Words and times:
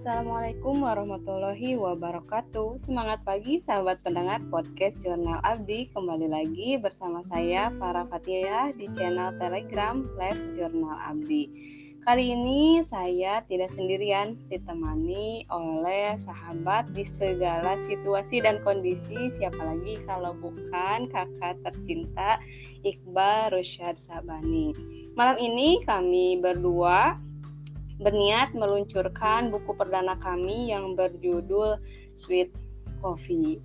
Assalamualaikum 0.00 0.80
warahmatullahi 0.80 1.76
wabarakatuh. 1.76 2.80
Semangat 2.80 3.20
pagi 3.20 3.60
sahabat 3.60 4.00
pendengar 4.00 4.40
podcast 4.48 4.96
Jurnal 5.04 5.44
Abdi. 5.44 5.92
Kembali 5.92 6.24
lagi 6.24 6.80
bersama 6.80 7.20
saya 7.20 7.68
Farah 7.76 8.08
Fatihah 8.08 8.72
di 8.72 8.88
channel 8.96 9.36
telegram 9.36 10.08
Live 10.16 10.40
Jurnal 10.56 10.96
Abdi. 11.04 11.52
Kali 12.00 12.32
ini 12.32 12.80
saya 12.80 13.44
tidak 13.44 13.76
sendirian 13.76 14.40
ditemani 14.48 15.44
oleh 15.52 16.16
sahabat 16.16 16.96
di 16.96 17.04
segala 17.04 17.76
situasi 17.76 18.40
dan 18.40 18.64
kondisi. 18.64 19.28
Siapa 19.28 19.60
lagi 19.60 20.00
kalau 20.08 20.32
bukan 20.32 21.12
kakak 21.12 21.60
tercinta 21.60 22.40
Iqbal 22.88 23.52
Rusyad 23.52 24.00
Sabani. 24.00 24.72
Malam 25.12 25.36
ini 25.36 25.84
kami 25.84 26.40
berdua 26.40 27.20
berniat 28.00 28.56
meluncurkan 28.56 29.52
buku 29.52 29.76
perdana 29.76 30.16
kami 30.18 30.72
yang 30.72 30.96
berjudul 30.96 31.76
Sweet 32.16 32.50
Coffee. 33.04 33.60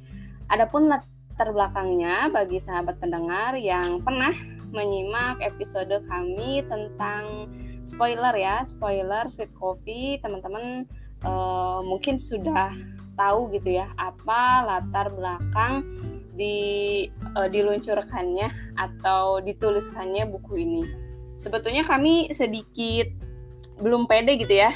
Adapun 0.51 0.91
latar 0.91 1.49
belakangnya 1.51 2.29
bagi 2.29 2.59
sahabat 2.59 2.99
pendengar 2.99 3.55
yang 3.55 4.03
pernah 4.03 4.35
menyimak 4.75 5.39
episode 5.39 5.91
kami 6.11 6.61
tentang 6.67 7.47
spoiler 7.87 8.35
ya, 8.35 8.61
spoiler 8.67 9.25
Sweet 9.31 9.55
Coffee, 9.55 10.19
teman-teman 10.19 10.83
uh, 11.23 11.79
mungkin 11.81 12.19
sudah 12.19 12.75
tahu 13.15 13.47
gitu 13.55 13.79
ya 13.79 13.87
apa 13.95 14.67
latar 14.67 15.07
belakang 15.15 15.87
di 16.35 17.07
uh, 17.39 17.47
diluncurkannya 17.47 18.75
atau 18.75 19.39
dituliskannya 19.39 20.27
buku 20.27 20.53
ini. 20.59 20.83
Sebetulnya 21.39 21.87
kami 21.87 22.31
sedikit 22.35 23.07
belum 23.79 24.07
pede 24.07 24.39
gitu 24.39 24.51
ya. 24.51 24.75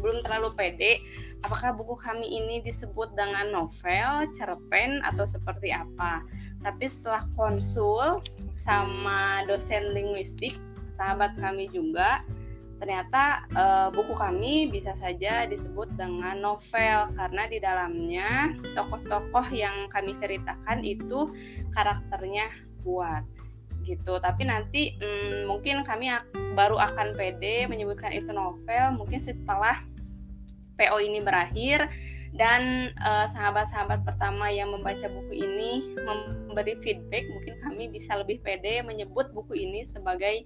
Belum 0.00 0.20
terlalu 0.24 0.52
pede. 0.56 1.00
Apakah 1.44 1.76
buku 1.76 1.92
kami 2.00 2.24
ini 2.24 2.64
disebut 2.64 3.12
dengan 3.12 3.52
novel, 3.52 4.24
cerpen 4.32 5.04
atau 5.04 5.28
seperti 5.28 5.76
apa. 5.76 6.24
Tapi 6.64 6.88
setelah 6.88 7.28
konsul 7.36 8.24
sama 8.56 9.44
dosen 9.44 9.92
linguistik, 9.92 10.56
sahabat 10.96 11.36
kami 11.36 11.68
juga, 11.68 12.24
ternyata 12.80 13.44
e, 13.52 13.64
buku 13.92 14.16
kami 14.16 14.72
bisa 14.72 14.96
saja 14.96 15.44
disebut 15.44 15.92
dengan 16.00 16.40
novel. 16.40 17.12
Karena 17.12 17.44
di 17.44 17.60
dalamnya 17.60 18.56
tokoh-tokoh 18.72 19.52
yang 19.52 19.92
kami 19.92 20.16
ceritakan 20.16 20.80
itu 20.80 21.28
karakternya 21.76 22.48
kuat 22.80 23.33
gitu. 23.84 24.18
Tapi 24.18 24.48
nanti 24.48 24.96
hmm, 24.98 25.46
mungkin 25.46 25.84
kami 25.84 26.10
baru 26.56 26.80
akan 26.80 27.14
pede 27.14 27.68
menyebutkan 27.68 28.10
itu 28.10 28.32
novel 28.32 28.96
mungkin 28.96 29.20
setelah 29.20 29.84
PO 30.74 30.98
ini 30.98 31.22
berakhir 31.22 31.86
dan 32.34 32.90
sahabat 32.98 33.70
sahabat-sahabat 33.70 34.00
pertama 34.02 34.50
yang 34.50 34.74
membaca 34.74 35.06
buku 35.06 35.38
ini 35.38 35.94
memberi 35.94 36.74
feedback 36.82 37.30
mungkin 37.30 37.54
kami 37.62 37.86
bisa 37.86 38.18
lebih 38.18 38.42
pede 38.42 38.82
menyebut 38.82 39.30
buku 39.30 39.54
ini 39.54 39.86
sebagai 39.86 40.42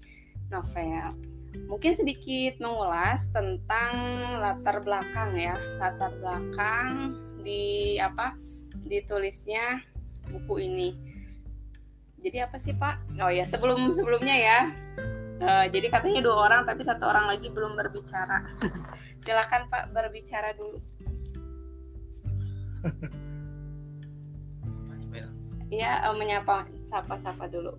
novel. 0.52 1.16
Mungkin 1.64 1.96
sedikit 1.96 2.60
mengulas 2.60 3.24
tentang 3.32 3.92
latar 4.36 4.84
belakang 4.84 5.32
ya. 5.40 5.56
Latar 5.80 6.12
belakang 6.20 7.16
di 7.40 7.96
apa 7.96 8.36
ditulisnya 8.84 9.80
buku 10.28 10.68
ini 10.68 11.07
jadi 12.28 12.44
apa 12.44 12.60
sih 12.60 12.76
pak 12.76 13.00
oh 13.24 13.32
ya 13.32 13.48
sebelum 13.48 13.88
sebelumnya 13.96 14.36
ya 14.36 14.58
uh, 15.40 15.64
jadi 15.72 15.88
katanya 15.88 16.20
dua 16.20 16.36
orang 16.44 16.68
tapi 16.68 16.84
satu 16.84 17.08
orang 17.08 17.24
lagi 17.24 17.48
belum 17.48 17.72
berbicara 17.72 18.44
silakan 19.24 19.64
pak 19.72 19.88
berbicara 19.96 20.52
dulu 20.52 20.76
Iya, 25.68 26.00
uh, 26.08 26.16
menyapa 26.16 26.64
sapa-sapa 26.88 27.44
dulu. 27.44 27.76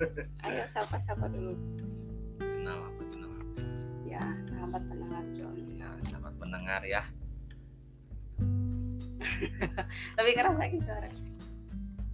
Ayo 0.48 0.64
sapa-sapa 0.64 1.28
dulu. 1.28 1.60
Kenal 2.40 2.88
apa 2.88 3.02
kenal? 3.04 3.36
Ya, 4.08 4.24
sahabat 4.48 4.80
pendengar 4.88 5.20
John. 5.36 5.60
Ya, 5.76 5.92
sahabat 6.08 6.32
pendengar 6.40 6.80
ya. 6.88 7.04
Tapi 10.16 10.30
keras 10.34 10.56
lagi 10.58 10.78
suara. 10.82 11.08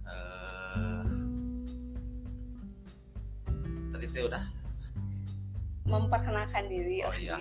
Uh, 0.05 1.05
tadi 3.95 4.05
saya 4.09 4.23
udah 4.29 4.43
memperkenalkan 5.85 6.65
diri. 6.69 7.03
Oh 7.03 7.15
iya. 7.15 7.37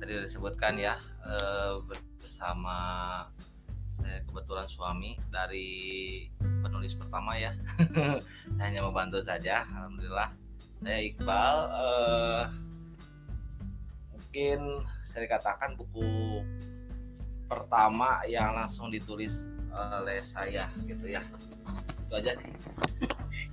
Tadi 0.00 0.10
udah 0.10 0.26
disebutkan 0.28 0.76
ya 0.76 0.98
uh, 1.24 1.80
bersama 2.20 2.76
saya 4.04 4.20
kebetulan 4.28 4.68
suami 4.68 5.16
dari 5.32 5.70
penulis 6.60 6.92
pertama 6.98 7.38
ya. 7.38 7.54
saya 8.58 8.64
hanya 8.68 8.84
membantu 8.84 9.24
saja. 9.24 9.64
Alhamdulillah. 9.64 10.30
Saya 10.84 10.98
Iqbal. 11.08 11.56
Uh, 11.72 12.42
mungkin 14.12 14.82
saya 15.06 15.30
katakan 15.30 15.78
buku 15.78 16.42
pertama 17.46 18.24
yang 18.24 18.56
langsung 18.56 18.88
ditulis 18.88 19.48
oleh 19.74 20.20
saya 20.22 20.70
gitu 20.86 21.06
ya. 21.10 21.22
Itu 22.06 22.14
aja 22.14 22.32
sih. 22.38 22.52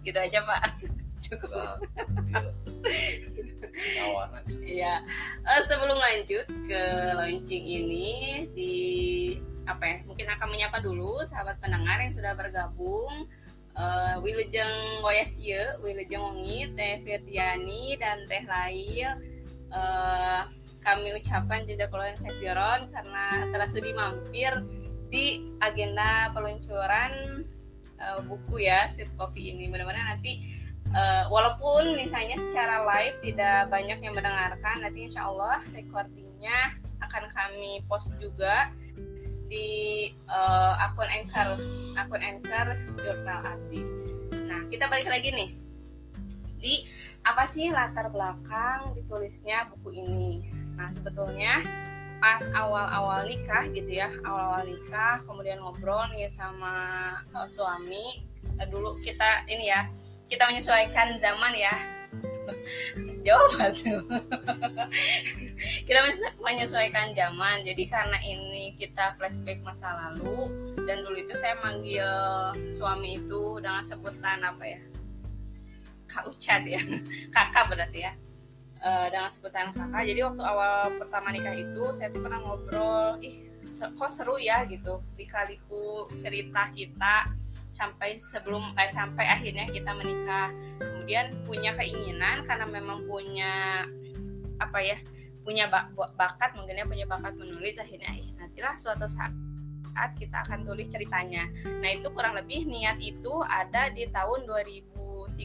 Gitu 0.06 0.18
aja 0.18 0.40
pak. 0.46 0.62
Cukup. 1.26 1.78
Iya. 4.62 5.06
Uh, 5.46 5.62
sebelum 5.66 5.98
lanjut 5.98 6.46
ke 6.68 6.84
launching 7.16 7.66
ini 7.66 8.10
di 8.54 8.76
apa 9.70 9.84
ya 9.86 9.98
mungkin 10.10 10.26
akan 10.26 10.48
menyapa 10.50 10.82
dulu 10.82 11.22
sahabat 11.24 11.62
pendengar 11.62 12.02
yang 12.02 12.14
sudah 12.14 12.34
bergabung. 12.34 13.30
Uh, 13.72 14.20
Wilujeng 14.20 15.00
Woyakie, 15.00 15.80
Wilujeng 15.80 16.20
Wengi, 16.20 16.76
Teh 16.76 17.00
Firdiani 17.08 17.96
dan 17.96 18.28
Teh 18.28 18.44
Lail. 18.44 19.16
Uh, 19.72 20.44
kami 20.82 21.14
ucapkan 21.14 21.64
jazakallahu 21.70 22.18
khairan 22.26 22.90
karena 22.90 23.26
telah 23.54 23.68
sudi 23.70 23.94
mampir 23.94 24.52
di 25.14 25.46
agenda 25.62 26.34
peluncuran 26.34 27.44
uh, 28.02 28.20
buku 28.26 28.66
ya 28.66 28.90
Sweet 28.90 29.14
Coffee 29.16 29.54
ini. 29.54 29.70
Mudah-mudahan 29.70 30.18
nanti 30.18 30.42
uh, 30.98 31.30
walaupun 31.30 31.94
misalnya 31.94 32.40
secara 32.40 32.82
live 32.88 33.18
tidak 33.22 33.70
banyak 33.70 34.00
yang 34.02 34.14
mendengarkan, 34.18 34.82
nanti 34.82 35.12
insya 35.12 35.30
Allah 35.30 35.62
recordingnya 35.70 36.76
akan 37.02 37.30
kami 37.34 37.86
post 37.86 38.14
juga 38.18 38.70
di 39.52 40.10
uh, 40.32 40.80
akun 40.80 41.12
anchor 41.12 41.60
akun 42.00 42.22
anchor 42.24 42.68
jurnal 43.04 43.44
Abdi. 43.44 43.84
Nah 44.48 44.64
kita 44.72 44.88
balik 44.88 45.12
lagi 45.12 45.30
nih 45.36 45.50
di 46.62 46.86
apa 47.26 47.44
sih 47.50 47.68
latar 47.74 48.08
belakang 48.14 48.94
ditulisnya 48.96 49.68
buku 49.74 49.98
ini 49.98 50.61
Nah 50.82 50.90
sebetulnya 50.90 51.62
pas 52.18 52.42
awal-awal 52.58 53.30
nikah 53.30 53.70
gitu 53.70 54.02
ya 54.02 54.10
awal-awal 54.26 54.66
nikah 54.66 55.22
kemudian 55.30 55.62
ngobrol 55.62 56.06
nih 56.14 56.30
sama 56.30 56.74
uh, 57.34 57.50
suami 57.50 58.22
uh, 58.62 58.66
dulu 58.70 58.98
kita 59.02 59.46
ini 59.50 59.70
ya 59.70 59.86
kita 60.26 60.50
menyesuaikan 60.50 61.22
zaman 61.22 61.54
ya. 61.54 61.76
Jauh 63.28 63.54
tuh. 63.54 64.02
Kita 65.86 66.00
menyesuaikan 66.42 67.14
zaman. 67.14 67.62
Jadi 67.62 67.86
karena 67.86 68.18
ini 68.26 68.74
kita 68.82 69.14
flashback 69.22 69.62
masa 69.62 69.94
lalu 69.94 70.50
dan 70.90 71.06
dulu 71.06 71.22
itu 71.22 71.38
saya 71.38 71.54
manggil 71.62 72.10
suami 72.74 73.22
itu 73.22 73.62
dengan 73.62 73.86
sebutan 73.86 74.42
apa 74.42 74.66
ya? 74.66 74.82
Kak 76.10 76.34
Ucat 76.34 76.66
ya. 76.66 76.82
Kakak 77.36 77.70
berarti 77.70 78.10
ya 78.10 78.12
uh, 78.82 79.08
dengan 79.10 79.30
sebutan 79.30 79.72
kakak. 79.74 80.04
Jadi 80.06 80.20
waktu 80.26 80.44
awal 80.44 80.76
pertama 80.98 81.28
nikah 81.34 81.56
itu 81.56 81.84
saya 81.96 82.10
tuh 82.12 82.22
pernah 82.22 82.40
ngobrol 82.42 83.18
ih 83.22 83.48
kok 83.72 84.12
seru 84.12 84.36
ya 84.38 84.66
gitu. 84.68 85.02
Di 85.16 85.26
kaliku 85.26 86.10
cerita 86.20 86.70
kita 86.74 87.32
sampai 87.72 88.20
sebelum 88.20 88.76
eh, 88.76 88.92
sampai 88.92 89.26
akhirnya 89.26 89.70
kita 89.72 89.92
menikah. 89.96 90.52
Kemudian 90.82 91.42
punya 91.48 91.72
keinginan 91.78 92.44
karena 92.46 92.66
memang 92.68 93.08
punya 93.08 93.86
apa 94.62 94.78
ya 94.78 94.98
punya 95.42 95.66
bak 95.66 95.90
bakat 96.14 96.54
mungkin 96.54 96.78
ya 96.78 96.86
punya 96.86 97.06
bakat 97.10 97.34
menulis 97.34 97.82
akhirnya 97.82 98.14
eh, 98.14 98.30
nantilah 98.38 98.78
suatu 98.78 99.10
saat 99.10 99.34
saat 99.92 100.16
kita 100.16 100.48
akan 100.48 100.64
tulis 100.64 100.88
ceritanya. 100.88 101.52
Nah 101.84 101.90
itu 101.92 102.08
kurang 102.16 102.40
lebih 102.40 102.64
niat 102.64 103.02
itu 103.04 103.44
ada 103.44 103.92
di 103.92 104.08
tahun 104.08 104.48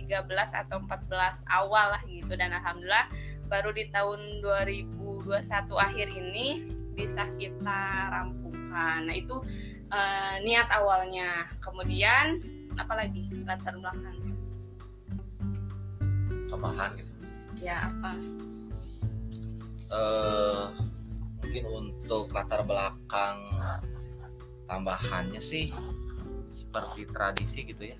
2013 0.04 0.60
atau 0.66 0.76
14 0.84 1.46
awal 1.48 1.96
lah 1.96 2.02
gitu 2.04 2.37
dan 2.37 2.52
alhamdulillah 2.52 3.08
baru 3.48 3.70
di 3.72 3.88
tahun 3.94 4.44
2021 4.44 5.25
akhir 5.72 6.08
ini 6.10 6.46
bisa 6.93 7.25
kita 7.40 8.10
rampungkan. 8.12 9.06
Nah 9.06 9.14
itu 9.14 9.40
uh, 9.88 10.34
niat 10.43 10.69
awalnya. 10.72 11.48
Kemudian 11.62 12.43
apalagi 12.76 13.25
latar 13.46 13.78
belakangnya? 13.78 14.34
Tambahan 16.46 16.90
gitu. 16.96 17.12
ya 17.56 17.88
apa 17.88 18.12
uh, 19.90 20.72
mungkin 21.43 21.64
untuk 21.66 22.32
latar 22.32 22.62
belakang 22.66 23.38
tambahannya 24.66 25.38
sih 25.38 25.70
seperti 26.50 27.06
tradisi 27.12 27.60
gitu 27.66 27.94
ya 27.94 27.98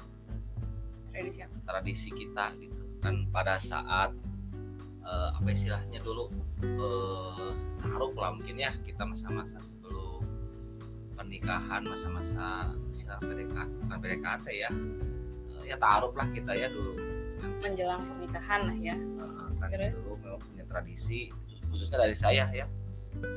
tradisi 1.17 1.41
apa? 1.41 1.57
Tradisi 1.65 2.09
kita 2.13 2.47
gitu. 2.61 2.83
Kan 3.01 3.15
pada 3.33 3.57
saat 3.57 4.13
uh, 5.01 5.31
apa 5.33 5.49
istilahnya 5.49 6.05
dulu 6.05 6.29
uh, 6.77 7.53
taruh 7.81 8.13
lah 8.13 8.37
mungkin 8.37 8.61
ya 8.61 8.77
kita 8.85 9.09
masa-masa 9.09 9.57
sebelum 9.65 10.21
pernikahan 11.17 11.83
masa-masa 11.89 12.77
istilah 12.93 13.17
PDKT 13.25 13.71
bukan 13.89 13.99
PDKT 14.05 14.47
ya. 14.53 14.71
Uh, 15.57 15.65
ya 15.65 15.77
taruh 15.81 16.13
lah 16.13 16.29
kita 16.37 16.53
ya 16.53 16.69
dulu. 16.69 16.93
Menjelang 17.65 18.05
pernikahan 18.05 18.61
lah 18.69 18.77
ya. 18.77 18.97
Uh, 19.17 19.49
kan 19.57 19.73
dulu 19.73 20.21
memang 20.21 20.41
punya 20.45 20.65
tradisi 20.69 21.33
khususnya 21.73 22.05
dari 22.05 22.17
saya 22.17 22.45
ya. 22.53 22.69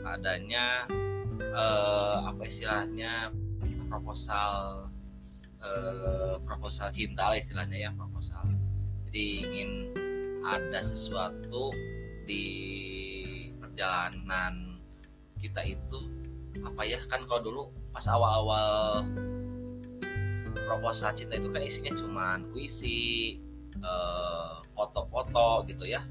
Adanya 0.03 0.83
uh, 1.55 2.27
apa 2.27 2.43
istilahnya 2.43 3.31
proposal 3.87 4.88
uh, 5.63 6.35
proposal 6.43 6.91
cinta 6.91 7.31
lah 7.31 7.37
istilahnya 7.39 7.77
ya 7.77 7.89
proposal. 7.95 8.47
Jadi 9.09 9.25
ingin 9.41 9.71
ada 10.45 10.79
sesuatu 10.85 11.73
di 12.23 12.45
perjalanan 13.57 14.77
kita 15.39 15.65
itu 15.65 15.99
apa 16.61 16.83
ya 16.83 16.99
kan 17.07 17.23
kalau 17.25 17.41
dulu 17.41 17.61
pas 17.95 18.05
awal-awal 18.05 19.07
proposal 20.53 21.09
cinta 21.15 21.39
itu 21.39 21.49
kan 21.49 21.63
isinya 21.63 21.93
cuman 21.97 22.37
puisi 22.53 22.99
eh, 23.79 24.55
foto-foto 24.77 25.65
gitu 25.65 25.89
ya. 25.89 26.05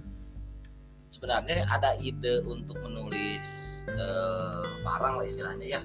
Sebenarnya 1.15 1.65
ada 1.67 1.95
ide 1.99 2.43
untuk 2.43 2.83
menulis 2.83 3.47
eh, 3.87 4.65
barang 4.83 5.15
lah 5.23 5.27
istilahnya 5.27 5.67
ya. 5.79 5.83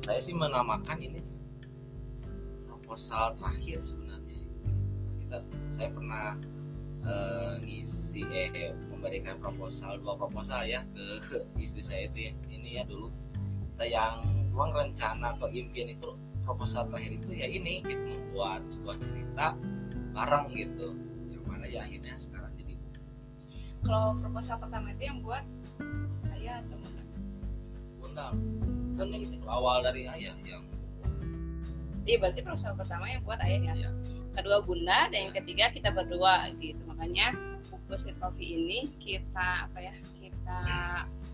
Saya 0.00 0.20
sih 0.24 0.32
menamakan 0.32 0.96
ini 1.02 1.20
proposal 2.88 3.36
terakhir 3.36 3.84
sebenarnya 3.84 4.40
kita 5.20 5.38
saya 5.76 5.88
pernah 5.92 6.40
eh, 7.04 7.54
ngisi 7.60 8.24
eh 8.32 8.72
memberikan 8.88 9.36
proposal 9.44 10.00
dua 10.00 10.16
proposal 10.16 10.64
ya 10.64 10.80
ke 10.96 11.20
istri 11.68 11.84
saya 11.84 12.08
itu 12.08 12.32
ya. 12.32 12.32
ini 12.48 12.80
ya 12.80 12.88
dulu. 12.88 13.12
Kita 13.76 13.84
yang 13.84 14.24
ruang 14.56 14.72
rencana 14.72 15.36
atau 15.36 15.52
impian 15.52 15.92
itu 15.92 16.16
proposal 16.48 16.88
terakhir 16.88 17.20
itu 17.20 17.28
ya 17.36 17.44
ini 17.44 17.84
kita 17.84 18.00
membuat 18.08 18.64
sebuah 18.72 18.96
cerita 19.04 19.52
bareng 20.16 20.48
gitu. 20.56 20.96
Yang 21.28 21.44
mana 21.44 21.64
ya 21.68 21.84
akhirnya 21.84 22.16
sekarang 22.16 22.56
jadi. 22.56 22.72
Kalau 23.84 24.16
proposal 24.16 24.56
pertama 24.64 24.96
itu 24.96 25.02
yang 25.04 25.20
buat 25.20 25.44
ayah 26.40 26.64
atau 26.64 26.76
bunda? 26.80 27.04
Bunda. 28.00 28.26
Gitu 29.20 29.44
awal 29.44 29.84
dari 29.84 30.08
ayah 30.08 30.32
yang 30.40 30.64
iya 32.08 32.16
berarti 32.16 32.40
proposal 32.40 32.72
pertama 32.72 33.04
yang 33.12 33.20
buat 33.20 33.36
ayah 33.44 33.76
ya 33.76 33.90
kedua 34.38 34.62
bunda 34.62 35.10
dan 35.10 35.28
yang 35.28 35.34
ketiga 35.34 35.68
kita 35.74 35.90
berdua 35.90 36.46
gitu. 36.62 36.78
Makanya 36.86 37.34
buku 37.68 37.94
Sweet 37.98 38.16
Coffee 38.22 38.54
ini 38.54 38.86
kita 39.02 39.66
apa 39.66 39.78
ya 39.82 39.94
kita 40.22 40.58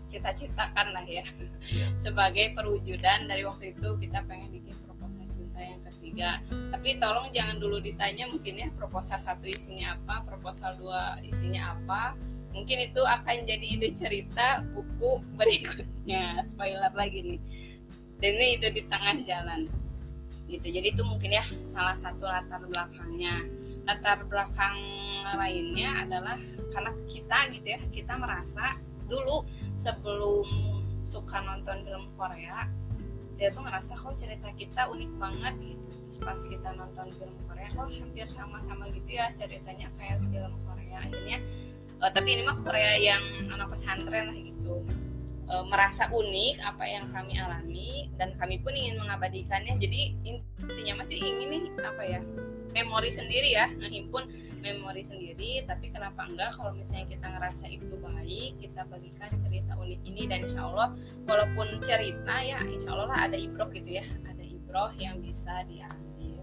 cita-citakan 0.09 0.87
lah 0.91 1.05
ya. 1.05 1.21
Iya. 1.69 1.87
sebagai 2.03 2.57
perwujudan 2.57 3.29
dari 3.29 3.45
waktu 3.45 3.77
itu 3.77 3.93
kita 4.01 4.25
pengen 4.25 4.49
bikin 4.49 4.73
proposal 4.89 5.23
cinta 5.29 5.61
yang 5.61 5.81
ketiga. 5.85 6.29
Tapi 6.73 6.97
tolong 6.97 7.29
jangan 7.29 7.61
dulu 7.61 7.77
ditanya 7.77 8.25
mungkin 8.25 8.53
ya 8.57 8.67
proposal 8.73 9.21
satu 9.21 9.45
isinya 9.45 10.01
apa 10.01 10.25
proposal 10.25 10.73
dua 10.81 11.21
isinya 11.21 11.77
apa. 11.77 12.17
Mungkin 12.57 12.89
itu 12.89 13.03
akan 13.03 13.45
jadi 13.45 13.65
ide 13.67 13.89
cerita 13.93 14.65
buku 14.73 15.21
berikutnya. 15.37 16.41
Spoiler 16.41 16.89
lagi 16.89 17.21
nih. 17.21 17.39
Dan 18.17 18.31
ini 18.39 18.47
ide 18.57 18.71
di 18.71 18.81
tengah 18.87 19.19
jalan 19.27 19.67
gitu. 20.49 20.67
Jadi 20.69 20.87
itu 20.93 21.03
mungkin 21.05 21.31
ya 21.33 21.45
salah 21.65 21.97
satu 21.97 22.25
latar 22.25 22.61
belakangnya. 22.65 23.45
Latar 23.85 24.25
belakang 24.25 24.77
lainnya 25.37 26.05
adalah 26.05 26.37
karena 26.73 26.91
kita 27.05 27.37
gitu 27.53 27.67
ya 27.69 27.79
kita 27.93 28.13
merasa 28.17 28.77
dulu 29.05 29.45
sebelum 29.77 30.45
suka 31.05 31.37
nonton 31.45 31.85
film 31.85 32.09
Korea 32.17 32.65
dia 33.35 33.51
tuh 33.51 33.67
ngerasa 33.67 33.99
kok 33.99 34.15
cerita 34.15 34.47
kita 34.55 34.87
unik 34.89 35.11
banget 35.19 35.53
gitu. 35.59 35.85
Terus 36.07 36.17
pas 36.23 36.39
kita 36.39 36.69
nonton 36.73 37.07
film 37.13 37.35
Korea 37.45 37.67
kok 37.75 37.87
hampir 37.91 38.27
sama-sama 38.31 38.87
gitu 38.89 39.09
ya 39.11 39.27
ceritanya 39.35 39.91
kayak 39.99 40.23
film 40.31 40.53
Korea. 40.65 40.97
Akhirnya 41.03 41.37
eh, 41.99 42.11
tapi 42.15 42.29
ini 42.31 42.41
mah 42.47 42.57
Korea 42.57 42.95
yang 42.95 43.21
anak 43.51 43.75
pesantren 43.75 44.31
lah 44.31 44.37
gitu 44.39 44.81
Eh, 45.45 45.65
merasa 45.69 46.09
unik 46.09 46.57
apa 46.57 46.89
yang 46.89 47.05
kami 47.13 47.37
alami 47.37 48.09
dan 48.17 48.33
kami 48.41 48.57
pun 48.65 48.73
ingin 48.73 48.97
mengabadikannya. 48.97 49.77
Jadi 49.77 50.17
intinya 50.25 51.05
masih 51.05 51.21
ingin 51.21 51.47
nih 51.53 51.63
apa 51.85 52.01
ya 52.01 52.19
memori 52.73 53.13
sendiri 53.13 53.53
ya 53.53 53.69
ngehimpun 53.77 54.25
memori 54.65 55.05
sendiri. 55.05 55.61
Tapi 55.69 55.93
kenapa 55.93 56.25
enggak 56.25 56.57
kalau 56.57 56.73
misalnya 56.73 57.13
kita 57.13 57.29
ngerasa 57.29 57.65
itu 57.69 57.93
baik 57.93 58.57
kita 58.57 58.89
bagikan 58.89 59.29
cerita 59.37 59.77
unik 59.77 60.01
ini. 60.09 60.21
Dan 60.25 60.49
insya 60.49 60.65
Allah 60.65 60.97
walaupun 61.29 61.77
cerita 61.85 62.35
ya 62.41 62.65
insya 62.65 62.89
Allah 62.89 63.05
lah 63.13 63.19
ada 63.29 63.37
ibroh 63.37 63.69
gitu 63.69 64.01
ya 64.01 64.05
ada 64.25 64.41
ibroh 64.41 64.89
yang 64.97 65.21
bisa 65.21 65.61
diambil. 65.69 66.41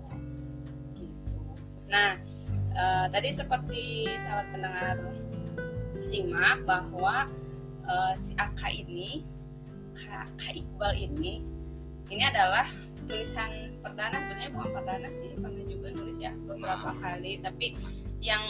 Gitu. 0.94 1.42
Nah 1.90 2.22
eh, 2.70 3.06
tadi 3.10 3.34
seperti 3.34 4.06
sahabat 4.22 4.46
pendengar 4.54 4.94
simak 6.06 6.62
bahwa 6.62 7.26
eh, 7.86 8.12
si 8.22 8.32
Aka 8.38 8.68
ini 8.70 9.26
Kak, 9.92 10.28
Kak 10.40 10.54
Iqbal 10.56 10.92
ini 10.96 11.44
ini 12.12 12.22
adalah 12.24 12.68
tulisan 13.08 13.76
perdana 13.82 14.14
sebenarnya 14.14 14.50
bukan 14.54 14.70
perdana 14.72 15.08
sih 15.10 15.32
pernah 15.34 15.64
juga 15.66 15.88
nulis 15.96 16.18
ya 16.22 16.32
beberapa 16.46 16.94
kali 17.02 17.40
tapi 17.42 17.74
yang 18.22 18.44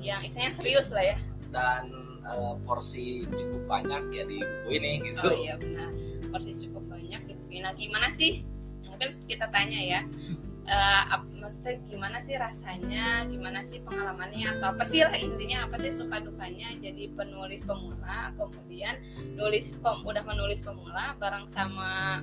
yang 0.00 0.24
istilahnya 0.24 0.54
serius 0.54 0.88
lah 0.90 1.04
ya. 1.04 1.16
Dan 1.52 1.92
eh, 2.24 2.54
porsi 2.64 3.24
cukup 3.28 3.62
banyak 3.68 4.02
ya 4.14 4.24
di 4.24 4.38
buku 4.40 4.68
ini 4.80 4.92
gitu. 5.12 5.20
Oh 5.28 5.34
iya 5.36 5.54
benar. 5.60 5.90
Porsi 6.32 6.56
cukup 6.56 6.82
banyak 6.88 7.20
di 7.28 7.32
buku 7.36 7.48
ini. 7.52 7.60
nah 7.62 7.72
gimana 7.76 8.08
sih? 8.08 8.42
Mungkin 8.88 9.28
kita 9.28 9.46
tanya 9.52 9.78
ya 9.78 10.00
Eh, 10.68 11.02
ap- 11.08 11.32
maksudnya 11.32 11.80
gimana 11.88 12.20
sih 12.20 12.36
rasanya 12.36 13.24
gimana 13.24 13.64
sih 13.64 13.80
pengalamannya 13.80 14.52
atau 14.60 14.76
apa 14.76 14.84
sih 14.84 15.00
lah 15.00 15.16
intinya 15.16 15.64
apa 15.64 15.80
sih 15.80 15.88
suka 15.88 16.20
dukanya 16.20 16.68
jadi 16.76 17.08
penulis 17.16 17.64
pemula 17.64 18.36
kemudian 18.36 19.00
nulis 19.32 19.80
pem, 19.80 19.96
udah 20.04 20.20
menulis 20.28 20.60
pemula 20.60 21.16
bareng 21.16 21.48
sama 21.48 22.20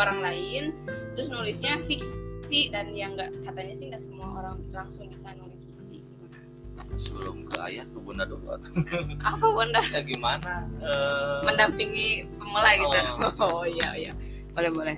orang 0.00 0.18
lain 0.24 0.64
terus 1.12 1.28
nulisnya 1.28 1.76
fiksi 1.84 2.72
dan 2.72 2.96
yang 2.96 3.12
nggak 3.20 3.36
katanya 3.44 3.74
sih 3.76 3.92
nggak 3.92 4.00
semua 4.00 4.32
orang 4.40 4.56
langsung 4.72 5.04
bisa 5.12 5.28
nulis 5.36 5.60
fiksi. 5.68 6.00
Gimana 6.00 6.96
sebelum 6.96 7.44
ke 7.52 7.56
ayah 7.68 7.84
ke 7.84 7.98
bunda 8.00 8.24
dulu. 8.24 8.48
Atau 8.48 8.72
apa 9.20 9.44
bunda. 9.44 9.84
Ya 9.92 10.00
gimana 10.00 10.64
eh, 10.80 11.44
mendampingi 11.44 12.32
pemula 12.40 12.70
gitu. 12.80 12.98
Oh 13.44 13.68
iya 13.68 13.92
iya. 13.92 14.12
Boleh 14.56 14.72
boleh 14.72 14.96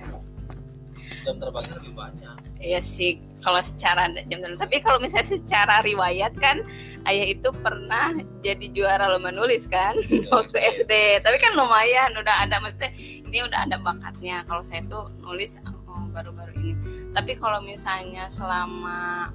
jam 1.23 1.35
terbangnya 1.39 1.75
lebih 1.79 1.93
banyak 1.93 2.51
Iya 2.61 2.77
sih, 2.77 3.17
kalau 3.41 3.57
secara 3.65 4.13
jam 4.29 4.37
terbang. 4.37 4.61
Tapi 4.61 4.85
kalau 4.85 5.01
misalnya 5.01 5.33
secara 5.33 5.81
riwayat 5.81 6.37
kan, 6.37 6.61
ayah 7.09 7.25
itu 7.25 7.49
pernah 7.49 8.13
jadi 8.45 8.65
juara 8.69 9.09
lomba 9.09 9.33
nulis 9.33 9.65
kan 9.65 9.97
waktu 10.33 10.57
SD. 10.61 11.25
Tapi 11.25 11.37
kan 11.41 11.57
lumayan, 11.57 12.13
udah 12.13 12.45
ada 12.45 12.61
maksudnya 12.61 12.93
ini 13.01 13.41
udah 13.41 13.65
ada 13.65 13.81
bakatnya. 13.81 14.45
Kalau 14.45 14.61
saya 14.61 14.85
tuh 14.85 15.09
nulis 15.25 15.57
oh, 15.65 16.05
baru-baru 16.13 16.53
ini. 16.61 16.73
Tapi 17.17 17.33
kalau 17.41 17.65
misalnya 17.65 18.29
selama 18.29 19.33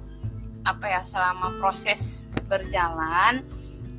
apa 0.63 0.85
ya, 0.87 1.03
selama 1.03 1.59
proses 1.59 2.31
berjalan 2.47 3.43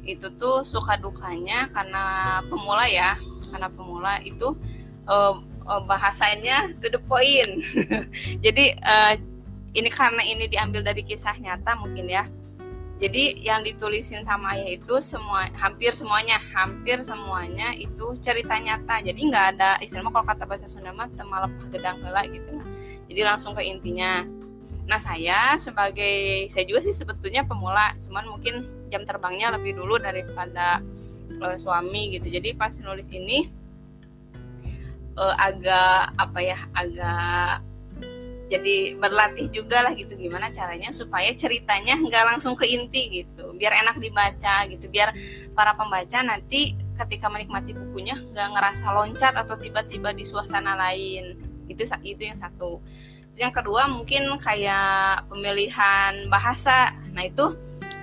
itu 0.08 0.32
tuh 0.40 0.64
suka 0.64 0.96
dukanya 0.96 1.68
karena 1.68 2.40
pemula 2.48 2.88
ya, 2.88 3.20
karena 3.52 3.68
pemula 3.68 4.24
itu 4.24 4.56
eh, 5.04 5.34
eh, 5.68 5.82
bahasanya 5.84 6.72
to 6.80 6.88
the 6.88 7.00
point. 7.04 7.62
Jadi 8.44 8.64
eh, 8.74 9.14
ini 9.76 9.88
karena 9.92 10.24
ini 10.24 10.48
diambil 10.48 10.80
dari 10.80 11.04
kisah 11.04 11.36
nyata 11.36 11.76
mungkin 11.76 12.08
ya. 12.08 12.24
Jadi 12.98 13.46
yang 13.46 13.62
ditulisin 13.62 14.26
sama 14.26 14.58
ayah 14.58 14.74
itu 14.74 14.98
semua 14.98 15.46
hampir 15.54 15.94
semuanya, 15.94 16.42
hampir 16.50 16.98
semuanya 16.98 17.70
itu 17.78 18.10
cerita 18.18 18.58
nyata. 18.58 18.98
Jadi 19.06 19.20
nggak 19.22 19.46
ada 19.54 19.78
istilahnya 19.78 20.10
kalau 20.10 20.26
kata 20.26 20.44
bahasa 20.50 20.66
Sunda 20.66 20.90
mah 20.90 21.06
temalepah 21.14 21.66
gedang 21.70 22.02
heula 22.02 22.26
gitu. 22.26 22.58
Jadi 23.06 23.20
langsung 23.22 23.54
ke 23.54 23.62
intinya. 23.62 24.26
Nah, 24.88 24.98
saya 24.98 25.54
sebagai 25.60 26.48
saya 26.50 26.64
juga 26.66 26.80
sih 26.80 26.96
sebetulnya 26.96 27.44
pemula, 27.46 27.94
cuman 28.02 28.24
mungkin 28.34 28.66
jam 28.90 29.04
terbangnya 29.06 29.54
lebih 29.54 29.78
dulu 29.78 30.00
daripada 30.02 30.82
eh, 31.38 31.54
suami 31.54 32.18
gitu. 32.18 32.26
Jadi 32.26 32.58
pas 32.58 32.74
nulis 32.82 33.14
ini 33.14 33.46
eh, 35.18 35.34
agak 35.36 36.14
apa 36.14 36.38
ya, 36.38 36.58
agak 36.72 37.66
jadi 38.48 38.96
berlatih 38.96 39.52
juga 39.52 39.84
lah 39.84 39.92
gitu 39.92 40.16
gimana 40.16 40.48
caranya 40.48 40.88
supaya 40.88 41.28
ceritanya 41.36 42.00
nggak 42.00 42.24
langsung 42.34 42.56
ke 42.56 42.64
inti 42.64 43.22
gitu. 43.22 43.52
Biar 43.52 43.76
enak 43.84 44.00
dibaca 44.00 44.64
gitu 44.72 44.88
biar 44.88 45.12
para 45.52 45.76
pembaca 45.76 46.24
nanti 46.24 46.72
ketika 46.96 47.28
menikmati 47.28 47.76
bukunya 47.76 48.16
nggak 48.16 48.48
ngerasa 48.56 48.96
loncat 48.96 49.36
atau 49.36 49.60
tiba-tiba 49.60 50.16
di 50.16 50.24
suasana 50.24 50.74
lain. 50.80 51.36
Itu 51.68 51.84
itu 51.84 52.22
yang 52.24 52.38
satu. 52.38 52.80
Terus 53.36 53.40
yang 53.44 53.52
kedua 53.52 53.84
mungkin 53.84 54.32
kayak 54.40 55.28
pemilihan 55.28 56.32
bahasa. 56.32 56.96
Nah 57.12 57.28
itu 57.28 57.52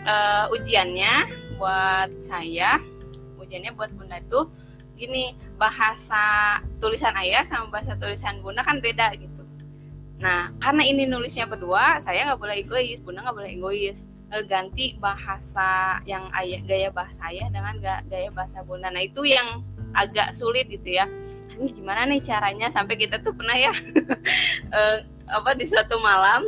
uh, 0.05 0.45
ujiannya 0.53 1.25
buat 1.57 2.21
saya 2.21 2.77
ujiannya 3.45 3.71
buat 3.77 3.93
bunda 3.93 4.17
itu 4.17 4.49
gini 4.95 5.35
bahasa 5.59 6.59
tulisan 6.79 7.15
ayah 7.19 7.43
sama 7.43 7.67
bahasa 7.69 7.95
tulisan 7.99 8.39
bunda 8.39 8.63
kan 8.63 8.79
beda 8.79 9.11
gitu 9.15 9.35
Nah, 10.15 10.51
karena 10.63 10.83
ini 10.87 11.03
nulisnya 11.03 11.43
berdua, 11.43 11.99
saya 11.99 12.23
nggak 12.31 12.39
boleh 12.39 12.55
egois, 12.63 13.03
bunda 13.03 13.23
nggak 13.23 13.35
boleh 13.35 13.51
egois. 13.51 14.07
Ganti 14.47 14.95
bahasa 14.99 16.01
yang 16.03 16.27
ayah, 16.35 16.59
gaya 16.63 16.89
bahasa 16.91 17.23
ayah 17.31 17.47
dengan 17.51 17.75
gaya 18.07 18.29
bahasa 18.31 18.63
bunda. 18.63 18.91
Nah, 18.91 19.03
itu 19.03 19.27
yang 19.27 19.63
agak 19.95 20.31
sulit 20.31 20.67
gitu 20.71 20.95
ya. 20.95 21.07
Ini 21.55 21.71
gimana 21.71 22.03
nih 22.07 22.19
caranya 22.19 22.67
sampai 22.67 22.99
kita 22.99 23.23
tuh 23.23 23.31
pernah 23.31 23.55
ya 23.55 23.71
eh, 24.75 24.97
apa 25.23 25.55
di 25.55 25.63
suatu 25.63 25.95
malam 26.03 26.43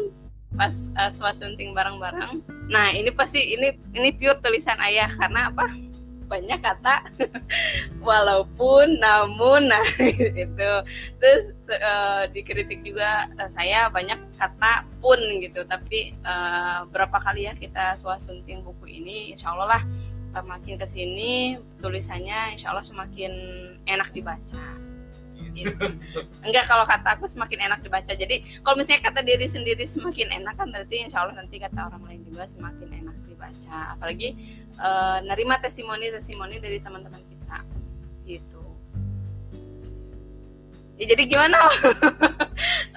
pas 0.51 0.91
uh, 0.99 1.11
swasunting 1.11 1.71
bareng-bareng. 1.71 2.43
Nah, 2.67 2.91
ini 2.91 3.13
pasti 3.15 3.55
ini 3.55 3.77
ini 3.95 4.09
pure 4.11 4.35
tulisan 4.43 4.75
ayah 4.83 5.07
karena 5.15 5.47
apa? 5.53 5.69
Banyak 6.27 6.59
kata. 6.59 7.07
Walaupun 8.07 8.99
namun 8.99 9.71
nah 9.71 9.83
itu 10.43 10.71
terus 11.17 11.55
uh, 11.71 12.27
dikritik 12.29 12.83
juga 12.83 13.31
uh, 13.39 13.49
saya 13.49 13.87
banyak 13.87 14.19
kata 14.35 14.85
pun 14.99 15.17
gitu. 15.41 15.63
Tapi 15.63 16.13
uh, 16.21 16.85
berapa 16.91 17.17
kali 17.17 17.47
ya 17.47 17.55
kita 17.55 17.95
swasunting 17.95 18.61
buku 18.61 19.01
ini 19.01 19.31
insya 19.33 19.55
Allah 19.55 19.79
lah 19.79 19.83
makin 20.45 20.77
ke 20.77 20.85
sini 20.85 21.57
tulisannya 21.81 22.53
insya 22.53 22.69
Allah 22.69 22.85
semakin 22.85 23.33
enak 23.89 24.13
dibaca. 24.13 24.61
Gitu. 25.57 25.73
enggak 26.45 26.69
kalau 26.69 26.85
kata 26.85 27.17
aku 27.17 27.25
semakin 27.25 27.65
enak 27.69 27.81
dibaca. 27.81 28.13
Jadi 28.13 28.61
kalau 28.61 28.77
misalnya 28.77 29.09
kata 29.09 29.25
diri 29.25 29.49
sendiri 29.49 29.81
semakin 29.81 30.29
enak 30.43 30.53
kan 30.53 30.69
berarti 30.69 31.09
insya 31.09 31.25
Allah 31.25 31.41
nanti 31.41 31.57
kata 31.57 31.89
orang 31.89 32.05
lain 32.05 32.21
juga 32.25 32.45
semakin 32.45 32.89
enak 33.05 33.16
dibaca 33.37 33.93
apalagi 33.93 34.33
uh, 34.81 35.21
nerima 35.21 35.61
testimoni 35.61 36.09
testimoni 36.09 36.57
dari 36.57 36.81
teman-teman 36.81 37.21
kita 37.21 37.61
gitu. 38.25 38.65
Ya 40.97 41.13
jadi 41.13 41.23
gimana? 41.29 41.69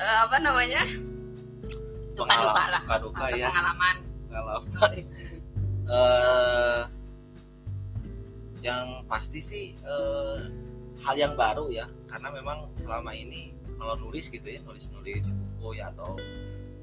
Uh, 0.01 0.17
apa 0.25 0.41
namanya? 0.41 0.89
Suka 2.17 2.33
duka 2.33 2.65
lah. 2.73 2.81
suka 2.81 2.97
duka 3.05 3.25
ya. 3.37 3.53
pengalaman. 3.53 3.97
Pengalaman. 4.33 4.93
Uh, 5.85 6.81
yang 8.65 9.05
pasti 9.05 9.45
sih 9.45 9.67
uh, 9.85 10.49
hal 11.05 11.21
yang 11.21 11.37
baru 11.37 11.69
ya. 11.69 11.85
Karena 12.09 12.33
memang 12.33 12.73
selama 12.81 13.13
ini 13.13 13.53
kalau 13.77 14.01
nulis 14.01 14.33
gitu 14.33 14.49
ya 14.49 14.65
nulis 14.65 14.89
nulis 14.97 15.21
buku 15.61 15.77
ya 15.77 15.93
atau 15.93 16.17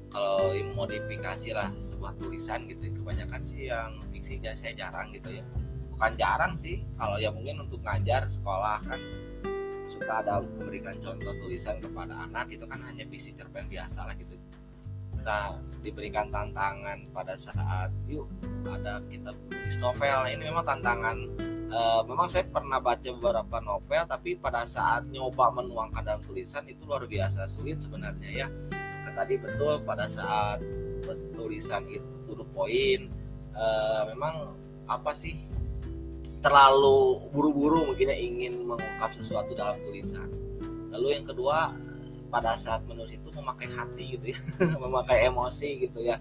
kalau 0.08 0.56
modifikasi 0.72 1.52
lah 1.52 1.68
sebuah 1.78 2.16
tulisan 2.16 2.64
gitu 2.64 2.88
ya, 2.88 2.92
kebanyakan 2.96 3.42
sih 3.44 3.60
yang 3.68 4.00
fiksinya 4.08 4.52
saya 4.56 4.72
jarang 4.72 5.12
gitu 5.12 5.40
ya. 5.40 5.44
Bukan 5.92 6.12
jarang 6.16 6.52
sih 6.54 6.86
kalau 6.96 7.18
ya 7.18 7.28
mungkin 7.28 7.66
untuk 7.66 7.82
ngajar 7.82 8.24
sekolah 8.24 8.78
kan 8.86 9.00
suka 9.88 10.20
ada 10.20 10.44
memberikan 10.44 10.94
contoh 11.00 11.32
tulisan 11.40 11.80
kepada 11.80 12.28
anak 12.28 12.52
itu 12.52 12.64
kan 12.68 12.78
hanya 12.84 13.08
visi 13.08 13.32
cerpen 13.32 13.66
biasa 13.66 14.04
lah 14.04 14.14
gitu. 14.16 14.36
Nah 15.24 15.58
diberikan 15.80 16.28
tantangan 16.32 17.04
pada 17.10 17.34
saat 17.34 17.90
yuk 18.06 18.28
ada 18.68 19.00
kita 19.08 19.32
tulis 19.48 19.76
novel. 19.80 20.18
Nah, 20.24 20.30
ini 20.30 20.42
memang 20.44 20.64
tantangan 20.64 21.16
uh, 21.72 22.00
memang 22.04 22.28
saya 22.28 22.44
pernah 22.48 22.78
baca 22.80 23.08
beberapa 23.16 23.58
novel 23.60 24.02
tapi 24.08 24.36
pada 24.36 24.64
saat 24.64 25.08
nyoba 25.08 25.52
menuangkan 25.52 26.02
dalam 26.04 26.22
tulisan 26.24 26.64
itu 26.68 26.84
luar 26.84 27.04
biasa 27.08 27.48
sulit 27.48 27.80
sebenarnya 27.80 28.46
ya 28.46 28.48
tadi 29.14 29.34
betul 29.40 29.80
pada 29.84 30.08
saat 30.08 30.60
tulisan 31.32 31.86
itu 31.88 32.30
to 32.34 32.44
poin 32.52 33.08
uh, 33.54 34.02
memang 34.12 34.52
apa 34.88 35.12
sih 35.14 35.48
terlalu 36.38 37.28
buru-buru 37.34 37.92
mungkin 37.92 38.14
ingin 38.14 38.62
mengungkap 38.62 39.10
sesuatu 39.14 39.52
dalam 39.58 39.78
tulisan. 39.82 40.30
Lalu 40.94 41.20
yang 41.20 41.24
kedua 41.26 41.74
pada 42.28 42.54
saat 42.54 42.84
menulis 42.84 43.16
itu 43.16 43.28
memakai 43.32 43.68
hati 43.72 44.04
gitu 44.16 44.26
ya 44.36 44.38
memakai 44.84 45.26
emosi 45.26 45.88
gitu 45.88 46.00
ya. 46.04 46.16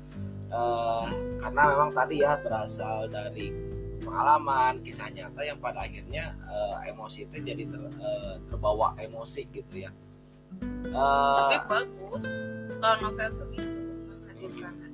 Uh, 0.48 1.04
karena 1.44 1.76
memang 1.76 1.92
tadi 1.92 2.24
ya 2.24 2.40
berasal 2.40 3.12
dari 3.12 3.52
pengalaman 4.00 4.80
kisah 4.80 5.12
nyata 5.12 5.44
yang 5.44 5.60
pada 5.60 5.84
akhirnya 5.84 6.32
uh, 6.48 6.80
emosi 6.88 7.28
itu 7.28 7.44
jadi 7.44 7.64
ter, 7.68 7.82
uh, 8.00 8.40
terbawa 8.48 8.96
emosi 8.96 9.44
gitu 9.52 9.86
ya. 9.86 9.92
Uh, 10.96 11.52
tapi 11.52 11.58
bagus 11.68 12.24
kalau 12.80 12.98
novel 13.10 13.30
tuh 13.36 13.48
gitu 13.56 13.70
menghadirkan 14.12 14.88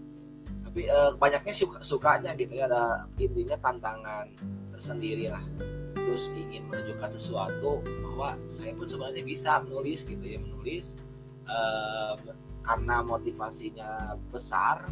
tapi 0.73 0.89
uh, 0.89 1.13
banyaknya 1.21 1.53
suka 1.53 1.85
sukanya 1.85 2.33
gitu 2.33 2.57
ya 2.57 2.65
ada 2.65 3.05
intinya 3.21 3.53
tantangan 3.61 4.25
tersendiri 4.73 5.29
lah. 5.29 5.45
Terus 5.93 6.33
ingin 6.33 6.65
menunjukkan 6.65 7.13
sesuatu 7.13 7.85
bahwa 7.85 8.33
saya 8.49 8.73
pun 8.73 8.89
sebenarnya 8.89 9.21
bisa 9.21 9.61
menulis 9.61 10.01
gitu 10.01 10.25
ya 10.25 10.41
menulis 10.41 10.97
uh, 11.45 12.17
karena 12.65 13.05
motivasinya 13.05 14.17
besar 14.33 14.89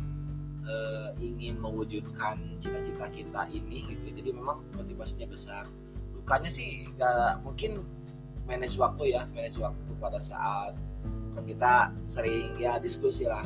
uh, 0.70 1.18
ingin 1.18 1.58
mewujudkan 1.58 2.62
cita-cita 2.62 3.10
kita 3.10 3.42
ini 3.50 3.98
gitu 3.98 4.22
jadi 4.22 4.38
memang 4.38 4.62
motivasinya 4.78 5.26
besar. 5.26 5.66
Dukanya 6.14 6.54
sih 6.54 6.86
nggak 6.94 7.42
mungkin 7.42 7.82
manage 8.46 8.78
waktu 8.78 9.18
ya 9.18 9.26
manage 9.34 9.58
waktu 9.58 9.92
pada 9.98 10.22
saat 10.22 10.78
kan 11.32 11.44
kita 11.48 11.74
sering 12.04 12.56
ya 12.60 12.78
diskusi 12.78 13.26
lah 13.26 13.44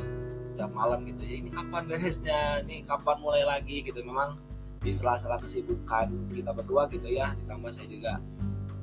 setiap 0.50 0.72
malam 0.72 1.04
gitu 1.04 1.22
ya 1.26 1.36
ini 1.44 1.50
kapan 1.52 1.84
beresnya? 1.86 2.42
Ini 2.64 2.88
kapan 2.88 3.18
mulai 3.20 3.44
lagi? 3.44 3.84
Gitu. 3.84 4.00
Memang 4.02 4.40
di 4.80 4.94
sela-sela 4.94 5.42
kesibukan 5.42 6.08
kita 6.30 6.54
berdua 6.54 6.86
gitu 6.94 7.10
ya 7.10 7.34
ditambah 7.42 7.74
saya 7.74 7.90
juga 7.90 8.22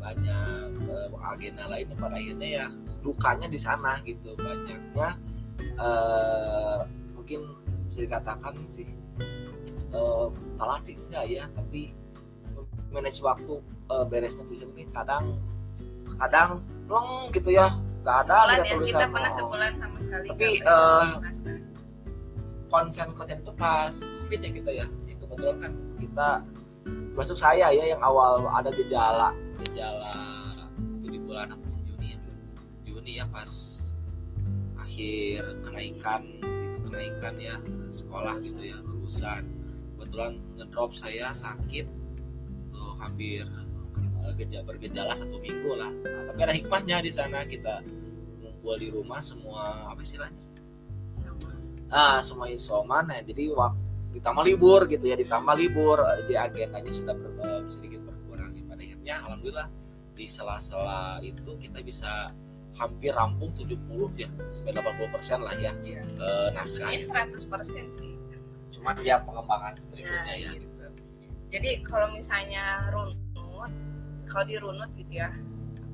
banyak 0.02 0.82
uh, 0.90 1.14
agenda 1.30 1.70
lain 1.70 1.86
pada 1.94 2.18
akhirnya 2.18 2.48
ya 2.48 2.66
dukanya 3.00 3.46
di 3.46 3.58
sana 3.58 4.02
gitu. 4.02 4.34
Banyaknya 4.36 5.16
uh, 5.78 6.82
mungkin 7.14 7.54
bisa 7.86 8.04
dikatakan 8.04 8.58
sih 8.74 8.88
uh, 9.94 10.28
salah 10.58 10.78
sih 10.82 10.98
enggak 10.98 11.24
ya 11.28 11.44
tapi 11.54 11.94
manage 12.92 13.20
waktu 13.24 13.60
uh, 13.88 14.04
beresnya 14.04 14.44
tulisan 14.44 14.68
ini 14.76 14.84
kadang 14.92 15.38
kadang 16.20 16.60
long 16.86 17.32
gitu 17.32 17.52
ya 17.54 17.72
nggak 18.02 18.16
ada 18.26 18.34
sebulan 18.34 18.58
ya, 18.66 18.72
tulisan 18.74 18.98
kita 18.98 19.06
pernah 19.14 19.32
sebulan 19.32 19.70
sama 19.78 19.98
sekali 20.02 20.26
tapi 20.34 20.48
uh, 20.66 21.06
konsen 22.72 23.08
konten 23.14 23.36
itu 23.44 23.52
pas 23.54 23.94
covid 23.94 24.40
ya 24.42 24.50
kita 24.50 24.70
ya. 24.74 24.86
Ya 25.06 25.14
kebetulan 25.20 25.56
kan 25.62 25.72
kita 26.02 26.28
masuk 27.14 27.36
saya 27.38 27.68
ya 27.70 27.84
yang 27.94 28.02
awal 28.02 28.48
ada 28.50 28.72
gejala 28.74 29.30
gejala 29.62 30.16
itu 30.98 31.06
di 31.14 31.18
bulan 31.22 31.54
apa 31.54 31.66
sih? 31.70 31.78
Juni 31.86 32.16
ya? 32.16 32.18
Juni 32.82 33.12
ya 33.22 33.24
pas 33.30 33.50
akhir 34.82 35.62
kenaikan 35.62 36.20
itu 36.42 36.78
kenaikan 36.90 37.34
ya 37.38 37.56
sekolah 37.94 38.34
gitu 38.42 38.62
ya 38.66 38.78
lulusan. 38.82 39.46
Kebetulan 39.94 40.32
ngedrop 40.58 40.90
saya 40.98 41.30
sakit 41.30 41.86
tuh 42.74 42.92
hampir 42.98 43.46
gejala 44.38 44.64
bergejala 44.64 45.12
satu 45.18 45.36
minggu 45.42 45.72
lah. 45.74 45.90
Nah, 45.90 46.22
tapi 46.30 46.40
ada 46.42 46.54
hikmahnya 46.54 46.96
di 47.02 47.10
sana 47.10 47.42
kita 47.44 47.82
ngumpul 48.38 48.74
di 48.78 48.88
rumah 48.94 49.18
semua 49.18 49.90
apa 49.90 50.00
istilahnya? 50.02 50.40
Ah 51.92 52.24
semua 52.24 52.48
isoman 52.48 53.04
ya 53.12 53.20
jadi 53.20 53.52
waktu 53.52 53.82
ditambah 54.12 54.44
libur 54.44 54.80
gitu 54.88 55.04
ya 55.04 55.16
ditambah 55.18 55.54
libur. 55.56 55.98
Di 56.28 56.34
agendanya 56.36 56.92
sudah 56.92 57.14
ber, 57.16 57.30
eh, 57.42 57.60
sedikit 57.68 58.00
berkurang 58.06 58.52
pada 58.68 58.80
akhirnya 58.80 59.14
alhamdulillah 59.24 59.68
di 60.12 60.26
sela-sela 60.28 61.18
itu 61.24 61.56
kita 61.58 61.80
bisa 61.80 62.28
hampir 62.76 63.12
rampung 63.12 63.52
70 63.52 63.76
ya 64.16 64.28
sampai 64.56 64.72
80 64.72 65.12
persen 65.12 65.38
lah 65.44 65.54
ya. 65.60 65.72
Iya. 65.84 66.02
uh, 66.16 66.48
naskahnya 66.56 67.28
100 67.28 67.52
persen 67.52 67.84
sih. 67.92 68.12
Cuman 68.72 68.96
ya 69.04 69.20
pengembangan 69.20 69.76
berikutnya 69.92 70.24
nah, 70.24 70.36
ya 70.40 70.50
gitu. 70.56 70.66
jadi 71.52 71.70
kalau 71.84 72.08
misalnya 72.16 72.88
run 72.88 73.21
kalau 74.32 74.48
dirunut 74.48 74.88
gitu 74.96 75.20
ya 75.20 75.28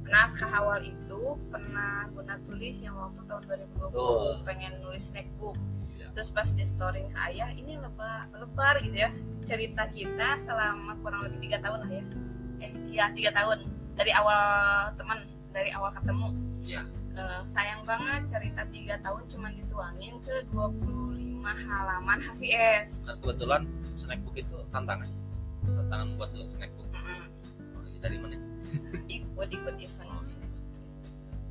naskah 0.09 0.49
awal 0.55 0.81
itu 0.81 1.37
pernah 1.53 2.09
Bunda 2.15 2.41
tulis 2.49 2.81
yang 2.81 2.97
waktu 2.97 3.21
tahun 3.29 3.43
2020 3.77 3.93
oh. 3.93 4.41
pengen 4.47 4.73
nulis 4.81 5.05
snack 5.05 5.29
book 5.37 5.59
ya. 6.01 6.09
terus 6.17 6.33
pas 6.33 6.49
di 6.49 6.65
story 6.65 7.05
ke 7.13 7.19
ayah 7.29 7.51
ini 7.53 7.77
lebar 7.77 8.25
lebar 8.33 8.81
gitu 8.81 9.05
ya 9.05 9.11
cerita 9.45 9.85
kita 9.93 10.41
selama 10.41 10.97
kurang 11.05 11.29
lebih 11.29 11.51
tiga 11.51 11.59
tahun 11.61 11.79
lah 11.85 11.91
ya 11.93 12.05
eh 12.65 12.73
iya 12.89 13.05
tiga 13.13 13.37
tahun 13.37 13.69
dari 13.99 14.15
awal 14.17 14.41
teman 14.97 15.19
dari 15.53 15.75
awal 15.77 15.93
ketemu 15.93 16.29
ya. 16.65 16.83
uh, 17.21 17.45
sayang 17.45 17.85
banget 17.85 18.25
cerita 18.39 18.65
tiga 18.73 18.97
tahun 19.05 19.29
cuma 19.29 19.53
dituangin 19.53 20.17
ke 20.25 20.47
25 20.57 21.19
5 21.39 21.71
halaman 21.71 22.19
HVS 22.33 23.07
Nah, 23.07 23.15
kebetulan 23.23 23.63
snackbook 23.95 24.37
itu 24.41 24.57
tantangan 24.75 25.07
tantangan 25.69 26.09
buat 26.17 26.31
snackbook 26.33 26.88
Mm-mm. 26.88 26.88
Oh, 27.99 28.01
dari 28.01 28.17
mana? 28.17 28.39
Ikut 29.11 29.49
ikut 29.51 29.75
event. 29.75 30.23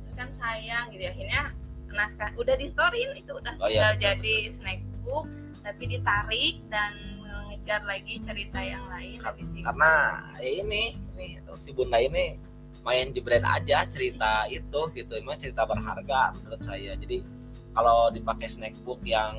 Terus 0.00 0.12
kan 0.16 0.28
sayang 0.32 0.88
gitu 0.90 1.04
ya, 1.04 1.12
akhirnya 1.12 1.42
naskah 1.88 2.32
udah 2.36 2.56
di 2.56 2.64
storyin 2.64 3.12
itu 3.12 3.32
udah 3.32 3.52
Oh, 3.56 3.68
iya, 3.68 3.92
tinggal 3.92 3.92
betul, 3.92 4.04
jadi 4.08 4.34
snackbook 4.48 5.26
tapi 5.60 5.82
ditarik 5.84 6.56
dan 6.68 6.92
mengejar 7.18 7.80
lagi 7.84 8.16
cerita 8.18 8.60
yang 8.60 8.84
lain 8.88 9.20
Kar- 9.20 9.32
dari 9.32 9.44
sini 9.44 9.64
karena 9.64 9.92
ini 10.38 10.82
nih 11.16 11.30
si 11.58 11.70
bunda 11.72 11.96
ini 11.96 12.36
main 12.80 13.12
di 13.12 13.20
brand 13.20 13.44
aja 13.44 13.84
cerita 13.84 14.48
itu 14.48 14.80
gitu 14.94 15.12
emang 15.16 15.36
cerita 15.36 15.64
berharga 15.64 16.32
menurut 16.34 16.60
saya. 16.60 16.96
Jadi 16.96 17.20
kalau 17.72 18.08
dipakai 18.08 18.48
snackbook 18.48 19.04
yang 19.04 19.36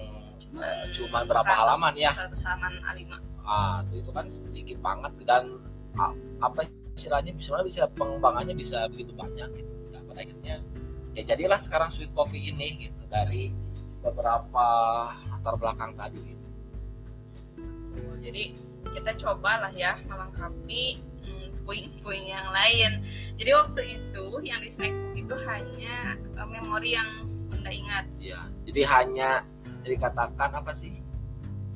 eh, 0.54 0.86
cuma 0.94 1.26
berapa 1.26 1.50
100 1.50 1.60
halaman 1.60 1.94
ya? 1.98 2.12
100 2.14 2.46
halaman 2.46 2.74
A5 2.86 3.02
ah 3.42 3.82
itu, 3.84 4.06
itu 4.06 4.12
kan 4.14 4.26
sedikit 4.30 4.78
banget 4.80 5.14
dan 5.26 5.58
a- 5.98 6.14
apa 6.40 6.62
istilahnya 7.00 7.32
bisa 7.32 7.56
bisa 7.64 7.88
pengembangannya 7.96 8.52
bisa 8.52 8.92
begitu 8.92 9.16
banyak 9.16 9.48
gitu. 9.56 9.74
Ya 9.96 10.00
pada 10.04 10.20
akhirnya 10.20 10.56
ya 11.16 11.22
jadilah 11.24 11.60
sekarang 11.60 11.90
sweet 11.90 12.12
coffee 12.12 12.52
ini 12.52 12.92
gitu 12.92 13.02
dari 13.08 13.56
beberapa 14.04 14.68
latar 15.32 15.56
belakang 15.56 15.92
tadi 15.96 16.20
gitu. 16.20 16.48
jadi 18.20 18.44
kita 18.96 19.12
cobalah 19.16 19.72
ya 19.76 19.96
melengkapi 20.08 21.00
mm, 21.24 21.64
puing-puing 21.64 22.28
yang 22.28 22.48
lain. 22.52 23.00
Jadi 23.40 23.52
waktu 23.56 23.82
itu 23.96 24.26
yang 24.44 24.60
di 24.60 24.68
snackbook 24.68 25.16
itu 25.16 25.36
hanya 25.48 26.20
eh, 26.20 26.48
memori 26.48 27.00
yang 27.00 27.08
bunda 27.48 27.72
ingat. 27.72 28.06
Ya 28.20 28.44
jadi 28.70 28.82
hanya 28.86 29.30
jadi 29.82 29.96
katakan 29.98 30.52
apa 30.54 30.72
sih 30.78 30.94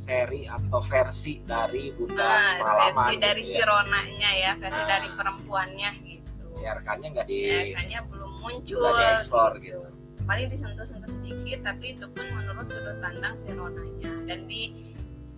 seri 0.04 0.42
atau 0.44 0.80
versi 0.84 1.40
dari 1.42 1.96
bunda 1.96 2.20
Nah, 2.20 2.60
pengalaman 2.60 2.92
versi 2.92 3.16
dari 3.18 3.42
gitu 3.42 3.52
si 3.56 3.60
ya. 3.60 3.66
Ronanya 3.66 4.30
ya, 4.36 4.52
versi 4.60 4.82
Ah. 4.84 4.88
dari 4.92 5.08
perempuannya 5.16 5.90
gitu. 6.04 6.44
CRK-nya 6.54 7.08
nggak 7.16 7.26
di 7.26 7.40
CRK-nya 7.40 8.00
belum 8.12 8.32
muncul. 8.44 8.80
nggak 8.84 8.94
dieksplor 9.00 9.52
gitu 9.64 9.80
Paling 10.24 10.48
disentuh-sentuh 10.48 11.12
sedikit, 11.12 11.60
tapi 11.68 12.00
itu 12.00 12.08
pun 12.08 12.24
menurut 12.32 12.68
sudut 12.72 12.96
pandang 13.04 13.36
si 13.36 13.52
Ronanya. 13.52 14.12
Dan 14.24 14.48
di 14.48 14.72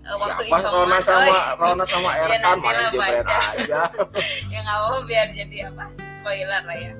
eh, 0.05 0.13
waktu 0.13 0.45
siapa 0.45 0.61
isoman, 0.61 0.73
Rona 0.77 0.97
oh, 0.97 1.01
sama 1.01 1.35
Rona 1.57 1.85
sama 1.89 2.09
Ya, 2.17 2.21
RK 2.29 2.41
nanti 2.45 2.61
main 2.69 2.85
jebret 2.93 3.25
aja 3.25 3.81
ya 4.53 4.59
nggak 4.61 4.77
apa 4.77 4.97
biar 5.09 5.27
jadi 5.33 5.57
apa 5.73 5.83
spoiler 5.93 6.61
lah 6.61 6.77
ya. 6.77 6.93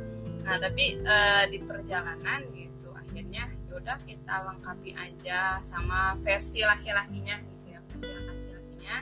Nah 0.45 0.55
tapi 0.57 0.86
eh, 0.98 1.43
di 1.50 1.57
perjalanan 1.62 2.41
gitu, 2.57 2.89
akhirnya 2.89 3.43
yaudah 3.69 3.98
kita 4.01 4.36
lengkapi 4.50 4.91
aja 4.98 5.62
sama 5.62 6.17
versi 6.25 6.65
laki-lakinya 6.65 7.38
versi 8.05 8.25
laki-lakinya. 8.29 8.95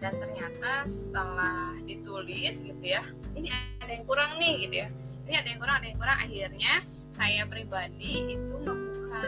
Dan 0.00 0.12
ternyata 0.16 0.72
setelah 0.88 1.76
ditulis 1.84 2.64
gitu 2.64 2.84
ya, 2.84 3.04
ini 3.36 3.52
ada 3.80 3.92
yang 3.92 4.04
kurang 4.08 4.40
nih 4.40 4.52
gitu 4.68 4.74
ya. 4.84 4.88
Ini 5.28 5.34
ada 5.44 5.48
yang 5.48 5.60
kurang, 5.60 5.76
ada 5.80 5.86
yang 5.86 5.98
kurang. 6.00 6.18
Akhirnya 6.20 6.72
saya 7.12 7.42
pribadi 7.44 8.36
itu 8.36 8.54
ngebuka 8.56 9.24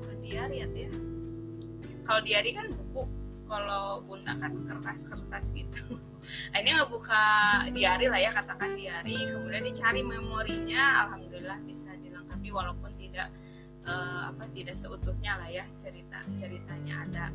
bukan 0.00 0.16
diary 0.20 0.58
ya. 0.60 0.90
Kalau 2.04 2.20
diary 2.24 2.50
kan 2.56 2.66
buku, 2.72 3.02
kalau 3.48 4.04
bunda 4.04 4.32
kan 4.36 4.52
kertas-kertas 4.68 5.56
gitu. 5.56 5.96
Akhirnya 6.52 6.84
ngebuka 6.84 7.22
diary 7.72 8.06
lah 8.12 8.20
ya, 8.20 8.30
katakan 8.36 8.76
diary. 8.76 9.16
Kemudian 9.16 9.64
dicari 9.64 10.04
memorinya, 10.04 11.08
alhamdulillah 11.08 11.64
bisa 11.64 11.88
dilengkapi 12.04 12.48
walaupun 12.52 12.92
tidak 13.00 13.32
eh, 13.88 14.22
apa 14.28 14.44
tidak 14.52 14.76
seutuhnya 14.76 15.32
lah 15.40 15.48
ya 15.48 15.64
cerita 15.80 16.20
ceritanya 16.36 17.08
ada. 17.08 17.26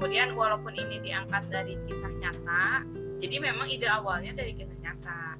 Kemudian 0.00 0.32
walaupun 0.32 0.72
ini 0.72 1.04
diangkat 1.04 1.52
dari 1.52 1.76
kisah 1.84 2.12
nyata, 2.16 2.88
jadi 3.20 3.36
memang 3.42 3.68
ide 3.68 3.84
awalnya 3.84 4.32
dari 4.32 4.56
kisah 4.56 4.78
nyata. 4.80 5.36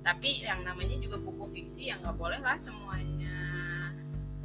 Tapi 0.00 0.40
yang 0.40 0.64
namanya 0.64 0.96
juga 0.96 1.20
buku 1.20 1.44
fiksi 1.52 1.92
yang 1.92 2.00
nggak 2.00 2.16
boleh 2.16 2.40
lah 2.40 2.56
semuanya 2.56 3.36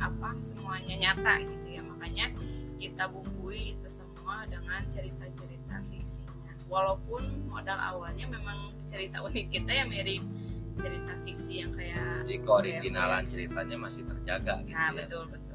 apa 0.03 0.35
semuanya 0.43 0.99
nyata 0.99 1.39
gitu 1.39 1.67
ya. 1.79 1.81
Makanya 1.81 2.35
kita 2.75 3.07
bumbui 3.07 3.79
itu 3.79 3.87
semua 3.87 4.43
dengan 4.51 4.83
cerita-cerita 4.91 5.79
fiksinya. 5.87 6.51
Walaupun 6.67 7.47
modal 7.47 7.79
awalnya 7.79 8.27
memang 8.27 8.75
cerita 8.83 9.23
unik 9.23 9.45
kita 9.49 9.71
ya 9.71 9.85
mirip 9.87 10.23
cerita 10.77 11.13
fiksi 11.21 11.53
yang 11.61 11.71
kayak 11.77 12.25
jadi 12.25 12.37
keoriginalan 12.41 13.23
ceritanya 13.29 13.77
masih 13.77 14.03
terjaga 14.09 14.53
gitu 14.65 14.73
Nah 14.73 14.89
ya 14.89 14.97
betul 14.97 15.23
betul 15.29 15.52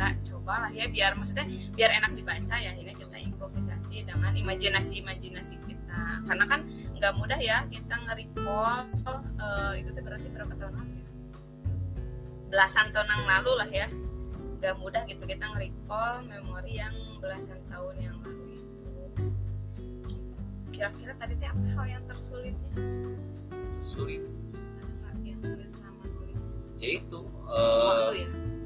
kita 0.00 0.32
cobalah 0.32 0.72
ya 0.72 0.88
biar 0.88 1.12
maksudnya 1.12 1.44
biar 1.76 1.92
enak 2.00 2.16
dibaca 2.16 2.56
ya 2.56 2.72
ini 2.72 2.96
kita 2.96 3.20
improvisasi 3.20 4.08
dengan 4.08 4.32
imajinasi 4.32 5.04
imajinasi 5.04 5.60
kita. 5.68 6.24
Karena 6.24 6.44
kan 6.48 6.64
nggak 6.96 7.12
mudah 7.20 7.36
ya 7.36 7.68
kita 7.68 8.00
nge-recall 8.08 8.88
eh, 9.36 9.72
itu 9.84 9.92
tuh 9.92 10.00
berarti 10.00 10.28
berapa 10.32 10.52
tahun 10.56 10.72
lalu 10.72 10.94
ya? 10.96 11.08
Belasan 12.48 12.86
tahun 12.96 13.08
yang 13.12 13.24
lalu 13.28 13.52
lah 13.60 13.68
ya. 13.68 13.88
Nggak 14.56 14.74
mudah 14.80 15.02
gitu 15.04 15.22
kita 15.28 15.44
nge-recall 15.52 16.24
memori 16.24 16.80
yang 16.80 16.96
belasan 17.20 17.60
tahun 17.68 17.94
yang 18.00 18.16
lalu 18.24 18.56
itu. 18.56 18.88
Kira-kira 20.72 21.12
tadi 21.20 21.36
teh 21.36 21.48
apa 21.52 21.66
hal 21.76 21.86
yang 22.00 22.04
tersulitnya? 22.08 22.72
Sulit. 23.84 24.24
Ada 24.80 25.12
nggak 25.12 25.28
yang 25.28 25.40
sulit 25.44 25.68
selama 25.68 26.04
nulis 26.08 26.64
yaitu 26.80 27.20
waktu 27.44 28.24
eh 28.24 28.24
ya 28.24 28.59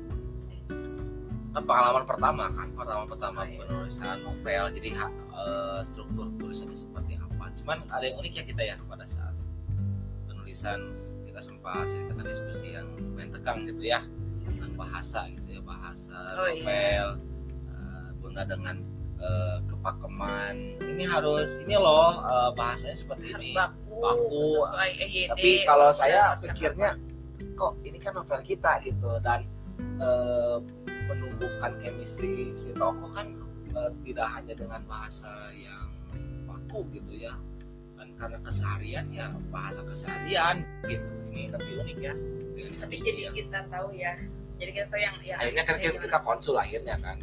kan 1.54 1.62
pengalaman 1.62 2.02
pertama 2.04 2.44
kan 2.50 2.68
pengalaman 2.74 3.06
pertama 3.06 3.38
Oh, 3.38 3.46
iya. 3.46 3.58
penulisan 3.62 4.16
novel. 4.20 4.64
Jadi 4.74 4.88
eh, 4.90 5.80
struktur 5.82 6.26
tulisannya 6.34 6.74
seperti 6.74 7.12
apa. 7.16 7.44
Cuman 7.62 7.78
ada 7.88 8.04
yang 8.04 8.16
unik 8.18 8.32
ya 8.34 8.44
kita 8.44 8.62
ya 8.64 8.76
pada 8.84 9.06
saat 9.06 9.34
penulisan 10.26 10.90
kita 11.24 11.40
sempat 11.40 11.86
sedikit 11.86 12.22
diskusi 12.22 12.74
yang 12.74 12.86
lumayan 12.98 13.30
tegang 13.30 13.58
gitu 13.62 13.82
ya. 13.82 14.02
Tentang 14.44 14.74
bahasa 14.74 15.30
gitu 15.30 15.48
ya 15.48 15.62
bahasa 15.62 16.18
Oh, 16.34 16.50
iya. 16.50 16.58
novel 16.58 17.06
eh, 17.70 18.08
bunda 18.18 18.42
dengan 18.42 18.76
eh, 19.16 19.58
kepakeman. 19.64 20.54
Ini 20.82 21.04
harus 21.06 21.54
ini 21.62 21.74
loh 21.74 22.18
eh, 22.20 22.50
bahasanya 22.52 22.98
seperti 22.98 23.30
harus 23.30 23.46
ini. 23.46 23.54
baku, 23.54 23.94
baku. 23.94 24.42
sesuai 24.44 24.90
EYD 24.92 25.28
tapi 25.30 25.50
kalau 25.62 25.88
saya 25.90 26.34
pikirnya 26.36 26.90
kok 27.54 27.78
ini 27.82 27.98
kan 27.98 28.12
novel 28.12 28.42
kita 28.42 28.82
gitu. 28.82 29.22
Dan 29.22 29.46
menumbuhkan 31.06 31.72
chemistry 31.78 32.52
si 32.54 32.70
tokoh 32.72 33.10
kan 33.10 33.28
eh, 33.70 33.90
tidak 34.02 34.28
hanya 34.30 34.54
dengan 34.54 34.80
bahasa 34.84 35.30
yang 35.52 35.88
baku 36.44 36.84
gitu 36.90 37.12
ya 37.20 37.34
kan 37.94 38.08
karena 38.14 38.38
keseharian 38.40 39.06
ya 39.10 39.26
bahasa 39.48 39.80
keseharian 39.82 40.62
gitu. 40.84 41.04
Ini 41.30 41.50
lebih 41.50 41.72
unik 41.82 41.98
ya 42.00 42.14
tapi 42.74 42.94
jadi 42.96 43.20
yang- 43.26 43.36
kita 43.36 43.60
tahu 43.68 43.88
ya 43.92 44.12
jadi 44.54 44.70
kita 44.72 44.86
tahu 44.88 45.00
yang 45.00 45.16
ya. 45.20 45.34
Akhirnya 45.36 45.64
kan 45.64 45.76
kita, 45.78 45.98
kita 45.98 46.18
konsul 46.20 46.54
akhirnya 46.54 46.94
kan. 46.98 47.18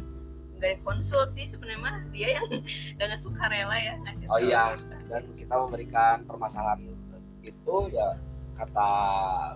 Dari 0.56 0.76
konsul 0.80 1.24
sih 1.26 1.42
sebenarnya 1.42 2.04
dia 2.08 2.28
yang 2.36 2.46
dengan 3.00 3.18
sukarela 3.18 3.72
ya 3.74 3.96
ngasih 3.98 4.28
Oh 4.28 4.36
iya. 4.38 4.76
kita. 4.76 4.96
dan 5.08 5.22
kita 5.28 5.54
memberikan 5.58 6.16
permasalahan 6.24 6.80
itu 7.42 7.76
ya 7.90 8.08
kata 8.54 8.90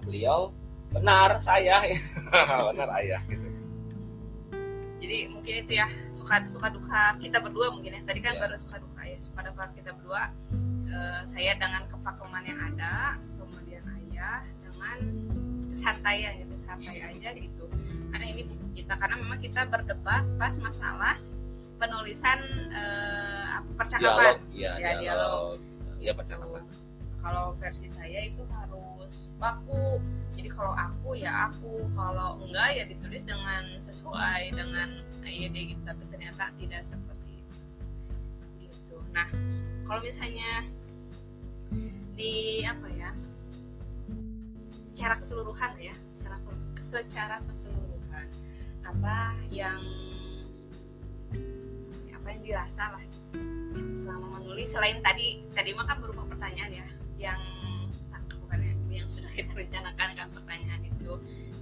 beliau 0.02 0.50
benar 0.88 1.36
saya. 1.38 1.84
Benar 2.72 2.88
ayah 2.98 3.20
gitu 3.28 3.45
jadi 4.96 5.28
mungkin 5.28 5.54
itu 5.62 5.72
ya 5.76 5.86
suka 6.08 6.40
suka 6.46 6.68
duka 6.68 7.16
kita 7.18 7.38
berdua 7.38 7.68
mungkin 7.70 7.92
ya. 7.92 8.00
Tadi 8.04 8.20
kan 8.20 8.34
Iya. 8.34 8.40
baru 8.46 8.56
suka 8.56 8.76
duka 8.78 9.02
ya 9.02 9.18
suka 9.18 9.40
duka 9.44 9.64
kita 9.74 9.90
berdua. 9.92 10.22
Eh, 10.86 11.20
saya 11.24 11.52
dengan 11.54 11.82
kepakeman 11.86 12.42
yang 12.42 12.60
ada 12.62 13.18
kemudian 13.36 13.82
ayah 13.98 14.40
dengan 14.62 14.98
kesantaian 15.68 16.32
gitu 16.40 16.54
santai 16.56 16.96
aja 17.02 17.28
gitu. 17.32 17.64
Karena 18.08 18.26
ini 18.26 18.42
buku 18.44 18.66
kita 18.74 18.94
karena 18.96 19.16
memang 19.18 19.38
kita 19.38 19.66
berdebat 19.66 20.24
pas 20.38 20.54
masalah 20.56 21.18
penulisan 21.76 22.38
apa, 23.52 23.68
percakapan. 23.76 24.40
Dialog 24.48 24.56
ya, 24.56 24.72
Ya, 24.80 24.90
dialog. 24.96 25.56
ya 26.00 26.12
percakapan. 26.14 26.62
Kalau 27.20 27.52
versi 27.58 27.88
saya 27.90 28.22
itu 28.22 28.46
harus 28.48 28.85
baku 29.38 30.00
jadi 30.36 30.52
kalau 30.52 30.76
aku 30.76 31.16
ya 31.16 31.48
aku. 31.48 31.88
Kalau 31.96 32.36
enggak 32.44 32.68
ya 32.76 32.84
ditulis 32.84 33.24
dengan 33.24 33.80
sesuai 33.80 34.52
dengan 34.52 35.00
IED 35.24 35.56
gitu. 35.74 35.82
Tapi 35.82 36.04
ternyata 36.12 36.52
tidak 36.60 36.84
seperti 36.84 37.40
itu. 37.40 37.56
Gitu. 38.68 38.96
Nah 39.16 39.26
kalau 39.88 40.00
misalnya 40.04 40.68
di 42.16 42.64
apa 42.64 42.88
ya 42.92 43.10
secara 44.88 45.20
keseluruhan 45.20 45.72
ya 45.76 45.92
secara 46.16 46.36
secara 46.80 47.36
keseluruhan 47.48 48.28
apa 48.84 49.36
yang 49.52 49.80
apa 52.12 52.26
yang 52.32 52.40
dirasa 52.44 52.92
lah 52.92 53.02
gitu. 53.08 53.40
Selama 53.96 54.40
menulis 54.40 54.68
selain 54.68 55.00
tadi 55.00 55.44
tadi 55.52 55.72
mah 55.72 55.84
kan 55.88 56.00
berupa 56.00 56.24
pertanyaan 56.28 56.72
ya 56.72 56.86
ya, 57.16 57.32
yang 57.32 57.40
sudah 59.12 59.30
kita 59.30 59.52
rencanakan 59.54 60.08
kan 60.18 60.28
pertanyaan 60.34 60.82
itu. 60.82 61.12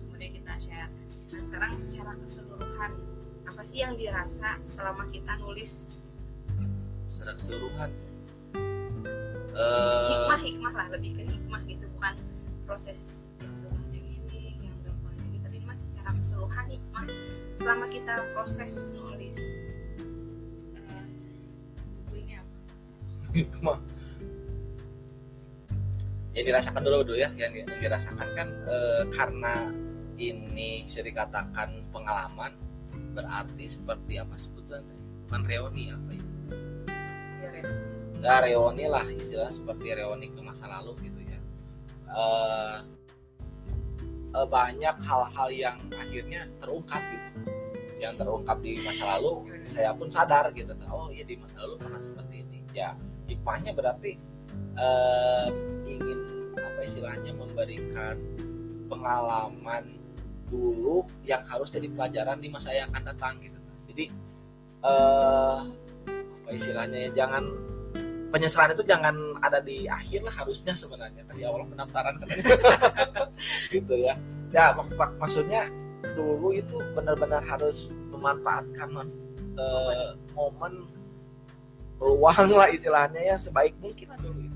Kemudian 0.08 0.30
kita 0.40 0.52
share. 0.56 0.90
Nah 1.34 1.42
sekarang 1.42 1.72
secara 1.76 2.12
keseluruhan 2.20 2.92
apa 3.44 3.62
sih 3.62 3.84
yang 3.84 3.94
dirasa 3.98 4.56
selama 4.64 5.04
kita 5.12 5.36
nulis? 5.40 5.92
Secara 7.12 7.36
keseluruhan? 7.36 7.90
Hikmah 10.04 10.40
hikmah 10.42 10.72
lah 10.74 10.86
lebih 10.90 11.14
ke 11.14 11.22
hikmah 11.28 11.62
gitu. 11.68 11.86
Bukan 11.94 12.14
proses 12.64 13.30
yang 13.38 13.54
susahnya 13.54 14.00
gini 14.00 14.56
yang 14.64 14.76
gampangnya 14.82 15.26
gitu 15.36 15.44
tapi 15.44 15.58
mas 15.62 15.84
secara 15.84 16.10
keseluruhan 16.16 16.66
hikmah 16.72 17.06
selama 17.60 17.86
kita 17.92 18.14
proses 18.32 18.90
nulis. 18.96 19.38
Eh, 20.74 21.04
ini 22.18 22.34
apa 22.40 22.56
hikmah 23.36 23.78
yang 26.34 26.44
dirasakan 26.50 26.82
dulu 26.82 27.06
dulu 27.06 27.18
ya. 27.18 27.30
Yang, 27.38 27.64
yang 27.64 27.68
dirasakan 27.78 28.28
kan 28.34 28.48
e, 28.66 28.76
karena 29.14 29.54
ini 30.18 30.86
bisa 30.86 31.00
dikatakan 31.02 31.86
pengalaman 31.94 32.54
berarti 33.14 33.66
seperti 33.70 34.18
apa 34.18 34.34
sebetulnya 34.34 34.94
man 35.30 35.46
reoni 35.46 35.94
apa 35.94 36.10
ya? 36.10 36.24
Ya, 37.42 37.48
Ren? 37.54 37.66
nggak 38.18 38.38
reoni 38.50 38.84
lah 38.90 39.06
istilah 39.06 39.50
seperti 39.50 39.94
reoni 39.94 40.30
ke 40.30 40.40
masa 40.42 40.66
lalu 40.66 40.98
gitu 41.06 41.20
ya. 41.22 41.38
Uh, 42.10 42.78
uh, 44.34 44.46
banyak 44.46 44.96
hal-hal 45.02 45.48
yang 45.50 45.78
akhirnya 45.94 46.50
terungkap 46.58 47.02
gitu. 47.02 47.30
Yang 48.02 48.14
terungkap 48.26 48.58
di 48.58 48.82
masa 48.82 49.16
lalu 49.16 49.32
saya 49.66 49.94
pun 49.94 50.10
sadar 50.10 50.50
gitu. 50.50 50.74
Oh 50.90 51.10
iya 51.14 51.22
di 51.22 51.38
masa 51.38 51.62
lalu 51.62 51.78
pernah 51.78 52.00
seperti 52.02 52.42
ini. 52.42 52.58
Ya 52.74 52.98
hikmahnya 53.30 53.72
berarti 53.76 54.18
ingin 54.74 55.73
apa 56.84 56.92
istilahnya 56.92 57.32
memberikan 57.32 58.20
pengalaman 58.92 59.96
dulu 60.52 61.00
yang 61.24 61.40
harus 61.48 61.72
jadi 61.72 61.88
pelajaran 61.88 62.44
di 62.44 62.52
masa 62.52 62.76
yang 62.76 62.92
akan 62.92 63.08
datang 63.08 63.40
gitu. 63.40 63.56
Jadi 63.88 64.04
uh, 64.84 65.64
apa 66.44 66.50
istilahnya 66.52 67.08
ya 67.08 67.24
jangan 67.24 67.48
penyesalan 68.28 68.76
itu 68.76 68.84
jangan 68.84 69.16
ada 69.40 69.64
di 69.64 69.88
akhir 69.88 70.28
lah 70.28 70.44
harusnya 70.44 70.76
sebenarnya. 70.76 71.24
Kan 71.24 71.40
di 71.40 71.48
awal 71.48 71.64
pendaftaran 71.72 72.20
kan 72.20 72.28
gitu 73.72 73.96
ya. 73.96 74.20
Ya 74.52 74.76
mak 74.76 74.92
mak 75.00 75.16
maksudnya 75.16 75.72
dulu 76.12 76.52
itu 76.52 76.84
benar-benar 76.92 77.40
harus 77.48 77.96
memanfaatkan 78.12 79.08
uh, 79.56 80.12
momen. 80.36 80.84
peluang 81.96 82.52
lah 82.52 82.68
istilahnya 82.68 83.22
ya 83.22 83.36
sebaik 83.40 83.72
mungkin 83.80 84.12
lah 84.12 84.18
dulu 84.20 84.53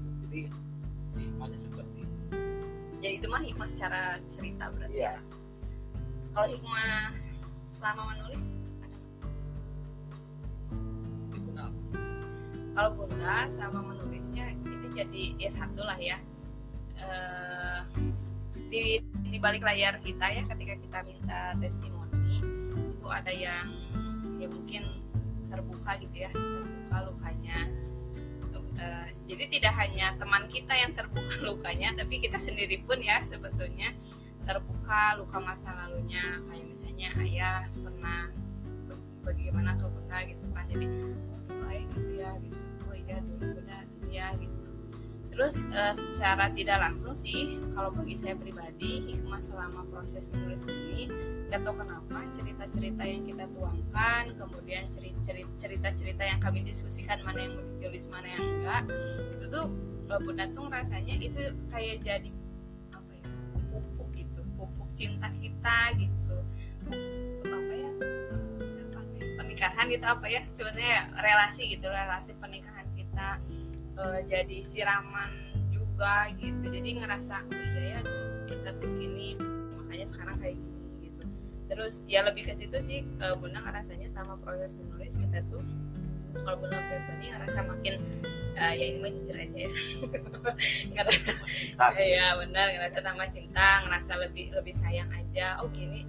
ya 2.99 3.11
itu 3.15 3.27
mah 3.31 3.43
hikmah 3.43 3.69
secara 3.71 4.19
cerita 4.27 4.71
berarti 4.75 4.99
ya. 4.99 5.17
Kalau 6.35 6.49
hikmah 6.51 7.15
selama 7.71 8.03
menulis? 8.15 8.59
Kalau 12.79 12.95
bunda 12.95 13.51
sama 13.51 13.83
menulisnya 13.83 14.55
itu 14.55 14.87
jadi 14.95 15.25
ya 15.35 15.51
satu 15.51 15.83
lah 15.83 15.99
ya. 15.99 16.19
Uh, 16.99 17.83
di 18.69 19.03
di 19.03 19.37
balik 19.39 19.63
layar 19.63 19.99
kita 20.03 20.27
ya 20.31 20.43
ketika 20.47 20.75
kita 20.79 20.99
minta 21.07 21.41
testimoni 21.59 22.43
itu 22.43 23.07
ada 23.07 23.33
yang 23.33 23.67
ya 24.39 24.47
mungkin 24.51 24.83
terbuka 25.49 25.99
gitu 26.05 26.17
ya 26.29 26.31
terbuka 26.35 26.97
lukanya 27.09 27.59
uh, 28.79 29.07
jadi 29.29 29.45
tidak 29.53 29.75
hanya 29.77 30.15
teman 30.17 30.47
kita 30.49 30.73
yang 30.73 30.95
terbuka 30.95 31.37
lukanya 31.49 31.93
tapi 31.99 32.23
kita 32.23 32.39
sendiri 32.41 32.81
pun 32.87 33.03
ya 33.03 33.21
sebetulnya 33.27 33.93
terbuka 34.49 35.21
luka 35.21 35.39
masa 35.43 35.77
lalunya. 35.77 36.41
Kayak 36.49 36.67
misalnya 36.73 37.09
ayah 37.21 37.69
pernah 37.77 38.33
bagaimana 39.21 39.77
ke 39.77 39.87
bunda 39.93 40.19
gitu 40.25 40.45
kan 40.57 40.65
jadi 40.73 40.87
baik 41.69 41.87
gitu 41.93 42.13
ya 42.17 42.33
gitu. 42.41 42.59
Oh 42.89 42.97
iya 42.97 43.17
dulu 43.21 43.45
bunda 43.61 43.79
ya 44.09 44.27
gitu 44.41 44.58
terus 45.39 45.63
uh, 45.71 45.95
secara 45.95 46.51
tidak 46.51 46.83
langsung 46.83 47.15
sih 47.15 47.63
kalau 47.71 47.95
bagi 47.95 48.19
saya 48.19 48.35
pribadi 48.35 49.07
hikmah 49.07 49.39
selama 49.39 49.87
proses 49.87 50.27
menulis 50.35 50.67
ini 50.67 51.07
nggak 51.47 51.63
tahu 51.63 51.79
kenapa 51.79 52.27
cerita-cerita 52.35 53.03
yang 53.07 53.23
kita 53.23 53.47
tuangkan 53.55 54.35
kemudian 54.35 54.91
cerita-cerita 55.55 56.23
yang 56.27 56.43
kami 56.43 56.67
diskusikan 56.67 57.23
mana 57.23 57.47
yang 57.47 57.55
ditulis 57.55 58.11
mana 58.11 58.27
yang 58.35 58.43
enggak 58.43 58.83
itu 59.39 59.47
tuh 59.47 59.71
bunda 60.27 60.51
tuh 60.51 60.67
rasanya 60.67 61.15
itu 61.23 61.55
kayak 61.71 62.03
jadi 62.03 62.35
cinta 64.99 65.31
kita 65.39 65.79
gitu. 65.95 66.39
Apa 67.47 67.73
ya 67.79 67.91
pernikahan 69.39 69.87
gitu 69.87 70.03
apa 70.03 70.27
ya 70.27 70.43
sebenarnya 70.59 70.99
relasi 71.23 71.63
gitu 71.79 71.87
relasi 71.87 72.35
pernikahan 72.35 72.78
e, 73.99 74.05
jadi 74.31 74.59
siraman 74.63 75.31
juga 75.75 76.31
gitu. 76.39 76.65
Jadi 76.71 76.91
ngerasa 77.03 77.43
oh 77.43 77.65
iya 77.75 77.99
ya 77.99 78.01
kita 78.47 78.71
tuh 78.79 78.91
gini 78.95 79.35
makanya 79.75 80.07
sekarang 80.07 80.37
kayak 80.39 80.57
gini 80.57 81.11
gitu. 81.11 81.25
Terus 81.69 81.95
ya 82.07 82.23
lebih 82.23 82.47
ke 82.47 82.55
situ 82.55 82.79
sih 82.79 83.03
e, 83.03 83.27
bunda 83.37 83.59
ngerasanya 83.59 84.07
sama 84.07 84.39
proses 84.39 84.79
menulis 84.79 85.19
kita 85.19 85.43
tuh 85.51 85.63
kalau 86.33 86.57
bunda 86.61 86.79
pribadi 86.79 87.27
ngerasa 87.33 87.61
makin 87.67 87.95
uh, 88.59 88.75
ya 88.75 88.85
ini 88.91 88.99
mah 89.01 89.11
jujur 89.11 89.37
aja 89.39 89.59
ya. 89.59 89.71
Ngerasa 90.95 91.31
ya 91.99 92.27
benar 92.37 92.67
ngerasa 92.75 92.99
nama 93.01 93.25
cinta 93.31 93.87
ngerasa 93.87 94.13
lebih 94.29 94.53
lebih 94.53 94.75
sayang 94.75 95.09
aja. 95.15 95.63
Oh 95.63 95.71
gini 95.71 96.05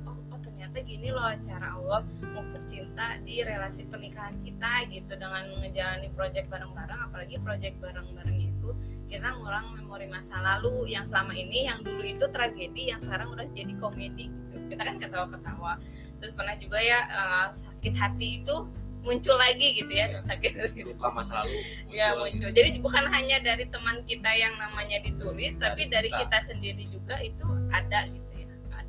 ternyata 0.69 0.85
gini 0.85 1.09
loh 1.09 1.33
cara 1.41 1.67
Allah 1.73 2.01
memupuk 2.21 2.61
cinta 2.69 3.17
di 3.25 3.41
relasi 3.41 3.89
pernikahan 3.89 4.37
kita 4.45 4.85
gitu. 4.93 5.17
Dengan 5.17 5.49
menjalani 5.57 6.13
project 6.13 6.45
bareng-bareng 6.45 7.09
apalagi 7.09 7.41
project 7.41 7.75
bareng-bareng 7.81 8.37
itu 8.37 8.69
kita 9.09 9.33
ngulang 9.33 9.73
memori 9.73 10.05
masa 10.05 10.37
lalu 10.37 10.93
yang 10.93 11.01
selama 11.01 11.33
ini 11.33 11.65
yang 11.65 11.81
dulu 11.81 12.05
itu 12.05 12.21
tragedi 12.29 12.93
yang 12.93 13.01
sekarang 13.01 13.33
udah 13.33 13.49
jadi 13.57 13.73
komedi 13.81 14.29
gitu. 14.29 14.57
Kita 14.69 14.81
kan 14.85 15.01
ketawa-ketawa. 15.01 15.81
Terus 16.21 16.31
pernah 16.37 16.53
juga 16.61 16.77
ya 16.77 16.99
uh, 17.09 17.47
sakit 17.49 17.93
hati 17.97 18.45
itu 18.45 18.55
muncul 19.01 19.39
lagi 19.39 19.79
gitu 19.79 19.89
ya, 19.95 20.11
ya 20.11 20.19
sakit 20.21 20.75
luka 20.85 21.07
masa 21.09 21.41
lalu 21.41 21.57
muncul 21.65 21.97
ya 21.97 22.07
muncul. 22.13 22.49
Jadi 22.53 22.69
bukan 22.77 23.09
hanya 23.09 23.41
dari 23.41 23.65
teman 23.65 24.05
kita 24.05 24.29
yang 24.37 24.53
namanya 24.61 25.01
ditulis 25.01 25.57
dari 25.57 25.89
tapi 25.89 25.89
dari 25.89 26.09
kita. 26.13 26.29
kita 26.29 26.39
sendiri 26.45 26.83
juga 26.85 27.17
itu 27.25 27.47
ada 27.73 28.05
gitu 28.05 28.28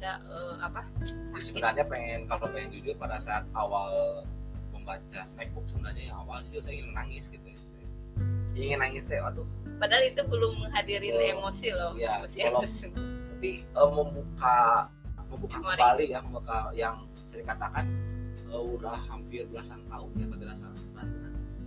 ada 0.01 0.17
uh, 0.33 0.57
apa? 0.65 0.81
Jadi 1.05 1.45
sebenarnya 1.45 1.85
pengen 1.85 2.25
kalau 2.25 2.49
pengen 2.49 2.73
jujur 2.73 2.97
pada 2.97 3.21
saat 3.21 3.45
awal 3.53 4.25
membaca 4.81 5.21
snackbook 5.23 5.69
sebenarnya 5.69 6.09
yang 6.09 6.19
awal 6.25 6.41
itu 6.49 6.59
saya 6.65 6.75
ingin 6.81 6.91
nangis 6.97 7.29
gitu 7.29 7.47
ya. 7.47 7.59
ingin 8.57 8.81
nangis 8.81 9.05
teh 9.05 9.21
aduh 9.21 9.45
padahal 9.77 10.03
itu 10.09 10.23
belum 10.25 10.53
menghadirin 10.67 11.15
oh, 11.15 11.33
emosi 11.39 11.69
loh 11.77 11.93
ya, 11.95 12.25
kalau, 12.27 12.65
tapi 13.37 13.63
uh, 13.77 13.91
membuka 13.93 14.89
membuka 15.31 15.57
kembali 15.63 16.05
ya 16.11 16.19
membuka 16.25 16.73
yang 16.75 17.07
saya 17.29 17.45
katakan 17.45 17.85
uh, 18.51 18.65
udah 18.65 18.97
hampir 19.07 19.47
belasan 19.53 19.79
tahun 19.87 20.11
ya 20.17 20.27
pada 20.27 20.45
dasar 20.49 20.71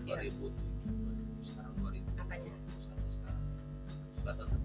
ya. 0.04 0.20
2007 0.28 1.48
sekarang 1.48 1.74
2000 1.80 2.02
apanya? 2.20 2.54
sekarang 2.82 3.42
selatan 4.12 4.48
kita 4.52 4.63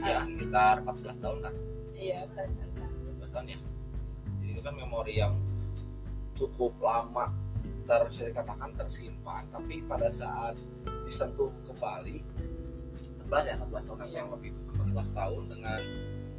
ya 0.00 0.18
sekitar 0.24 0.74
14 0.84 1.22
tahun 1.22 1.38
lah. 1.44 1.54
Iya 1.94 2.20
belasan 2.32 2.68
tahun. 2.76 3.46
Ya. 3.46 3.58
Jadi 4.40 4.46
itu 4.56 4.60
kan 4.64 4.74
memori 4.74 5.14
yang 5.20 5.34
cukup 6.34 6.74
lama 6.80 7.30
ter 7.84 8.02
saya 8.10 8.32
katakan 8.32 8.72
tersimpan. 8.74 9.44
Tapi 9.52 9.84
pada 9.84 10.08
saat 10.08 10.56
disentuh 11.04 11.52
kembali 11.68 12.22
14 13.28 13.50
ya 13.50 13.54
14 13.62 13.86
tahun 13.86 13.98
yang 14.10 14.28
lebih 14.34 14.50
14 14.74 15.14
tahun 15.14 15.42
dengan 15.46 15.80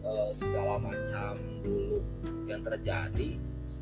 uh, 0.03 0.31
segala 0.35 0.75
macam 0.81 1.39
dulu 1.63 2.03
yang 2.47 2.59
terjadi 2.59 3.39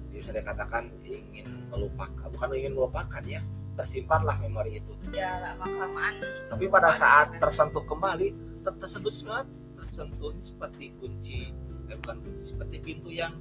bisa 0.09 0.35
dikatakan 0.35 0.91
ingin 1.05 1.47
melupakan 1.71 2.27
bukan 2.27 2.49
ingin 2.57 2.75
melupakan 2.75 3.23
ya 3.23 3.41
tersimpanlah 3.73 4.35
memori 4.43 4.83
itu. 4.83 4.93
Ya 5.15 5.39
lama 5.39 5.65
kelamaan 5.65 6.19
tapi 6.51 6.65
pada 6.67 6.91
saat 6.91 7.39
tersentuh 7.39 7.85
kembali 7.87 8.35
tersentuh 8.61 9.13
sebenarnya 9.13 9.47
tersentuh 9.79 10.35
seperti 10.43 10.91
kunci 10.99 11.55
eh, 11.87 11.97
bukan 12.03 12.17
kunci 12.21 12.43
seperti 12.51 12.75
pintu 12.83 13.09
yang 13.09 13.33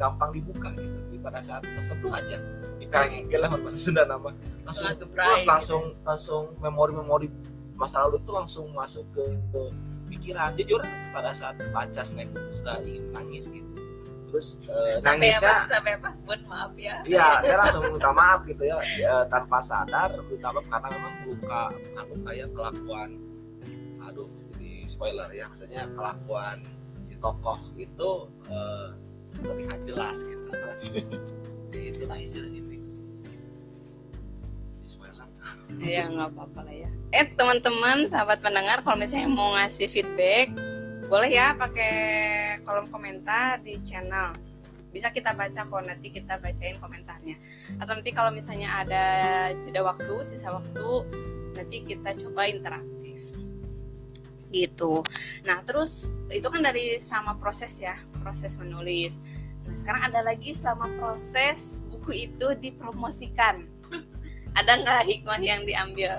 gampang 0.00 0.32
dibuka 0.32 0.72
gitu. 0.74 0.96
Tapi 1.06 1.18
pada 1.20 1.40
saat 1.44 1.62
tersentuh 1.62 2.10
aja 2.10 2.36
dipegang 2.80 3.28
lah 3.40 3.48
bahasa 3.54 3.78
Sunda 3.78 4.02
nama. 4.08 4.32
Langsung 4.64 4.86
langsung 5.44 5.82
gitu. 5.92 6.04
langsung 6.08 6.42
memori-memori 6.58 7.28
masa 7.76 8.04
lalu 8.04 8.20
itu 8.20 8.30
langsung 8.32 8.66
masuk 8.72 9.04
ke, 9.12 9.24
ke 9.52 9.62
pikiran. 10.12 10.56
Jadi 10.56 10.70
orang 10.76 10.90
pada 11.12 11.30
saat 11.36 11.56
baca 11.72 12.02
snack 12.02 12.28
itu 12.32 12.52
sudah 12.60 12.76
ingin 12.84 13.04
nangis 13.12 13.48
gitu. 13.52 13.68
Terus 14.30 14.62
uh, 14.70 15.02
nangisnya 15.02 15.66
apa, 15.66 15.74
sampai 15.74 15.92
apa? 15.98 16.10
Buat 16.22 16.40
maaf 16.46 16.72
ya. 16.78 16.94
Iya 17.02 17.26
saya 17.44 17.56
langsung 17.66 17.82
minta 17.88 18.10
maaf 18.14 18.40
gitu 18.46 18.62
ya, 18.62 18.78
ya 18.96 19.14
tanpa 19.26 19.58
sadar 19.60 20.10
minta 20.30 20.48
maaf 20.54 20.66
karena 20.70 20.88
memang 20.92 21.14
luka 21.28 21.62
bukan 21.74 22.04
luka 22.14 22.30
ya 22.32 22.46
kelakuan. 22.54 23.10
jadi 23.10 23.29
spoiler 24.90 25.30
ya 25.30 25.46
maksudnya 25.46 25.86
kelakuan 25.94 26.66
si 27.06 27.14
tokoh 27.22 27.62
itu 27.78 28.26
uh, 28.50 28.90
terlihat 29.38 29.78
jelas 29.86 30.26
gitu. 30.26 30.50
Ya, 31.70 31.94
itulah 31.94 32.18
istilah 32.18 32.50
ini 32.50 32.70
ya 35.96 36.04
nggak 36.10 36.28
apa-apa 36.36 36.60
lah 36.66 36.74
ya. 36.74 36.90
Eh 37.14 37.26
teman-teman 37.32 38.04
sahabat 38.10 38.44
pendengar 38.44 38.84
kalau 38.84 39.00
misalnya 39.00 39.30
mau 39.30 39.56
ngasih 39.56 39.88
feedback 39.88 40.52
boleh 41.10 41.30
ya 41.32 41.56
pakai 41.56 41.94
kolom 42.62 42.86
komentar 42.92 43.58
di 43.64 43.80
channel. 43.88 44.36
Bisa 44.90 45.14
kita 45.14 45.32
baca 45.32 45.66
kok 45.66 45.82
nanti 45.86 46.10
kita 46.10 46.38
bacain 46.42 46.76
komentarnya. 46.78 47.38
Atau 47.78 47.98
nanti 47.98 48.10
kalau 48.10 48.34
misalnya 48.34 48.82
ada 48.82 49.04
jeda 49.62 49.86
waktu 49.86 50.14
sisa 50.26 50.50
waktu 50.50 50.86
nanti 51.54 51.76
kita 51.86 52.10
coba 52.26 52.50
interaktif 52.50 52.99
gitu. 54.50 55.02
Nah 55.46 55.62
terus 55.62 56.12
itu 56.30 56.46
kan 56.46 56.62
dari 56.62 56.98
selama 56.98 57.38
proses 57.38 57.78
ya 57.80 57.96
proses 58.20 58.58
menulis. 58.58 59.22
Nah 59.66 59.74
sekarang 59.74 60.10
ada 60.10 60.20
lagi 60.26 60.52
selama 60.52 60.90
proses 60.98 61.80
buku 61.88 62.30
itu 62.30 62.54
dipromosikan. 62.58 63.66
Ada 64.58 64.82
nggak 64.82 65.06
hikmah 65.06 65.38
yang 65.38 65.62
diambil? 65.62 66.18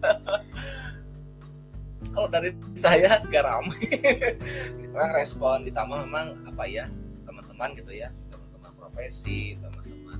Kalau 2.14 2.28
dari 2.30 2.50
saya 2.78 3.20
gak 3.26 3.44
ramai 3.44 3.84
orang 4.94 5.12
respon 5.14 5.62
ditambah 5.66 6.02
memang 6.06 6.34
apa 6.46 6.64
ya 6.66 6.86
teman-teman 7.22 7.70
gitu 7.78 7.92
ya 7.94 8.10
teman-teman 8.30 8.72
profesi 8.74 9.54
teman-teman 9.58 10.18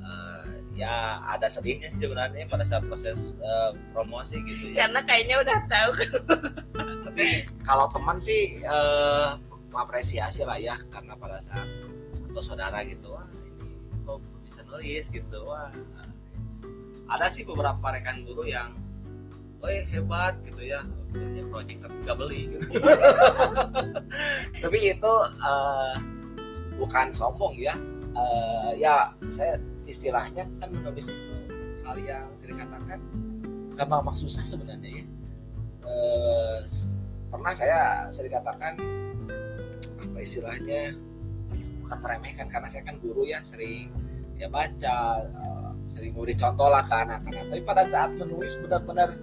uh, 0.00 0.48
ya 0.78 1.18
ada 1.26 1.50
sedihnya 1.50 1.90
sih 1.90 1.98
sebenarnya 1.98 2.46
pada 2.46 2.62
saat 2.62 2.86
proses 2.86 3.34
uh, 3.42 3.74
promosi 3.90 4.38
gitu 4.46 4.70
ya. 4.70 4.86
Karena 4.86 5.02
kayaknya 5.02 5.36
udah 5.42 5.58
tahu. 5.66 5.90
Tapi 7.10 7.26
kalau 7.66 7.90
teman 7.90 8.22
sih 8.22 8.62
uh, 8.62 9.34
mengapresiasi 9.74 10.46
lah 10.46 10.54
ya 10.54 10.78
karena 10.94 11.18
pada 11.18 11.42
saat 11.42 11.66
atau 12.30 12.42
saudara 12.44 12.86
gitu 12.86 13.10
wah 13.10 13.26
ini 13.58 13.74
kok 14.06 14.22
bisa 14.46 14.60
nulis 14.70 15.04
gitu 15.10 15.38
wah. 15.42 15.74
Ada 17.10 17.26
sih 17.26 17.42
beberapa 17.42 17.82
rekan 17.90 18.22
guru 18.22 18.46
yang 18.46 18.78
oh 19.58 19.66
hebat 19.66 20.38
gitu 20.46 20.62
ya 20.62 20.86
punya 21.10 21.42
project 21.50 21.82
tapi 21.82 21.96
nggak 22.06 22.18
beli 22.22 22.40
gitu. 22.54 22.66
Tapi 24.62 24.78
itu 24.94 25.12
uh, 25.42 25.96
bukan 26.78 27.10
sombong 27.10 27.58
ya. 27.58 27.74
Uh, 28.14 28.70
ya 28.78 29.10
saya 29.26 29.58
istilahnya 29.88 30.44
kan 30.60 30.68
menulis 30.68 31.08
itu 31.08 31.34
hal 31.82 31.96
yang 32.04 32.28
sering 32.36 32.60
katakan 32.60 33.00
gampang 33.72 34.12
susah 34.12 34.44
sebenarnya 34.44 35.02
ya. 35.02 35.04
Uh, 35.88 36.60
pernah 37.32 37.52
saya 37.56 38.04
sering 38.12 38.32
katakan 38.36 38.76
apa 39.96 40.18
istilahnya 40.20 40.92
bukan 41.80 41.98
meremehkan 42.04 42.46
karena 42.52 42.68
saya 42.68 42.84
kan 42.84 43.00
guru 43.00 43.24
ya 43.24 43.40
sering 43.40 43.88
ya 44.36 44.52
baca 44.52 45.24
uh, 45.24 45.72
sering 45.88 46.12
memberi 46.12 46.36
contoh 46.36 46.68
lah 46.68 46.84
ke 46.84 46.92
anak-anak. 46.92 47.48
Tapi 47.48 47.62
pada 47.64 47.88
saat 47.88 48.12
menulis 48.12 48.52
benar-benar 48.60 49.16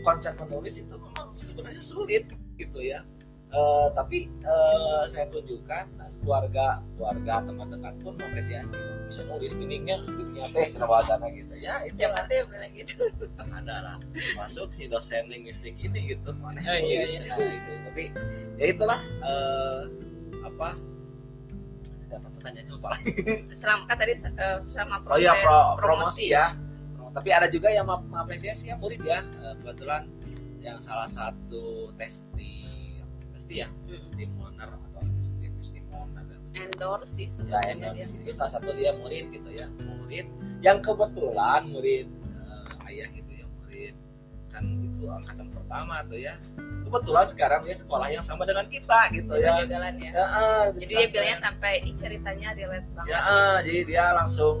konsep 0.00 0.32
menulis 0.40 0.80
itu 0.80 0.96
memang 0.96 1.36
sebenarnya 1.36 1.82
sulit 1.84 2.24
gitu 2.56 2.80
ya 2.80 3.04
uh, 3.54 3.88
tapi 3.94 4.26
uh, 4.42 5.06
saya 5.10 5.28
tunjukkan 5.30 5.86
keluarga 6.22 6.82
keluarga 6.98 7.34
teman 7.46 7.68
dekat 7.70 7.94
pun 8.02 8.12
mengapresiasi 8.18 8.74
bisa 9.06 9.22
nulis 9.30 9.54
geningnya 9.54 10.02
geningnya 10.02 10.44
teh 10.50 10.66
bahasanya 10.82 11.28
gitu. 11.30 11.54
Ya 11.54 11.74
itu 11.86 12.02
siapa 12.02 12.26
teh 12.26 12.42
bilang 12.50 12.72
gitu? 12.74 13.06
Ada 13.62 13.76
lah. 13.82 13.96
Masuk 14.34 14.74
si 14.74 14.90
dosen 14.90 15.30
linguistik 15.30 15.78
ini 15.78 16.16
gitu 16.16 16.34
mana 16.42 16.58
oh, 16.66 16.76
iya, 16.76 17.06
iya. 17.06 17.20
Nah, 17.30 17.38
itu. 17.38 17.72
tapi 17.86 18.04
ya 18.58 18.66
itulah 18.74 19.00
uh, 19.22 19.80
apa? 20.42 20.74
Apa? 22.10 22.28
Pertanyaannya 22.42 22.72
lupa. 22.74 22.88
Lagi 22.98 23.14
selama 23.54 23.82
kan 23.86 23.96
tadi 24.02 24.12
uh, 24.18 24.58
selama 24.58 24.96
proses 25.06 25.22
oh, 25.22 25.22
iya, 25.22 25.32
pro, 25.38 25.58
promosi, 25.78 25.78
promosi 25.78 26.24
ya. 26.34 26.46
Tapi 27.16 27.32
ada 27.32 27.48
juga 27.48 27.72
yang 27.72 27.88
mengapresiasi 27.88 28.68
ya 28.68 28.76
murid 28.76 29.00
ya. 29.00 29.24
Kebetulan 29.62 30.10
yang 30.60 30.82
salah 30.82 31.06
satu 31.06 31.94
testi 31.94 32.65
testi 33.46 33.62
ya 33.62 33.68
hmm. 33.70 34.02
testimoner 34.02 34.68
atau 34.74 35.00
testi 35.14 35.46
testimoner 35.62 36.24
endorse 36.58 37.22
sih 37.30 37.46
ya 37.46 37.62
endorse 37.70 38.10
itu 38.10 38.30
salah 38.34 38.52
satu 38.58 38.74
dia 38.74 38.90
murid 38.98 39.30
gitu 39.30 39.50
ya 39.54 39.70
murid 39.86 40.26
yang 40.66 40.82
kebetulan 40.82 41.62
murid 41.70 42.10
uh, 42.42 42.90
ayah 42.90 43.06
gitu 43.14 43.30
ya 43.38 43.46
murid 43.62 43.94
kan 44.50 44.66
itu 44.66 45.04
angkatan 45.06 45.46
pertama 45.54 46.02
tuh 46.10 46.18
ya 46.18 46.34
kebetulan 46.58 47.26
sekarang 47.30 47.60
dia 47.62 47.76
sekolah 47.78 48.08
yang 48.10 48.24
sama 48.26 48.42
dengan 48.42 48.66
kita 48.66 49.00
gitu 49.14 49.32
ya, 49.38 49.62
ya. 49.62 49.78
ya 49.94 50.24
uh, 50.26 50.64
jadi 50.74 50.90
dia 50.90 51.06
bilangnya 51.14 51.38
sampai 51.38 51.72
ceritanya 51.94 52.50
relate 52.58 52.88
banget 52.98 53.14
ya 53.14 53.20
uh, 53.22 53.58
jadi 53.62 53.80
dia 53.86 54.04
langsung 54.10 54.58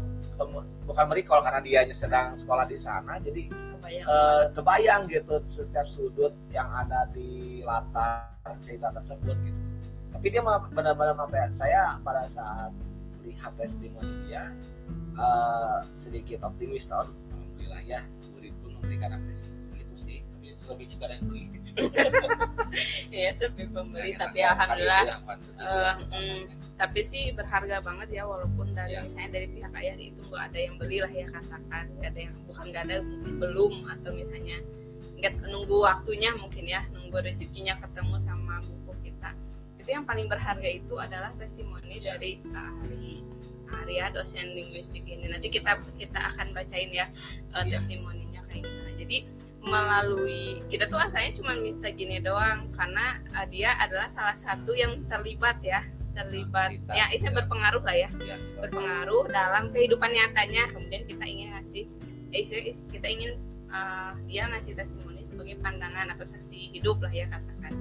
bukan 0.86 1.06
merikol 1.08 1.40
karena 1.40 1.64
dia 1.64 1.80
sedang 1.90 2.36
sekolah 2.36 2.68
di 2.68 2.76
sana 2.76 3.18
jadi 3.18 3.48
kebayang. 3.50 4.06
Uh, 4.06 4.42
kebayang 4.52 5.02
gitu 5.08 5.34
setiap 5.48 5.86
sudut 5.88 6.36
yang 6.52 6.68
ada 6.70 7.08
di 7.10 7.64
latar 7.64 8.35
cerita 8.62 8.88
tersebut 8.94 9.36
gitu. 9.44 9.60
Tapi 10.12 10.26
dia 10.32 10.42
benar-benar 10.44 11.14
sampai 11.16 11.40
saya 11.52 11.82
pada 12.00 12.24
saat 12.30 12.72
lihat 13.26 13.52
testimoni 13.58 14.30
dia 14.30 14.54
uh, 15.18 15.82
sedikit 15.98 16.46
optimis 16.46 16.86
tahun 16.86 17.10
alhamdulillah 17.10 17.82
ya 17.84 18.00
murid 18.32 18.54
pun 18.62 18.70
memberikan 18.80 19.18
apresiasi 19.18 19.68
gitu 19.74 19.96
sih. 19.98 20.18
Tapi 20.22 20.46
lebih 20.70 20.86
juga 20.94 21.04
yang 21.10 21.24
beli. 21.26 21.44
Ya 23.12 23.32
sepi 23.32 23.68
pembeli 23.70 24.12
nah, 24.16 24.28
tapi 24.28 24.38
alhamdulillah 24.44 25.04
uh, 25.60 25.94
mm, 26.12 26.40
tapi 26.76 27.00
sih 27.00 27.32
berharga 27.32 27.80
banget 27.80 28.20
ya 28.20 28.22
walaupun 28.28 28.76
dari 28.76 28.96
ya. 28.96 29.00
misalnya 29.00 29.40
dari 29.40 29.46
pihak 29.48 29.72
ayah 29.80 29.96
itu 29.96 30.20
nggak 30.28 30.44
ada 30.52 30.58
yang 30.60 30.74
beli 30.76 30.98
lah 31.00 31.12
ya 31.12 31.26
katakan 31.32 31.84
nggak 31.96 32.10
ada 32.12 32.20
yang 32.20 32.34
bukan 32.44 32.64
nggak 32.68 32.84
ada 32.90 32.96
belum 33.40 33.74
atau 33.88 34.10
misalnya 34.12 34.58
nunggu 35.42 35.76
waktunya 35.82 36.30
mungkin 36.36 36.64
ya 36.66 36.82
nunggu 36.92 37.18
rezekinya 37.22 37.78
ketemu 37.80 38.16
sama 38.20 38.62
buku 38.62 39.10
kita. 39.10 39.30
Itu 39.80 39.88
yang 39.94 40.04
paling 40.04 40.26
berharga 40.26 40.68
itu 40.68 40.94
adalah 40.98 41.30
testimoni 41.38 42.02
ya. 42.02 42.14
dari 42.14 42.42
uh, 42.50 42.82
Ari 42.86 43.22
Arya 43.66 44.14
dosen 44.14 44.54
linguistik 44.54 45.02
ini. 45.06 45.26
Nanti 45.30 45.50
kita 45.50 45.78
kita 45.98 46.20
akan 46.34 46.54
bacain 46.54 46.90
ya, 46.90 47.06
uh, 47.54 47.66
ya. 47.66 47.78
testimoninya 47.78 48.42
kayak 48.50 48.66
gimana. 48.66 48.90
Jadi 48.98 49.18
melalui 49.66 50.62
kita 50.70 50.86
tuh 50.86 51.02
asalnya 51.02 51.34
cuma 51.34 51.58
minta 51.58 51.90
gini 51.90 52.22
doang 52.22 52.70
karena 52.70 53.18
uh, 53.34 53.46
dia 53.50 53.74
adalah 53.82 54.06
salah 54.06 54.38
satu 54.38 54.70
yang 54.74 55.02
terlibat 55.10 55.58
ya 55.62 55.82
terlibat. 56.16 56.72
Cerita, 56.72 56.92
ya 56.96 57.06
isa 57.12 57.28
ya. 57.28 57.34
berpengaruh 57.36 57.82
lah 57.84 57.96
ya, 57.96 58.08
ya 58.24 58.36
berpengaruh 58.56 59.24
dalam 59.28 59.68
kehidupan 59.70 60.10
nyatanya. 60.16 60.64
Kemudian 60.72 61.04
kita 61.04 61.24
ingin 61.28 61.48
ngasih 61.52 61.84
eh, 62.32 62.74
kita 62.88 63.06
ingin 63.06 63.36
uh, 63.76 64.12
dia 64.24 64.48
ngasih 64.48 64.72
testimoni 64.72 65.20
sebagai 65.20 65.60
pandangan 65.60 66.08
atau 66.16 66.24
saksi 66.24 66.72
hidup 66.72 66.98
lah 67.04 67.12
ya 67.12 67.26
katakan. 67.28 67.72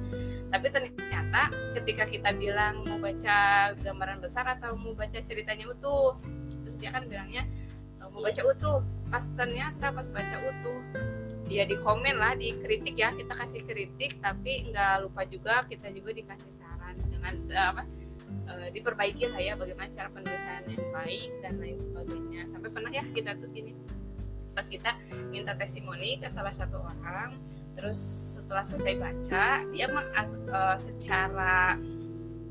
Tapi 0.52 0.68
ternyata 0.72 1.42
ketika 1.80 2.04
kita 2.08 2.30
bilang 2.36 2.84
mau 2.86 3.00
baca 3.00 3.72
gambaran 3.80 4.20
besar 4.20 4.46
atau 4.48 4.76
mau 4.76 4.92
baca 4.92 5.18
ceritanya 5.20 5.72
utuh 5.72 6.20
terus 6.66 6.82
dia 6.82 6.90
kan 6.90 7.06
bilangnya 7.06 7.46
mau 8.10 8.26
baca 8.26 8.42
utuh 8.42 8.82
pas 9.14 9.22
ternyata 9.38 9.94
pas 9.94 10.08
baca 10.10 10.36
utuh 10.42 10.82
ya 11.46 11.62
di 11.62 11.78
komen 11.78 12.18
lah 12.18 12.34
di 12.34 12.58
kritik 12.58 12.98
ya 12.98 13.14
kita 13.14 13.38
kasih 13.38 13.62
kritik 13.70 14.18
tapi 14.18 14.74
nggak 14.74 15.06
lupa 15.06 15.22
juga 15.30 15.62
kita 15.70 15.94
juga 15.94 16.10
dikasih 16.18 16.52
saran 16.52 16.98
dengan 17.06 17.34
uh, 17.54 17.68
apa 17.76 17.84
diperbaiki 18.74 19.30
lah 19.30 19.42
ya 19.42 19.54
bagaimana 19.54 19.90
cara 19.94 20.10
penulisan 20.10 20.66
yang 20.66 20.86
baik 20.90 21.30
dan 21.46 21.62
lain 21.62 21.78
sebagainya. 21.78 22.42
Sampai 22.50 22.74
pernah 22.74 22.90
ya 22.90 23.06
kita 23.14 23.38
tuh 23.38 23.50
gini 23.54 23.78
pas 24.56 24.66
kita 24.66 24.96
minta 25.30 25.54
testimoni 25.54 26.18
ke 26.18 26.32
salah 26.32 26.56
satu 26.56 26.80
orang 26.80 27.36
terus 27.76 28.00
setelah 28.40 28.64
selesai 28.64 28.96
baca 28.96 29.46
dia 29.76 29.86
meng, 29.92 30.08
uh, 30.50 30.80
secara 30.80 31.76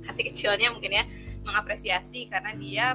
hati 0.04 0.22
kecilnya 0.28 0.68
mungkin 0.68 1.00
ya 1.00 1.04
mengapresiasi 1.48 2.28
karena 2.28 2.52
dia 2.60 2.86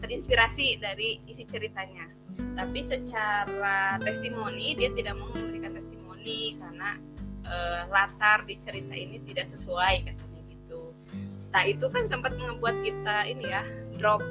terinspirasi 0.00 0.80
dari 0.80 1.20
isi 1.28 1.44
ceritanya 1.44 2.08
tapi 2.56 2.80
secara 2.80 4.00
testimoni 4.00 4.74
dia 4.74 4.90
tidak 4.96 5.14
mau 5.20 5.28
memberikan 5.36 5.76
testimoni 5.76 6.56
karena 6.58 6.96
uh, 7.44 7.82
latar 7.92 8.48
di 8.48 8.56
cerita 8.58 8.94
ini 8.96 9.20
tidak 9.28 9.46
sesuai 9.46 10.08
katanya 10.08 10.40
gitu. 10.50 10.90
Nah 11.54 11.62
itu 11.68 11.86
kan 11.92 12.04
sempat 12.08 12.34
membuat 12.34 12.74
kita 12.82 13.28
ini 13.28 13.44
ya 13.46 13.62
drop. 14.00 14.24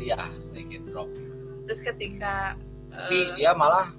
Iya 0.00 0.20
sedikit 0.40 0.86
drop. 0.88 1.10
Terus 1.68 1.80
ketika 1.84 2.56
tapi 2.90 3.18
uh, 3.30 3.34
dia 3.38 3.50
malah 3.54 3.94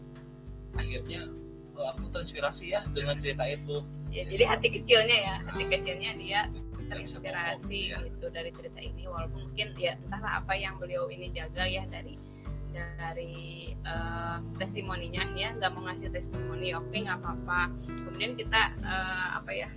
akhirnya 0.76 1.28
oh, 1.76 1.88
aku 1.96 2.12
terinspirasi 2.12 2.76
ya 2.76 2.82
dengan 2.92 3.16
cerita 3.18 3.48
itu. 3.48 3.84
Ya, 4.12 4.28
jadi 4.28 4.44
hati 4.44 4.68
kecilnya 4.76 5.18
ya 5.18 5.36
hati 5.48 5.64
kecilnya 5.72 6.12
dia 6.20 6.40
terinspirasi 6.92 7.96
ya. 7.96 8.04
gitu 8.04 8.28
dari 8.28 8.52
cerita 8.52 8.84
ini 8.84 9.08
walaupun 9.08 9.48
mungkin 9.48 9.72
ya 9.80 9.96
entahlah 9.96 10.44
apa 10.44 10.54
yang 10.60 10.76
beliau 10.76 11.08
ini 11.08 11.32
jaga 11.32 11.64
ya 11.64 11.88
dari 11.88 12.20
dari 12.76 13.72
uh, 13.88 14.40
testimoninya 14.60 15.28
ya 15.36 15.56
nggak 15.56 15.72
mau 15.76 15.88
ngasih 15.88 16.12
testimoni 16.12 16.76
oke 16.76 16.92
okay, 16.92 17.08
nggak 17.08 17.20
apa-apa 17.20 17.72
kemudian 18.08 18.36
kita 18.36 18.76
uh, 18.84 19.40
apa 19.40 19.52
ya 19.52 19.70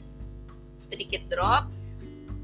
sedikit 0.86 1.26
drop 1.30 1.70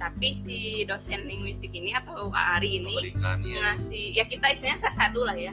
tapi 0.00 0.33
si 0.33 0.83
dosen 0.88 1.28
linguistik 1.28 1.76
ini 1.76 1.92
atau 1.92 2.33
Ari 2.33 2.80
ini 2.80 2.96
Memberikan, 2.96 3.38
ya. 3.44 3.76
ngasih 3.76 4.16
ya 4.16 4.24
kita 4.24 4.48
istilahnya 4.48 4.80
sasadu 4.80 5.28
lah 5.28 5.37
ya 5.37 5.52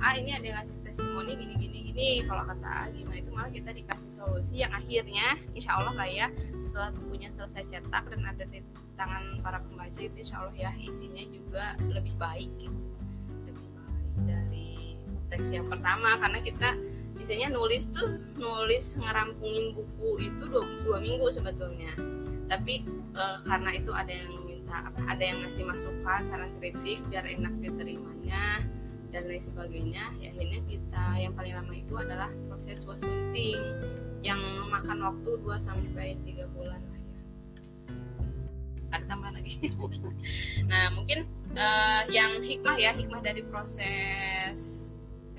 ah 0.00 0.14
ini 0.16 0.30
ada 0.32 0.46
yang 0.46 0.58
ngasih 0.62 0.78
testimoni 0.86 1.32
gini 1.36 1.54
gini 1.58 1.78
gini. 1.90 2.08
Kalau 2.24 2.46
kata 2.48 2.68
A 2.68 2.82
gimana? 2.94 3.18
Itu 3.18 3.30
malah 3.34 3.50
kita 3.52 3.70
dikasih 3.74 4.10
solusi 4.10 4.62
yang 4.62 4.72
akhirnya 4.72 5.36
insya 5.52 5.76
Allah 5.76 5.94
lah 5.98 6.08
ya 6.08 6.26
setelah 6.56 6.90
bukunya 6.96 7.28
selesai 7.28 7.66
cetak 7.68 8.04
dan 8.08 8.22
ada 8.24 8.44
di 8.48 8.64
tangan 8.96 9.42
para 9.44 9.58
pembaca 9.60 10.00
itu 10.00 10.16
insya 10.16 10.40
Allah 10.40 10.56
ya 10.56 10.70
isinya 10.80 11.24
juga 11.28 11.76
lebih 11.90 12.14
baik 12.16 12.50
gitu. 12.56 12.80
Lebih 13.50 13.68
baik 13.76 14.16
dari 14.24 14.70
teks 15.28 15.52
yang 15.52 15.66
pertama. 15.68 16.16
Karena 16.22 16.38
kita 16.40 16.68
biasanya 17.18 17.48
nulis 17.52 17.88
tuh 17.92 18.08
nulis 18.40 18.96
ngerampungin 18.96 19.76
buku 19.76 20.30
itu 20.32 20.44
dua, 20.48 20.64
dua 20.86 20.98
minggu 21.02 21.28
sebetulnya. 21.28 21.92
Tapi 22.48 22.84
eh, 23.16 23.36
karena 23.44 23.70
itu 23.76 23.90
ada 23.92 24.12
yang 24.12 24.30
minta 24.72 24.88
apa 24.88 25.00
ada 25.04 25.22
yang 25.22 25.44
ngasih 25.44 25.68
masukan 25.68 26.20
saran 26.24 26.52
kritik 26.56 27.04
biar 27.12 27.28
enak 27.28 27.52
diterimanya 27.60 28.64
dan 29.12 29.28
lain 29.28 29.44
sebagainya 29.44 30.04
ya 30.18 30.32
akhirnya 30.32 30.60
kita 30.64 31.04
yang 31.20 31.32
paling 31.36 31.52
lama 31.52 31.72
itu 31.76 31.94
adalah 32.00 32.32
proses 32.48 32.80
wasunting 32.88 33.60
yang 34.24 34.40
memakan 34.40 35.04
waktu 35.04 35.30
2 35.44 35.52
sampai 35.60 36.16
3 36.24 36.48
bulan 36.56 36.80
lah 36.80 37.00
ya. 37.04 37.20
Ada 38.96 39.04
tambahan 39.04 39.34
lagi? 39.36 39.68
Nah 40.70 40.96
mungkin 40.96 41.28
eh, 41.52 42.02
yang 42.08 42.40
hikmah 42.40 42.76
ya 42.80 42.96
hikmah 42.96 43.20
dari 43.20 43.44
proses 43.44 44.88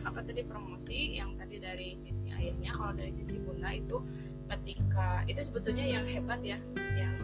apa 0.03 0.19
tadi 0.19 0.43
promosi 0.43 1.15
yang 1.15 1.33
tadi 1.39 1.63
dari 1.63 1.95
sisi 1.95 2.27
ayahnya 2.29 2.75
kalau 2.75 2.91
dari 2.91 3.09
sisi 3.09 3.39
bunda 3.39 3.71
itu 3.71 4.03
ketika 4.51 5.23
itu 5.25 5.39
sebetulnya 5.39 5.87
yang 5.87 6.05
hebat 6.05 6.43
ya 6.45 6.59
yang 6.93 7.15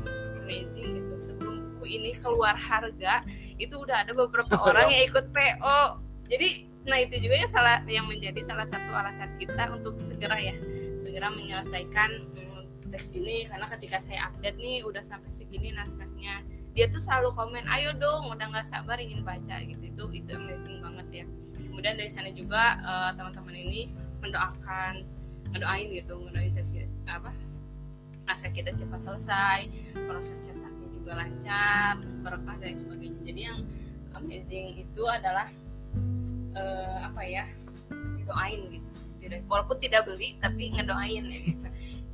amazing 0.41 0.97
gitu. 0.97 1.13
Sebelum 1.19 1.77
buku 1.77 1.85
ini 1.99 2.17
keluar 2.17 2.57
harga 2.57 3.21
itu 3.61 3.75
udah 3.75 4.07
ada 4.07 4.15
beberapa 4.15 4.55
orang 4.67 4.89
yang 4.89 5.11
ikut 5.11 5.29
PO 5.29 6.08
jadi 6.29 6.69
nah 6.87 6.97
itu 7.01 7.19
juga 7.19 7.35
yang 7.43 7.51
salah 7.51 7.77
yang 7.85 8.05
menjadi 8.07 8.39
salah 8.45 8.63
satu 8.63 8.89
alasan 8.95 9.29
kita 9.35 9.67
untuk 9.73 9.99
segera 9.99 10.39
ya 10.39 10.55
segera 10.99 11.31
menyelesaikan 11.31 12.09
mm, 12.35 12.91
teks 12.91 13.09
ini. 13.15 13.47
Karena 13.47 13.65
ketika 13.71 13.97
saya 14.03 14.29
update 14.29 14.59
nih 14.59 14.83
udah 14.83 15.01
sampai 15.01 15.31
segini 15.31 15.71
naskahnya 15.71 16.43
dia 16.77 16.85
tuh 16.85 17.01
selalu 17.01 17.33
komen 17.33 17.65
ayo 17.65 17.97
dong 17.97 18.29
udah 18.29 18.45
nggak 18.51 18.67
sabar 18.67 18.99
ingin 19.01 19.25
baca 19.25 19.63
gitu. 19.63 19.83
Itu 19.89 20.03
itu 20.13 20.29
amazing 20.35 20.83
banget 20.83 21.23
ya. 21.23 21.25
Kemudian 21.57 21.95
dari 21.97 22.11
sana 22.11 22.29
juga 22.35 22.77
eh, 22.83 23.11
teman-teman 23.15 23.55
ini 23.55 23.81
mendoakan 24.19 25.07
ngedoain 25.55 25.87
gitu 25.95 26.13
ngedoain 26.29 26.53
tes 26.53 26.77
apa 27.09 27.33
naskah 28.29 28.53
kita 28.53 28.69
cepat 28.77 29.01
selesai 29.01 29.65
proses 30.05 30.37
cetaknya 30.37 30.87
juga 30.93 31.11
lancar 31.17 31.97
berkah 32.21 32.57
dan 32.61 32.77
sebagainya. 32.77 33.21
Jadi 33.25 33.41
yang 33.41 33.59
amazing 34.13 34.77
itu 34.77 35.03
adalah 35.09 35.49
eh, 36.55 36.97
apa 37.03 37.21
ya 37.25 37.45
didoain 38.17 38.61
gitu. 39.19 39.35
Walaupun 39.45 39.77
tidak 39.77 40.09
beli 40.09 40.37
tapi 40.41 40.73
ngedoain 40.73 41.25
gitu. 41.29 41.67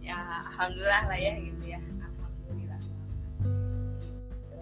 Ya 0.06 0.46
alhamdulillah 0.54 1.04
lah 1.10 1.20
ya 1.20 1.34
gitu 1.42 1.64
ya. 1.66 1.80
Alhamdulillah. 1.82 2.82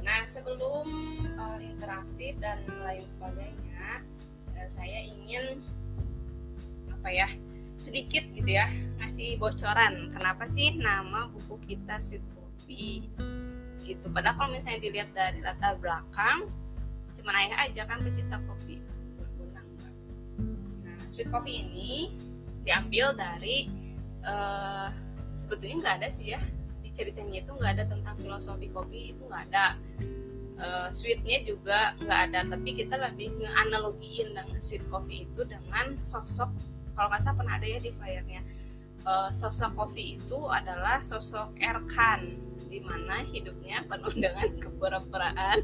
Nah 0.03 0.19
sebelum 0.27 0.87
eh, 1.25 1.59
interaktif 1.63 2.33
dan 2.39 2.63
lain 2.83 3.05
sebagainya 3.07 4.03
eh, 4.57 4.67
saya 4.69 4.99
ingin 5.03 5.63
apa 6.91 7.09
ya 7.11 7.27
sedikit 7.75 8.23
gitu 8.31 8.47
ya 8.47 8.69
ngasih 9.01 9.35
bocoran. 9.41 10.13
Kenapa 10.15 10.47
sih 10.47 10.77
nama 10.79 11.27
buku 11.31 11.59
kita 11.67 11.99
Sweet 11.99 12.23
Coffee? 12.37 13.09
Gitu. 13.83 14.05
Padahal 14.15 14.39
kalau 14.39 14.49
misalnya 14.55 14.79
dilihat 14.79 15.11
dari 15.11 15.43
latar 15.43 15.75
belakang 15.75 16.47
cuman 17.13 17.35
ayah 17.39 17.57
aja 17.69 17.83
kan 17.87 18.01
pecinta 18.03 18.35
kopi 18.43 18.81
Sweet 21.13 21.29
Coffee 21.29 21.61
ini 21.61 22.09
diambil 22.65 23.13
dari 23.13 23.69
eh, 24.25 24.87
sebetulnya 25.37 25.75
nggak 25.85 25.95
ada 26.01 26.09
sih 26.09 26.33
ya. 26.33 26.41
Di 26.81 26.89
ceritanya 26.89 27.45
itu 27.45 27.51
nggak 27.53 27.71
ada 27.77 27.85
tentang 27.85 28.15
filosofi 28.17 28.73
kopi 28.73 29.13
itu 29.13 29.21
nggak 29.29 29.43
ada. 29.53 29.77
Eh, 30.57 30.89
sweetnya 30.89 31.45
juga 31.45 31.93
nggak 32.01 32.19
ada 32.29 32.39
tapi 32.49 32.69
kita 32.73 32.97
lebih 32.97 33.29
ngeanalogiin 33.37 34.33
dengan 34.33 34.57
sweet 34.57 34.85
coffee 34.89 35.29
itu 35.29 35.45
dengan 35.45 35.97
sosok 36.01 36.49
kalau 36.93 37.09
nggak 37.09 37.25
salah 37.25 37.37
pernah 37.41 37.57
ada 37.57 37.65
ya 37.65 37.81
di 37.81 37.89
flyernya 37.89 38.41
Eh, 39.03 39.29
sosok 39.35 39.75
kopi 39.75 40.15
itu 40.15 40.39
adalah 40.47 41.03
sosok 41.03 41.59
Erkan 41.59 42.39
di 42.73 42.81
mana 42.81 43.21
hidupnya 43.29 43.85
penuh 43.85 44.13
dengan 44.25 44.49
kepura-puraan. 44.57 45.61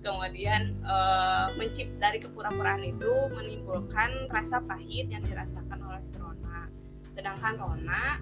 Kemudian 0.00 0.80
eh, 0.80 1.46
mencip 1.60 1.92
dari 2.00 2.16
kepura-puraan 2.24 2.80
itu 2.80 3.12
menimbulkan 3.36 4.32
rasa 4.32 4.64
pahit 4.64 5.12
yang 5.12 5.20
dirasakan 5.20 5.76
oleh 5.84 6.00
si 6.00 6.16
Rona. 6.16 6.72
Sedangkan 7.12 7.60
Rona 7.60 8.16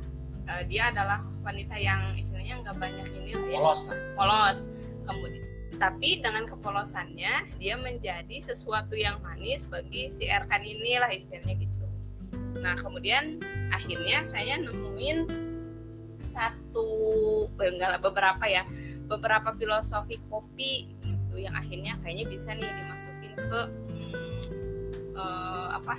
eh, 0.51 0.63
dia 0.67 0.91
adalah 0.91 1.23
wanita 1.47 1.79
yang 1.79 2.19
istilahnya 2.19 2.67
nggak 2.67 2.77
banyak 2.83 3.07
ini 3.15 3.39
lah 3.39 3.47
ya. 3.47 3.59
Polos 3.63 3.81
lah. 3.87 3.99
Polos. 4.19 4.61
Kemudian 5.07 5.47
tapi 5.79 6.19
dengan 6.19 6.43
kepolosannya 6.51 7.55
dia 7.63 7.75
menjadi 7.79 8.43
sesuatu 8.43 8.99
yang 8.99 9.23
manis 9.23 9.71
bagi 9.71 10.11
si 10.11 10.27
Erkan 10.27 10.67
ini 10.67 10.99
lah 10.99 11.07
istilahnya 11.15 11.55
gitu. 11.55 11.87
Nah 12.59 12.75
kemudian 12.75 13.39
akhirnya 13.71 14.27
saya 14.27 14.59
nemuin 14.59 15.48
satu 16.39 16.89
eh, 17.59 17.71
enggak 17.75 17.99
lah 17.99 18.01
beberapa 18.01 18.45
ya 18.47 18.63
beberapa 19.11 19.51
filosofi 19.59 20.23
kopi 20.31 20.95
gitu 21.03 21.35
yang 21.43 21.59
akhirnya 21.59 21.99
kayaknya 22.07 22.31
bisa 22.31 22.55
nih 22.55 22.71
dimasukin 22.71 23.33
ke 23.35 23.61
hmm, 23.67 24.15
eh, 25.19 25.69
apa 25.75 25.99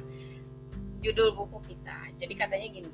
judul 1.04 1.36
buku 1.36 1.75
kita 1.75 2.15
jadi 2.15 2.34
katanya 2.39 2.67
gini 2.71 2.91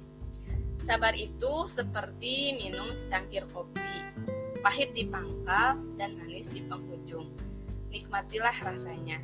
sabar 0.81 1.13
itu 1.13 1.69
seperti 1.69 2.57
minum 2.57 2.89
secangkir 2.97 3.45
kopi 3.53 3.85
pahit 4.65 4.97
di 4.97 5.05
pangkal 5.05 5.77
dan 6.01 6.17
manis 6.17 6.49
di 6.49 6.65
penghujung. 6.65 7.29
Nikmatilah 7.93 8.65
rasanya. 8.65 9.21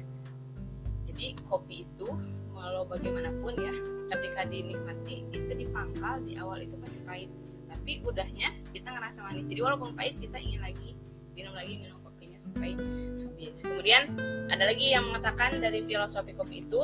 Jadi 1.10 1.34
kopi 1.50 1.82
itu 1.82 2.14
walau 2.54 2.86
bagaimanapun 2.86 3.58
ya, 3.58 3.74
ketika 4.14 4.46
dinikmati 4.46 5.26
itu 5.34 5.52
di 5.58 5.66
pangkal 5.74 6.22
di 6.22 6.38
awal 6.38 6.62
itu 6.62 6.78
pasti 6.78 7.02
pahit. 7.10 7.34
Tapi 7.72 8.04
udahnya 8.04 8.52
kita 8.76 8.92
ngerasa 8.92 9.24
manis. 9.24 9.48
Jadi 9.48 9.60
walaupun 9.64 9.96
pahit 9.96 10.20
kita 10.20 10.38
ingin 10.38 10.62
lagi 10.62 10.92
minum 11.32 11.56
lagi 11.56 11.80
minum 11.80 11.98
kopinya 12.04 12.38
sampai 12.38 12.76
habis. 13.42 13.64
Kemudian 13.64 14.04
ada 14.52 14.64
lagi 14.68 14.92
yang 14.92 15.08
mengatakan 15.10 15.58
dari 15.58 15.82
filosofi 15.88 16.36
kopi 16.36 16.68
itu 16.68 16.82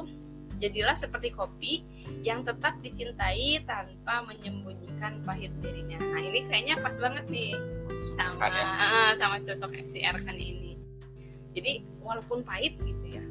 jadilah 0.57 0.97
seperti 0.97 1.29
kopi 1.35 1.85
yang 2.25 2.41
tetap 2.41 2.81
dicintai 2.81 3.61
tanpa 3.69 4.25
menyembunyikan 4.25 5.21
pahit 5.21 5.53
dirinya. 5.61 6.01
Nah 6.01 6.21
ini 6.23 6.49
kayaknya 6.49 6.81
pas 6.81 6.97
banget 6.97 7.25
nih 7.29 7.53
sama 8.17 8.49
Kan 8.49 8.53
eh, 8.57 9.11
sama 9.21 9.35
sosok 9.45 9.77
si 9.85 10.01
Erkan 10.01 10.33
ini. 10.33 10.73
Jadi 11.53 11.85
walaupun 12.01 12.41
pahit 12.41 12.77
gitu 12.81 13.05
ya, 13.05 13.23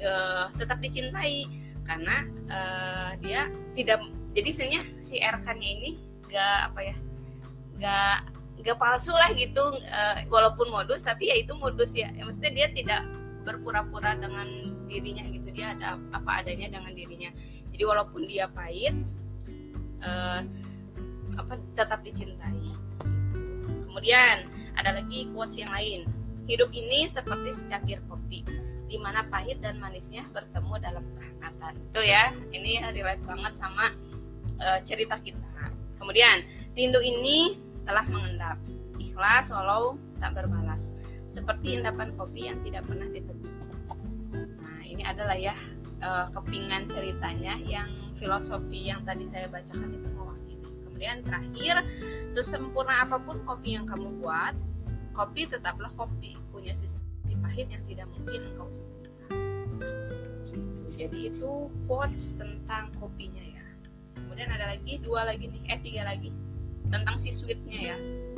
eh, 0.00 0.44
tetap 0.60 0.78
dicintai 0.84 1.48
karena 1.88 2.28
eh, 2.52 3.10
dia 3.24 3.40
tidak. 3.72 4.04
Jadi 4.30 4.50
sebenarnya 4.52 4.82
si 5.00 5.16
Erkannya 5.18 5.70
ini 5.80 5.90
gak 6.30 6.58
apa 6.72 6.80
ya, 6.80 6.96
gak 7.82 8.16
gak 8.60 8.76
palsu 8.78 9.12
lah 9.12 9.30
gitu. 9.34 9.76
eh, 9.84 10.24
walaupun 10.28 10.70
modus 10.70 11.02
tapi 11.02 11.28
ya 11.32 11.36
itu 11.36 11.52
modus 11.56 11.96
ya. 11.96 12.12
ya 12.12 12.24
maksudnya 12.28 12.52
dia 12.52 12.66
tidak 12.70 13.02
berpura-pura 13.44 14.16
dengan 14.16 14.46
dirinya 14.86 15.24
gitu. 15.28 15.48
Dia 15.50 15.74
ada 15.76 15.96
apa 16.12 16.44
adanya 16.44 16.78
dengan 16.78 16.92
dirinya. 16.92 17.30
Jadi 17.72 17.82
walaupun 17.82 18.26
dia 18.28 18.46
pahit, 18.50 18.94
eh, 20.04 20.40
apa 21.38 21.54
tetap 21.78 22.04
dicintai. 22.04 22.74
Kemudian 23.88 24.46
ada 24.76 25.00
lagi 25.00 25.28
quotes 25.32 25.60
yang 25.60 25.70
lain. 25.72 26.06
Hidup 26.50 26.74
ini 26.74 27.06
seperti 27.06 27.54
secangkir 27.54 28.02
kopi, 28.10 28.42
di 28.90 28.96
mana 28.98 29.22
pahit 29.30 29.62
dan 29.62 29.78
manisnya 29.78 30.26
bertemu 30.34 30.74
dalam 30.82 31.04
kehangatan. 31.14 31.72
Betul 31.90 32.04
ya? 32.10 32.34
Ini 32.50 32.90
relate 32.90 33.22
banget 33.22 33.54
sama 33.54 33.94
eh, 34.58 34.78
cerita 34.82 35.16
kita. 35.22 35.69
Kemudian, 36.10 36.42
rindu 36.74 36.98
ini 36.98 37.54
telah 37.86 38.02
mengendap. 38.10 38.58
Ikhlas 38.98 39.54
walau 39.54 39.94
tak 40.18 40.34
berbalas. 40.34 40.98
Seperti 41.30 41.78
endapan 41.78 42.10
kopi 42.18 42.50
yang 42.50 42.58
tidak 42.66 42.82
pernah 42.90 43.06
ditemukan. 43.06 43.78
Nah, 44.58 44.82
ini 44.82 45.06
adalah 45.06 45.38
ya 45.38 45.54
eh, 46.02 46.26
kepingan 46.34 46.90
ceritanya 46.90 47.62
yang 47.62 47.86
filosofi 48.18 48.90
yang 48.90 49.06
tadi 49.06 49.22
saya 49.22 49.46
bacakan 49.46 49.86
itu 49.86 50.10
mewakili. 50.10 50.66
Kemudian 50.82 51.22
terakhir, 51.22 51.86
sesempurna 52.26 53.06
apa 53.06 53.22
pun 53.22 53.46
kopi 53.46 53.78
yang 53.78 53.86
kamu 53.86 54.18
buat, 54.18 54.58
kopi 55.14 55.46
tetaplah 55.46 55.94
kopi, 55.94 56.34
punya 56.50 56.74
sisi 56.74 56.98
pahit 57.38 57.70
yang 57.70 57.86
tidak 57.86 58.10
mungkin 58.18 58.50
engkau 58.50 58.66
sembunyikan. 58.66 59.38
Gitu. 59.78 60.86
Jadi 61.06 61.18
itu 61.30 61.70
quotes 61.86 62.34
tentang 62.34 62.90
kopinya 62.98 63.46
ya. 63.46 63.49
Kemudian 64.30 64.46
ada 64.54 64.78
lagi 64.78 65.02
dua 65.02 65.26
lagi 65.26 65.50
nih, 65.50 65.74
eh 65.74 65.78
tiga 65.82 66.06
lagi. 66.06 66.30
Tentang 66.86 67.18
si 67.18 67.34
sweetnya 67.34 67.78
ya. 67.82 67.96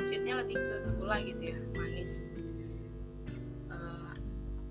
sweetnya 0.09 0.41
lebih 0.41 0.57
ke 0.57 0.77
gula 0.97 1.21
gitu 1.21 1.53
ya 1.53 1.57
manis. 1.77 2.25
Uh, 3.69 4.17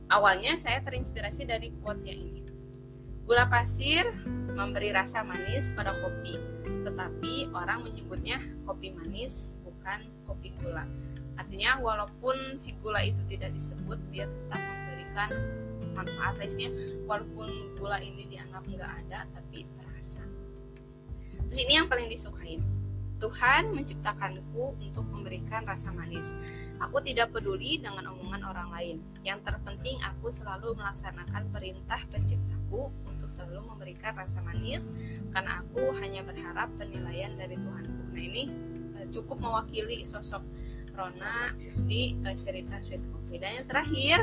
awalnya 0.09 0.57
saya 0.57 0.81
terinspirasi 0.81 1.45
dari 1.45 1.69
quotes 1.85 2.09
yang 2.09 2.17
ini. 2.17 2.41
Gula 3.29 3.45
pasir 3.53 4.09
memberi 4.57 4.89
rasa 4.89 5.21
manis 5.21 5.77
pada 5.77 5.93
kopi 6.01 6.41
tetapi 6.81 7.53
orang 7.53 7.85
menyebutnya 7.85 8.41
kopi 8.65 8.97
manis 8.97 9.61
bukan 9.61 10.09
kopi 10.25 10.49
gula. 10.57 10.89
Artinya 11.37 11.77
walaupun 11.77 12.57
si 12.57 12.73
gula 12.81 13.05
itu 13.05 13.21
tidak 13.29 13.53
disebut 13.53 14.01
dia 14.09 14.25
tetap 14.25 14.57
memberikan 14.57 15.29
manfaat 15.93 16.33
lainnya 16.41 16.73
walaupun 17.05 17.77
gula 17.77 18.01
ini 18.01 18.25
dianggap 18.25 18.65
nggak 18.65 18.91
ada 19.05 19.29
tapi 19.37 19.69
terasa 19.77 20.23
terus 21.51 21.67
ini 21.67 21.83
yang 21.83 21.91
paling 21.91 22.07
disukain 22.07 22.63
Tuhan 23.21 23.69
menciptakanku 23.77 24.81
untuk 24.81 25.05
memberikan 25.05 25.61
rasa 25.61 25.93
manis. 25.93 26.33
Aku 26.81 26.97
tidak 27.05 27.29
peduli 27.29 27.77
dengan 27.77 28.09
omongan 28.17 28.41
orang 28.41 28.69
lain. 28.73 28.97
Yang 29.21 29.45
terpenting 29.45 30.01
aku 30.01 30.33
selalu 30.33 30.73
melaksanakan 30.73 31.45
perintah 31.53 32.01
penciptaku 32.09 32.89
untuk 33.05 33.29
selalu 33.29 33.61
memberikan 33.69 34.17
rasa 34.17 34.41
manis 34.41 34.89
karena 35.29 35.61
aku 35.61 35.93
hanya 36.01 36.25
berharap 36.25 36.73
penilaian 36.81 37.37
dari 37.37 37.53
Tuhanku. 37.61 38.09
Nah 38.09 38.23
ini 38.25 38.43
eh, 38.97 39.05
cukup 39.13 39.37
mewakili 39.37 40.01
sosok 40.01 40.41
Rona 40.97 41.53
di 41.87 42.17
uh, 42.25 42.35
cerita 42.35 42.81
Sweet 42.81 43.05
Coffee. 43.05 43.39
Dan 43.39 43.61
yang 43.61 43.67
terakhir, 43.69 44.17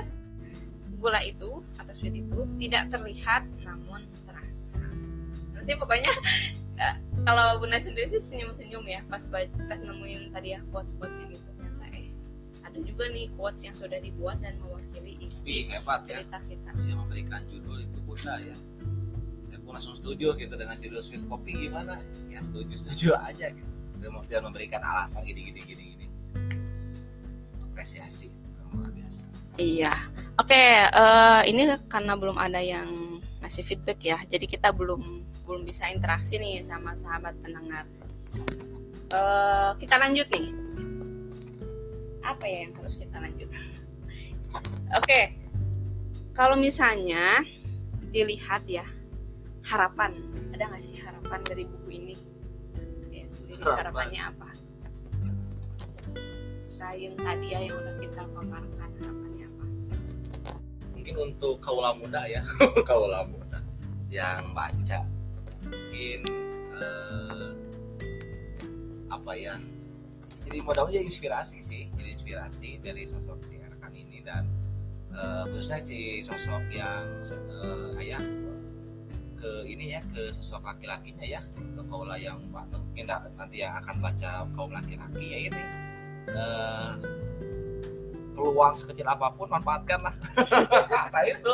gula 0.99 1.23
itu 1.23 1.63
atau 1.79 1.95
sweet 1.95 2.19
itu 2.19 2.45
tidak 2.61 2.91
terlihat 2.93 3.47
namun 3.63 4.05
terasa. 4.27 4.77
Nanti 5.55 5.73
pokoknya 5.79 6.13
uh, 6.83 6.97
kalau 7.29 7.61
Bunda 7.61 7.77
sendiri 7.77 8.09
sih 8.09 8.25
senyum-senyum 8.25 8.89
ya 8.89 9.05
pas 9.05 9.29
pas 9.29 9.45
nemuin 9.77 10.33
tadi 10.33 10.57
ya 10.57 10.65
quotes-quotes 10.73 11.21
yang 11.21 11.29
itu 11.37 11.45
ternyata 11.45 11.85
eh 11.93 12.09
ada 12.65 12.79
juga 12.81 13.05
nih 13.13 13.29
quotes 13.37 13.69
yang 13.69 13.77
sudah 13.77 14.01
dibuat 14.01 14.41
dan 14.41 14.57
mewakili 14.65 15.21
isi 15.21 15.69
Wih, 15.69 15.77
hebat 15.77 16.09
ya. 16.09 16.25
cerita 16.25 16.41
kita. 16.49 16.71
Yang 16.81 16.99
memberikan 17.05 17.41
judul 17.53 17.85
itu 17.85 17.99
Bunda 18.09 18.35
ya. 18.41 18.57
Saya 19.53 19.59
pun 19.61 19.71
langsung 19.77 19.93
setuju 19.93 20.41
gitu 20.41 20.55
dengan 20.57 20.81
judul 20.81 21.05
Sweet 21.05 21.25
Coffee 21.29 21.69
gimana? 21.69 22.01
Ya 22.33 22.41
setuju 22.41 22.73
setuju 22.81 23.21
aja 23.21 23.53
gitu. 23.53 23.73
Dan 24.01 24.41
memberikan 24.49 24.81
alasan 24.81 25.29
gini 25.29 25.53
gini 25.53 25.61
gini 25.69 25.83
gini. 25.93 26.07
Apresiasi 27.61 28.33
luar 28.73 28.89
biasa. 28.89 29.25
Iya, 29.61 29.93
oke. 30.41 30.55
eh, 30.89 31.41
ini 31.51 31.69
karena 31.93 32.17
belum 32.17 32.41
ada 32.41 32.63
yang 32.63 33.21
ngasih 33.45 33.67
feedback 33.67 34.01
ya, 34.01 34.17
jadi 34.25 34.47
kita 34.47 34.71
belum 34.71 35.27
belum 35.49 35.65
bisa 35.65 35.89
interaksi 35.89 36.37
nih 36.37 36.61
sama 36.61 36.93
sahabat 36.93 37.33
pendengar. 37.41 37.89
Eh, 39.09 39.71
kita 39.81 39.97
lanjut 39.97 40.29
nih. 40.29 40.53
Apa 42.21 42.45
ya 42.45 42.69
yang 42.69 42.77
harus 42.77 43.01
kita 43.01 43.17
lanjut? 43.17 43.49
oke, 45.01 45.21
kalau 46.37 46.61
misalnya 46.61 47.41
dilihat 48.13 48.69
ya 48.69 48.85
harapan, 49.65 50.21
ada 50.53 50.69
nggak 50.69 50.85
sih 50.85 51.01
harapan 51.01 51.41
dari 51.49 51.65
buku 51.65 51.89
ini? 51.97 52.17
Ya 53.09 53.25
sendiri 53.25 53.65
Harapan. 53.65 53.81
harapannya 54.13 54.21
apa? 54.29 54.49
Selain 56.69 57.17
tadi 57.17 57.47
ya 57.57 57.61
yang 57.65 57.81
udah 57.81 57.95
kita 57.97 58.23
paparkan 58.37 58.91
harapannya 59.01 59.45
apa? 59.49 59.65
Mungkin 60.93 61.15
untuk 61.17 61.57
kaula 61.65 61.97
muda 61.97 62.29
ya, 62.29 62.45
kaula 62.89 63.25
muda 63.25 63.65
yang 64.13 64.53
baca 64.53 65.01
mungkin 65.99 66.23
eh, 66.79 67.51
apa 69.11 69.33
ya? 69.35 69.59
Jadi 70.47 70.63
jadi 70.63 71.03
inspirasi 71.03 71.59
sih, 71.59 71.91
jadi 71.99 72.15
inspirasi 72.15 72.79
dari 72.79 73.03
sosok 73.03 73.43
si 73.51 73.59
rekan 73.59 73.91
ini 73.91 74.23
dan 74.23 74.47
eh, 75.11 75.43
khususnya 75.51 75.83
si 75.83 76.23
sosok 76.23 76.71
yang 76.71 77.03
eh, 77.27 78.01
ayah 78.07 78.23
ke 79.43 79.51
ini 79.67 79.99
ya 79.99 80.01
ke 80.15 80.31
sosok 80.31 80.71
laki-lakinya 80.71 81.27
ya 81.27 81.43
ke 81.51 81.83
kaula 81.91 82.15
yang 82.15 82.39
mungkin 82.47 83.11
nanti 83.11 83.67
yang 83.67 83.75
akan 83.83 83.99
baca 83.99 84.47
kaum 84.55 84.71
laki-laki 84.71 85.27
ya 85.35 85.39
ini. 85.51 85.63
Eh, 86.31 86.93
peluang 88.39 88.71
sekecil 88.79 89.03
apa 89.03 89.35
pun 89.35 89.51
manfaatkan 89.51 89.99
lah 89.99 90.15
nah 91.15 91.23
itu 91.27 91.53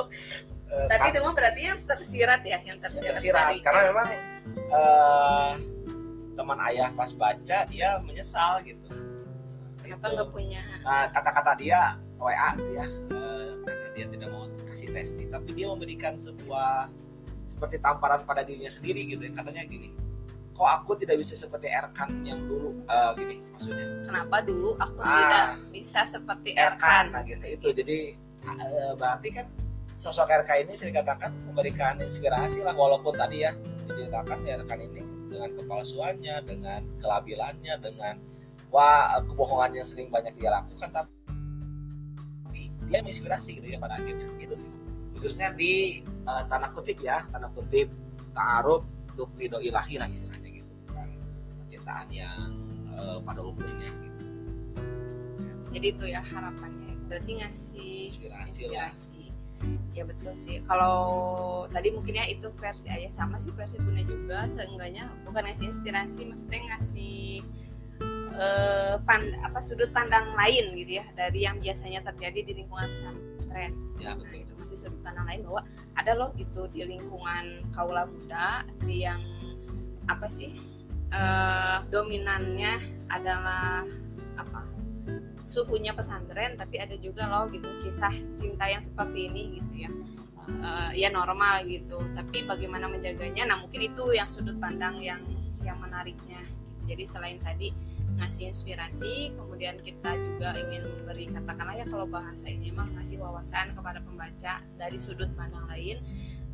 Tadi 0.84 1.06
itu 1.08 1.18
mah 1.20 1.34
berarti 1.34 1.60
yang 1.62 1.78
tersirat 1.82 2.40
ya, 2.42 2.58
yang 2.60 2.78
tersirat. 2.78 3.14
Tersirat, 3.14 3.44
dari 3.48 3.58
karena 3.60 3.80
memang 3.90 4.08
eh, 4.54 5.52
teman 6.34 6.58
ayah 6.68 6.88
pas 6.92 7.10
baca 7.12 7.58
dia 7.66 7.88
menyesal 8.00 8.58
gitu. 8.62 8.86
Kenapa 9.80 10.04
Itu. 10.04 10.14
nggak 10.16 10.28
punya? 10.32 10.62
Nah, 10.80 11.06
kata-kata 11.12 11.52
dia 11.56 11.80
WA 12.16 12.50
ya 12.72 12.86
eh, 12.88 13.50
karena 13.62 13.88
dia 13.92 14.06
tidak 14.08 14.28
mau 14.28 14.44
kasih 14.66 14.88
testing 14.90 15.28
tapi 15.28 15.48
dia 15.52 15.66
memberikan 15.68 16.16
sebuah 16.16 16.88
seperti 17.46 17.76
tamparan 17.78 18.24
pada 18.24 18.42
dirinya 18.42 18.72
sendiri 18.72 19.06
gitu. 19.06 19.22
Ya 19.22 19.32
katanya 19.32 19.62
gini 19.64 19.90
kok 20.54 20.70
aku 20.70 20.94
tidak 20.94 21.18
bisa 21.18 21.34
seperti 21.34 21.66
Erkan 21.66 22.22
yang 22.22 22.38
dulu? 22.46 22.70
Eh, 22.86 23.10
gini 23.18 23.36
maksudnya. 23.50 23.86
Kenapa 24.06 24.36
dulu 24.40 24.70
aku 24.78 24.98
Ah. 25.02 25.10
tidak 25.18 25.44
bisa 25.74 26.00
seperti 26.06 26.50
Erkan 26.54 26.78
Erkan? 26.78 27.04
nah, 27.10 27.22
gitu. 27.22 27.42
Itu 27.44 27.68
jadi 27.74 27.98
eh, 28.44 28.92
berarti 28.94 29.28
kan 29.34 29.46
sosok 29.94 30.26
RK 30.26 30.66
ini 30.66 30.72
saya 30.74 30.90
dikatakan 30.90 31.30
memberikan 31.50 32.02
inspirasi 32.02 32.66
lah 32.66 32.74
walaupun 32.74 33.14
tadi 33.14 33.46
ya 33.46 33.54
diceritakan 33.86 34.38
ya 34.42 34.58
Erkan 34.58 34.80
ini 34.82 35.02
dengan 35.30 35.50
kepalsuannya 35.54 36.36
dengan 36.46 36.80
kelabilannya 36.98 37.74
dengan 37.78 38.14
wah 38.74 39.18
kebohongan 39.22 39.82
yang 39.82 39.86
sering 39.86 40.10
banyak 40.10 40.34
dia 40.34 40.50
lakukan 40.50 40.90
tapi 40.90 41.14
dia 42.90 43.00
menginspirasi 43.00 43.58
gitu 43.62 43.66
ya 43.74 43.78
pada 43.78 43.96
akhirnya. 43.98 44.28
Gitu 44.38 44.54
sih. 44.66 44.70
Khususnya 45.14 45.54
di 45.54 46.02
eh, 46.04 46.42
tanda 46.50 46.68
kutip 46.74 46.98
ya 47.00 47.24
tanda 47.30 47.48
kutip 47.54 47.88
ta'aruf 48.34 48.82
untuk 49.14 49.30
ridho 49.38 49.62
ilahi 49.62 49.98
lah 49.98 50.10
istilahnya 50.10 50.60
gitu. 50.62 50.72
Kan 50.90 51.08
percintaan 51.64 52.08
yang 52.10 52.50
eh, 52.98 53.18
pada 53.22 53.40
umumnya 53.40 53.90
gitu. 54.02 54.22
Jadi 55.74 55.86
itu 55.90 56.04
ya 56.06 56.22
harapannya. 56.22 56.94
Berarti 57.10 57.30
ngasih 57.42 57.94
inspirasi 58.10 58.70
lah. 58.70 58.90
inspirasi 58.90 59.23
ya 59.94 60.02
betul 60.02 60.34
sih. 60.34 60.60
Kalau 60.66 60.98
tadi 61.70 61.94
mungkin 61.94 62.18
ya 62.18 62.26
itu 62.26 62.50
versi 62.58 62.90
ayah 62.90 63.14
sama 63.14 63.38
sih 63.38 63.54
versi 63.54 63.78
bunda 63.78 64.02
juga. 64.02 64.38
Seenggaknya 64.50 65.08
bukan 65.22 65.46
ngasih 65.46 65.70
inspirasi 65.70 66.26
maksudnya 66.26 66.60
ngasih 66.74 67.46
eh, 68.34 68.94
pan, 69.06 69.22
apa 69.46 69.62
sudut 69.62 69.94
pandang 69.94 70.34
lain 70.34 70.74
gitu 70.74 70.98
ya 71.00 71.06
dari 71.14 71.46
yang 71.46 71.62
biasanya 71.62 72.02
terjadi 72.02 72.50
di 72.50 72.52
lingkungan 72.60 72.90
pesantren. 72.90 73.72
Ya 74.02 74.12
Nah, 74.12 74.18
betul. 74.18 74.42
itu 74.42 74.52
masih 74.58 74.76
sudut 74.76 75.00
pandang 75.06 75.26
lain 75.30 75.40
bahwa 75.46 75.62
ada 75.94 76.12
loh 76.18 76.30
gitu 76.34 76.66
di 76.74 76.82
lingkungan 76.82 77.62
kaula 77.70 78.10
muda 78.10 78.66
di 78.82 79.06
yang 79.06 79.22
apa 80.10 80.26
sih 80.26 80.58
eh, 81.14 81.78
dominannya 81.88 82.82
adalah 83.06 83.86
apa 84.34 84.73
suhunya 85.54 85.94
pesantren 85.94 86.58
tapi 86.58 86.82
ada 86.82 86.98
juga 86.98 87.30
loh 87.30 87.46
gitu 87.54 87.70
kisah 87.86 88.10
cinta 88.34 88.66
yang 88.66 88.82
seperti 88.82 89.30
ini 89.30 89.62
gitu 89.62 89.86
ya. 89.86 89.90
Eh, 90.44 91.06
ya 91.06 91.08
normal 91.08 91.64
gitu. 91.64 92.02
Tapi 92.12 92.44
bagaimana 92.44 92.90
menjaganya? 92.90 93.48
Nah 93.48 93.56
mungkin 93.62 93.80
itu 93.80 94.12
yang 94.12 94.28
sudut 94.28 94.58
pandang 94.58 95.00
yang 95.00 95.22
yang 95.62 95.78
menariknya. 95.80 96.42
Jadi 96.84 97.04
selain 97.08 97.40
tadi 97.40 97.72
ngasih 98.14 98.52
inspirasi 98.52 99.34
kemudian 99.34 99.74
kita 99.80 100.14
juga 100.14 100.54
ingin 100.54 100.86
memberi 100.86 101.26
katakanlah 101.32 101.74
ya 101.80 101.86
kalau 101.88 102.06
bahasa 102.06 102.46
ini 102.46 102.70
emang 102.70 102.92
ngasih 102.94 103.18
wawasan 103.18 103.74
kepada 103.74 103.98
pembaca 104.04 104.60
dari 104.76 104.98
sudut 105.00 105.32
pandang 105.32 105.64
lain. 105.70 106.02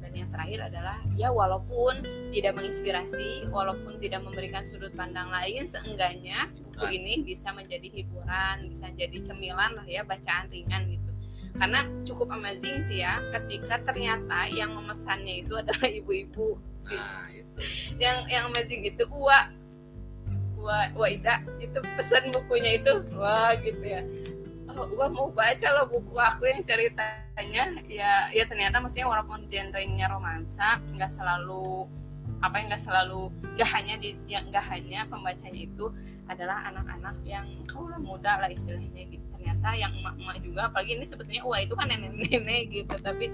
Dan 0.01 0.17
yang 0.17 0.31
terakhir 0.33 0.71
adalah 0.73 0.97
ya 1.19 1.29
walaupun 1.29 2.01
tidak 2.33 2.57
menginspirasi 2.57 3.51
walaupun 3.53 4.01
tidak 4.01 4.25
memberikan 4.25 4.65
sudut 4.65 4.95
pandang 4.97 5.29
lain 5.29 5.69
seenggaknya 5.69 6.49
buku 6.81 6.97
ini 6.97 7.21
bisa 7.21 7.53
menjadi 7.53 7.93
hiburan 7.93 8.73
bisa 8.73 8.89
jadi 8.97 9.21
cemilan 9.21 9.77
lah 9.77 9.85
ya 9.85 10.01
bacaan 10.01 10.49
ringan 10.49 10.97
gitu. 10.97 11.11
Karena 11.61 11.85
cukup 12.09 12.33
amazing 12.33 12.81
sih 12.81 13.05
ya 13.05 13.21
ketika 13.37 13.77
ternyata 13.85 14.49
yang 14.49 14.73
memesannya 14.73 15.45
itu 15.45 15.61
adalah 15.61 15.85
ibu-ibu. 16.01 16.57
Nah 16.89 17.29
itu 17.37 17.61
yang 18.01 18.25
yang 18.33 18.49
amazing 18.49 18.89
itu 18.89 19.05
Ua 19.13 19.53
Ua 20.57 20.89
Waida 20.97 21.45
itu 21.61 21.77
pesan 22.01 22.33
bukunya 22.33 22.81
itu. 22.81 23.05
Wah 23.13 23.53
gitu 23.61 23.85
ya. 23.85 24.01
Oh, 24.73 24.89
Ua 24.97 25.13
mau 25.13 25.29
baca 25.29 25.69
loh 25.77 25.85
buku 25.85 26.17
aku 26.17 26.49
yang 26.49 26.65
ceritanya. 26.65 27.77
Ya 27.93 28.33
ya 28.33 28.45
ternyata 28.49 28.81
maksudnya 28.81 29.13
walaupun 29.13 29.45
genrenya 29.53 30.09
romansa 30.09 30.81
nggak 30.97 31.13
selalu 31.13 31.85
apa 32.41 32.55
yang 32.57 32.67
nggak 32.73 32.83
selalu 32.83 33.29
nggak 33.57 33.71
hanya 33.77 33.95
di 34.01 34.17
yang 34.25 34.45
nggak 34.49 34.65
hanya 34.73 35.05
pembacanya 35.09 35.61
itu 35.61 35.93
adalah 36.25 36.73
anak-anak 36.73 37.17
yang 37.29 37.47
kaulah 37.69 38.01
muda 38.01 38.41
lah 38.41 38.49
istilahnya 38.49 39.05
gitu. 39.13 39.25
Ternyata 39.37 39.69
yang 39.77 39.93
emak-emak 40.01 40.37
juga 40.41 40.61
apalagi 40.73 40.97
ini 40.97 41.05
sebetulnya 41.05 41.43
wah 41.45 41.61
itu 41.61 41.75
kan 41.77 41.87
nenek-nenek 41.93 42.63
gitu. 42.73 42.95
Tapi 42.97 43.27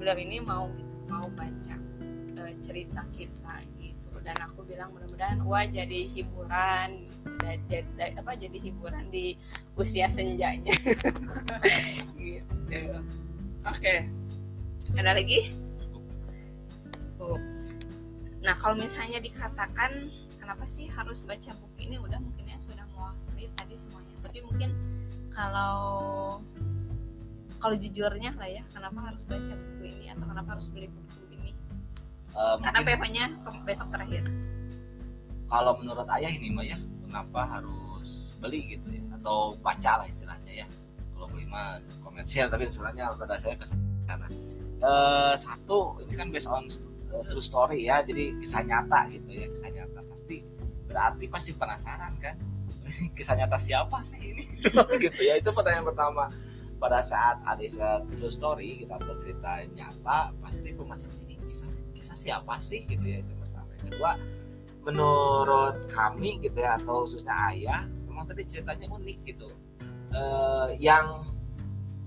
beliau 0.00 0.16
ini 0.16 0.40
mau 0.40 0.72
mau 1.10 1.28
baca 1.36 1.76
eh, 2.40 2.52
cerita 2.64 3.04
kita 3.12 3.54
gitu. 3.76 4.16
Dan 4.24 4.40
aku 4.40 4.64
bilang 4.64 4.96
mudah-mudahan 4.96 5.44
wah 5.44 5.68
jadi 5.68 6.00
hiburan 6.08 7.04
jadi 7.68 8.16
apa 8.16 8.32
jadi 8.32 8.56
hiburan 8.56 9.12
di 9.12 9.36
usia 9.76 10.08
senjanya. 10.08 10.72
Gitu. 12.24 12.80
Oke. 13.68 14.08
Okay. 14.88 14.96
ada 14.96 15.12
lagi? 15.12 15.52
Oh. 17.20 17.36
Nah 18.44 18.54
kalau 18.60 18.76
misalnya 18.76 19.18
dikatakan 19.24 20.12
kenapa 20.36 20.68
sih 20.68 20.92
harus 20.92 21.24
baca 21.24 21.56
buku 21.56 21.88
ini? 21.88 21.96
Udah 21.96 22.20
mungkin 22.20 22.44
ya 22.44 22.60
sudah 22.60 22.84
mewakili 22.92 23.48
tadi 23.56 23.72
semuanya. 23.72 24.12
Tapi 24.20 24.38
mungkin 24.44 24.70
kalau 25.32 25.80
kalau 27.56 27.76
jujurnya 27.80 28.36
lah 28.36 28.44
ya 28.44 28.60
kenapa 28.68 29.08
harus 29.08 29.24
baca 29.24 29.56
buku 29.56 29.82
ini? 29.88 30.12
Atau 30.12 30.28
kenapa 30.28 30.48
harus 30.52 30.68
beli 30.68 30.92
buku 30.92 31.20
ini? 31.32 31.50
Uh, 32.36 32.60
karena 32.60 32.84
PP-nya 32.84 33.24
besok 33.64 33.88
terakhir. 33.88 34.28
Kalau 35.48 35.72
menurut 35.80 36.04
ayah 36.12 36.28
ini 36.28 36.52
mah 36.52 36.68
ya 36.68 36.76
kenapa 37.08 37.40
harus 37.48 38.28
beli 38.36 38.76
gitu 38.76 38.84
ya? 38.92 39.00
Atau 39.16 39.56
baca 39.64 40.04
lah 40.04 40.06
istilahnya 40.06 40.64
ya. 40.64 40.66
Kalau 41.16 41.26
beli 41.32 41.48
mah 41.48 41.80
komersial 42.04 42.52
tapi 42.52 42.68
sebenarnya 42.68 43.16
pada 43.16 43.40
saya 43.40 43.56
ke 43.56 43.64
sana. 43.64 44.28
Uh, 44.84 45.32
satu 45.32 45.96
ini 46.04 46.12
kan 46.12 46.28
based 46.28 46.44
on 46.52 46.68
true 47.22 47.44
story 47.44 47.86
ya 47.86 48.02
jadi 48.02 48.34
kisah 48.42 48.62
nyata 48.66 49.06
gitu 49.12 49.28
ya 49.30 49.46
kisah 49.52 49.70
nyata. 49.70 50.00
Pasti 50.10 50.36
berarti 50.88 51.24
pasti 51.30 51.50
penasaran 51.54 52.14
kan? 52.18 52.36
Kisah 53.16 53.34
nyata 53.34 53.56
siapa 53.56 54.04
sih 54.04 54.20
ini? 54.20 54.44
Gitu 55.02 55.20
ya 55.24 55.40
itu 55.40 55.50
pertanyaan 55.50 55.88
pertama. 55.88 56.28
Pada 56.78 57.00
saat 57.00 57.40
ada 57.42 57.64
true 58.12 58.28
story 58.28 58.84
kita 58.84 59.00
bercerita 59.00 59.64
nyata 59.72 60.36
pasti 60.44 60.68
pembaca 60.76 61.08
ini 61.24 61.40
kisah 61.48 61.70
kisah 61.96 62.16
siapa 62.16 62.60
sih? 62.60 62.84
Gitu 62.84 63.02
ya 63.02 63.18
itu 63.24 63.32
pertama. 63.40 63.72
Kedua 63.80 64.10
menurut 64.84 65.88
kami 65.88 66.44
gitu 66.44 66.60
ya 66.60 66.76
atau 66.76 67.08
khususnya 67.08 67.32
ayah 67.50 67.88
memang 68.04 68.28
tadi 68.28 68.44
ceritanya 68.44 68.86
unik 68.92 69.18
gitu. 69.24 69.48
Uh, 70.14 70.70
yang 70.78 71.34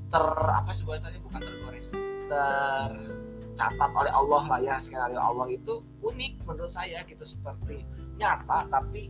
ter 0.08 0.24
apa 0.32 0.72
sebutannya 0.72 1.20
bukan 1.20 1.43
tergores 1.43 1.91
tercatat 2.30 3.91
oleh 3.91 4.11
Allah 4.13 4.43
lah 4.45 4.59
ya 4.61 4.75
skenario 4.78 5.19
Allah 5.19 5.47
itu 5.49 5.82
unik 6.03 6.45
menurut 6.45 6.71
saya 6.71 7.01
gitu 7.07 7.23
seperti 7.25 7.84
nyata 8.21 8.67
tapi 8.69 9.09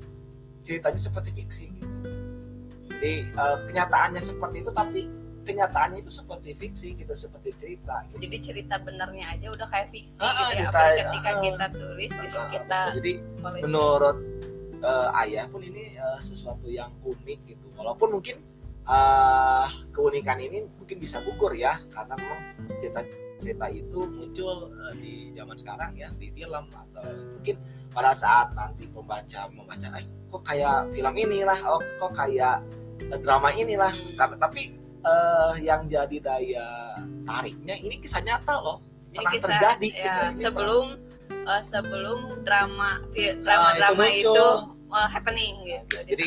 ceritanya 0.63 0.99
seperti 0.99 1.30
fiksi 1.36 1.65
gitu. 1.76 1.97
Jadi 2.97 3.13
uh, 3.38 3.57
kenyataannya 3.70 4.22
seperti 4.22 4.57
itu 4.65 4.72
tapi 4.74 5.01
kenyataannya 5.47 6.03
itu 6.03 6.11
seperti 6.11 6.49
fiksi 6.59 6.88
gitu 6.99 7.13
seperti 7.15 7.55
cerita 7.55 8.03
gitu. 8.11 8.20
jadi 8.28 8.38
cerita 8.43 8.76
benernya 8.84 9.32
aja 9.32 9.47
udah 9.47 9.68
kayak 9.72 9.88
fiksi 9.95 10.20
ah, 10.20 10.36
gitu 10.36 10.59
ya 10.59 10.68
apalagi 10.68 10.99
ketika 11.07 11.32
uh, 11.32 11.39
kita 11.39 11.65
tulis 11.72 12.11
bisa 12.20 12.39
ah, 12.43 12.47
kita 12.51 12.82
jadi 12.99 13.13
menurut 13.63 14.18
uh, 14.84 15.07
ayah 15.24 15.45
pun 15.49 15.61
ini 15.63 15.97
uh, 15.97 16.20
sesuatu 16.20 16.68
yang 16.70 16.91
unik 17.01 17.39
gitu. 17.47 17.65
Walaupun 17.78 18.20
mungkin 18.20 18.41
uh, 18.88 19.68
keunikan 19.92 20.40
ini 20.40 20.66
mungkin 20.80 20.98
bisa 20.98 21.22
gugur 21.22 21.54
ya 21.54 21.78
karena 21.92 22.16
memang 22.18 22.42
cerita 22.82 23.02
cerita 23.38 23.66
itu 23.70 24.00
muncul 24.10 24.72
uh, 24.74 24.94
di 24.98 25.32
zaman 25.38 25.56
sekarang 25.60 25.92
ya 25.94 26.10
di 26.18 26.34
film 26.34 26.66
atau 26.72 27.06
mungkin 27.38 27.56
pada 27.94 28.12
saat 28.16 28.52
nanti 28.58 28.90
pembaca 28.90 29.46
membaca 29.52 29.88
eh 30.00 30.06
kok 30.28 30.44
kayak 30.44 30.90
film 30.92 31.14
inilah 31.16 31.60
oh 31.68 31.82
kok 32.02 32.12
kayak 32.18 32.60
drama 33.22 33.54
inilah 33.54 33.94
hmm. 33.94 34.38
tapi 34.42 34.76
uh, 35.06 35.54
yang 35.62 35.86
jadi 35.88 36.18
daya 36.20 36.98
tariknya 37.24 37.76
ini 37.80 37.96
kisah 38.02 38.22
nyata 38.26 38.60
loh 38.60 38.82
ini 39.14 39.24
pernah 39.24 39.32
kisah, 39.32 39.48
terjadi 39.48 39.90
ya, 39.94 40.04
gitu. 40.04 40.50
sebelum 40.50 40.86
uh, 41.48 41.62
sebelum 41.64 42.20
drama 42.44 43.02
drama 43.16 43.68
nah, 43.72 43.74
drama 43.78 44.06
itu, 44.12 44.34
itu 44.34 44.48
uh, 44.92 45.08
happening 45.08 45.64
gitu 45.66 45.98
jadi 46.08 46.26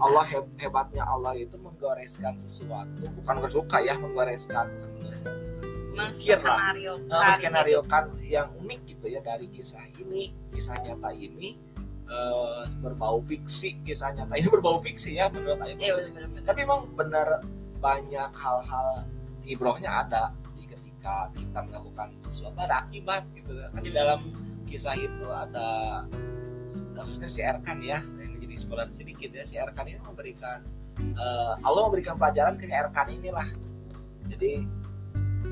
Allah 0.00 0.24
he 0.24 0.38
hebatnya 0.58 1.04
Allah 1.04 1.36
itu 1.36 1.56
menggoreskan 1.60 2.36
sesuatu 2.40 3.04
bukan 3.20 3.34
suka 3.50 3.78
ya 3.84 3.94
menggoreskan. 4.00 4.70
Menskenario 7.10 7.80
kan 7.84 8.08
yang 8.22 8.48
unik 8.56 8.80
gitu 8.96 9.06
ya 9.10 9.20
dari 9.20 9.50
kisah 9.50 9.84
ini 10.00 10.32
kisah 10.54 10.78
nyata 10.80 11.10
ini. 11.12 11.58
Uh, 12.10 12.66
berbau 12.82 13.22
fiksi 13.22 13.78
kisah 13.86 14.10
nyata 14.10 14.34
ini 14.34 14.50
berbau 14.50 14.82
fiksi 14.82 15.14
ya 15.14 15.30
menurut 15.30 15.62
saya 15.62 15.78
ya, 15.78 15.94
tapi 16.42 16.66
memang 16.66 16.90
benar 16.98 17.38
banyak 17.78 18.30
hal-hal 18.34 19.06
ibrohnya 19.46 20.02
ada 20.02 20.34
di 20.58 20.66
ketika 20.66 21.30
kita 21.38 21.62
melakukan 21.70 22.10
sesuatu 22.18 22.58
ada 22.58 22.82
akibat 22.82 23.22
gitu. 23.38 23.54
Kan 23.54 23.82
di 23.86 23.94
dalam 23.94 24.26
kisah 24.66 24.98
itu 24.98 25.26
ada 25.30 26.02
harusnya 27.02 27.28
si 27.28 27.40
Erkan 27.40 27.80
ya 27.80 28.04
yang 28.20 28.38
jadi 28.40 28.54
spoiler 28.56 28.88
sedikit 28.92 29.30
ya. 29.32 29.44
Si 29.48 29.56
Erkan 29.56 29.88
ini 29.88 30.00
memberikan 30.00 30.60
uh, 31.16 31.54
Allah 31.64 31.82
memberikan 31.88 32.16
pelajaran 32.20 32.60
ke 32.60 32.68
Erkan 32.68 33.08
inilah. 33.10 33.48
Jadi 34.30 34.64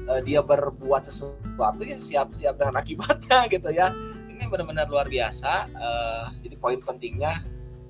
uh, 0.09 0.21
dia 0.23 0.41
berbuat 0.41 1.09
sesuatu 1.09 1.83
yang 1.83 2.01
siap-siap 2.01 2.57
dengan 2.57 2.77
akibatnya 2.79 3.39
gitu 3.55 3.71
ya. 3.73 3.93
Ini 4.29 4.47
benar-benar 4.47 4.87
luar 4.87 5.11
biasa. 5.11 5.67
Uh, 5.75 6.25
jadi 6.45 6.57
poin 6.61 6.79
pentingnya 6.79 7.43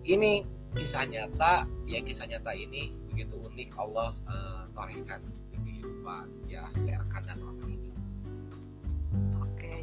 ini 0.06 0.46
kisah 0.76 1.04
nyata 1.04 1.64
yang 1.88 2.04
kisah 2.04 2.28
nyata 2.28 2.52
ini 2.52 2.92
begitu 3.08 3.36
unik 3.36 3.70
Allah 3.76 4.12
uh, 4.28 4.62
torehkan 4.76 5.20
di 5.52 5.58
kehidupan 5.58 6.26
ya 6.48 6.68
Erkan 6.74 7.22
dan 7.26 7.38
orang 7.42 7.68
ini. 7.68 7.87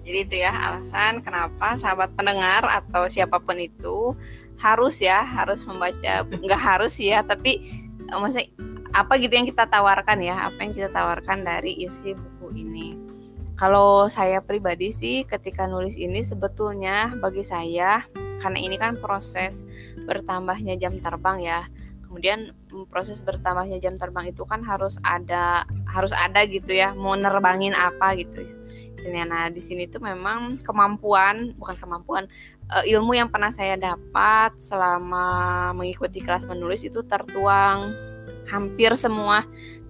Jadi 0.05 0.17
itu 0.21 0.35
ya 0.37 0.53
alasan 0.53 1.25
kenapa 1.25 1.73
sahabat 1.73 2.13
pendengar 2.13 2.61
atau 2.69 3.09
siapa 3.09 3.41
pun 3.41 3.57
itu 3.57 4.13
harus 4.61 5.01
ya 5.01 5.25
harus 5.25 5.65
membaca. 5.65 6.21
Nggak 6.45 6.61
harus 6.61 7.01
ya 7.01 7.25
tapi 7.25 7.65
uh, 8.13 8.21
maksudnya 8.21 8.53
apa 8.93 9.17
gitu 9.19 9.33
yang 9.33 9.49
kita 9.49 9.67
tawarkan 9.67 10.23
ya 10.23 10.47
apa 10.47 10.61
yang 10.61 10.71
kita 10.71 10.93
tawarkan 10.93 11.41
dari 11.41 11.73
isi 11.89 12.13
buku 12.13 12.53
ini. 12.53 12.89
Kalau 13.57 14.05
saya 14.11 14.45
pribadi 14.45 14.93
sih 14.93 15.25
ketika 15.25 15.65
nulis 15.65 15.97
ini 15.97 16.21
sebetulnya 16.21 17.17
bagi 17.17 17.41
saya 17.41 18.05
karena 18.39 18.59
ini 18.61 18.75
kan 18.77 18.99
proses 19.01 19.65
bertambahnya 20.05 20.77
jam 20.77 21.01
terbang 21.01 21.41
ya. 21.41 21.61
Kemudian 22.05 22.53
proses 22.87 23.19
bertambahnya 23.25 23.81
jam 23.81 23.97
terbang 23.97 24.31
itu 24.31 24.45
kan 24.47 24.61
harus 24.63 25.01
ada 25.03 25.67
harus 25.89 26.13
ada 26.15 26.45
gitu 26.47 26.71
ya 26.71 26.95
mau 26.95 27.17
nerbangin 27.17 27.75
apa 27.75 28.15
gitu 28.15 28.45
ya 28.45 28.64
sini 28.97 29.23
nah 29.27 29.47
di 29.51 29.61
sini 29.63 29.87
tuh 29.87 29.99
memang 30.03 30.59
kemampuan 30.63 31.53
bukan 31.59 31.75
kemampuan 31.75 32.23
uh, 32.71 32.83
ilmu 32.83 33.15
yang 33.15 33.27
pernah 33.27 33.51
saya 33.51 33.75
dapat 33.75 34.55
selama 34.61 35.71
mengikuti 35.77 36.23
kelas 36.23 36.47
menulis 36.47 36.83
itu 36.87 37.03
tertuang 37.03 37.91
hampir 38.45 38.93
semua 38.93 39.43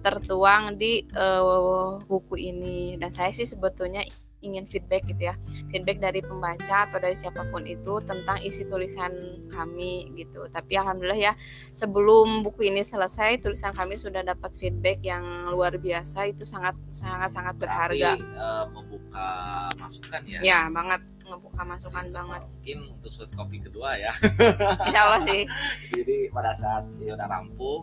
tertuang 0.06 0.78
di 0.78 1.02
uh, 1.18 1.98
buku 2.06 2.38
ini. 2.38 2.94
Dan 2.94 3.10
saya 3.10 3.34
sih 3.34 3.42
sebetulnya 3.42 4.06
ingin 4.46 4.64
feedback 4.64 5.02
gitu 5.10 5.32
ya. 5.32 5.34
Feedback 5.74 5.98
dari 5.98 6.20
pembaca 6.22 6.86
atau 6.86 6.98
dari 7.02 7.16
siapa 7.18 7.42
pun 7.50 7.66
itu 7.66 7.98
tentang 8.06 8.38
isi 8.40 8.62
tulisan 8.62 9.12
kami 9.50 10.14
gitu. 10.14 10.46
Tapi 10.48 10.72
alhamdulillah 10.78 11.18
ya 11.18 11.32
sebelum 11.74 12.46
buku 12.46 12.70
ini 12.70 12.86
selesai 12.86 13.42
tulisan 13.42 13.74
kami 13.74 13.98
sudah 13.98 14.22
dapat 14.22 14.54
feedback 14.54 15.02
yang 15.02 15.50
luar 15.50 15.74
biasa. 15.76 16.30
Itu 16.30 16.46
sangat 16.46 16.78
sangat 16.94 17.34
sangat 17.34 17.54
berharga. 17.58 18.14
uh, 18.38 18.64
membuka 18.70 19.28
masukan 19.76 20.22
ya? 20.24 20.40
Ya 20.40 20.60
banget. 20.70 21.02
Membuka 21.26 21.66
masukan 21.66 22.06
jadi, 22.06 22.14
banget. 22.14 22.40
mungkin 22.46 22.78
untuk 22.94 23.10
sud 23.10 23.30
kopi 23.34 23.58
kedua 23.58 23.98
ya. 23.98 24.14
Insya 24.86 25.10
Allah 25.10 25.20
sih. 25.26 25.42
Jadi 25.98 26.30
pada 26.30 26.54
saat 26.54 26.86
ya 27.02 27.18
udah 27.18 27.26
rampung 27.26 27.82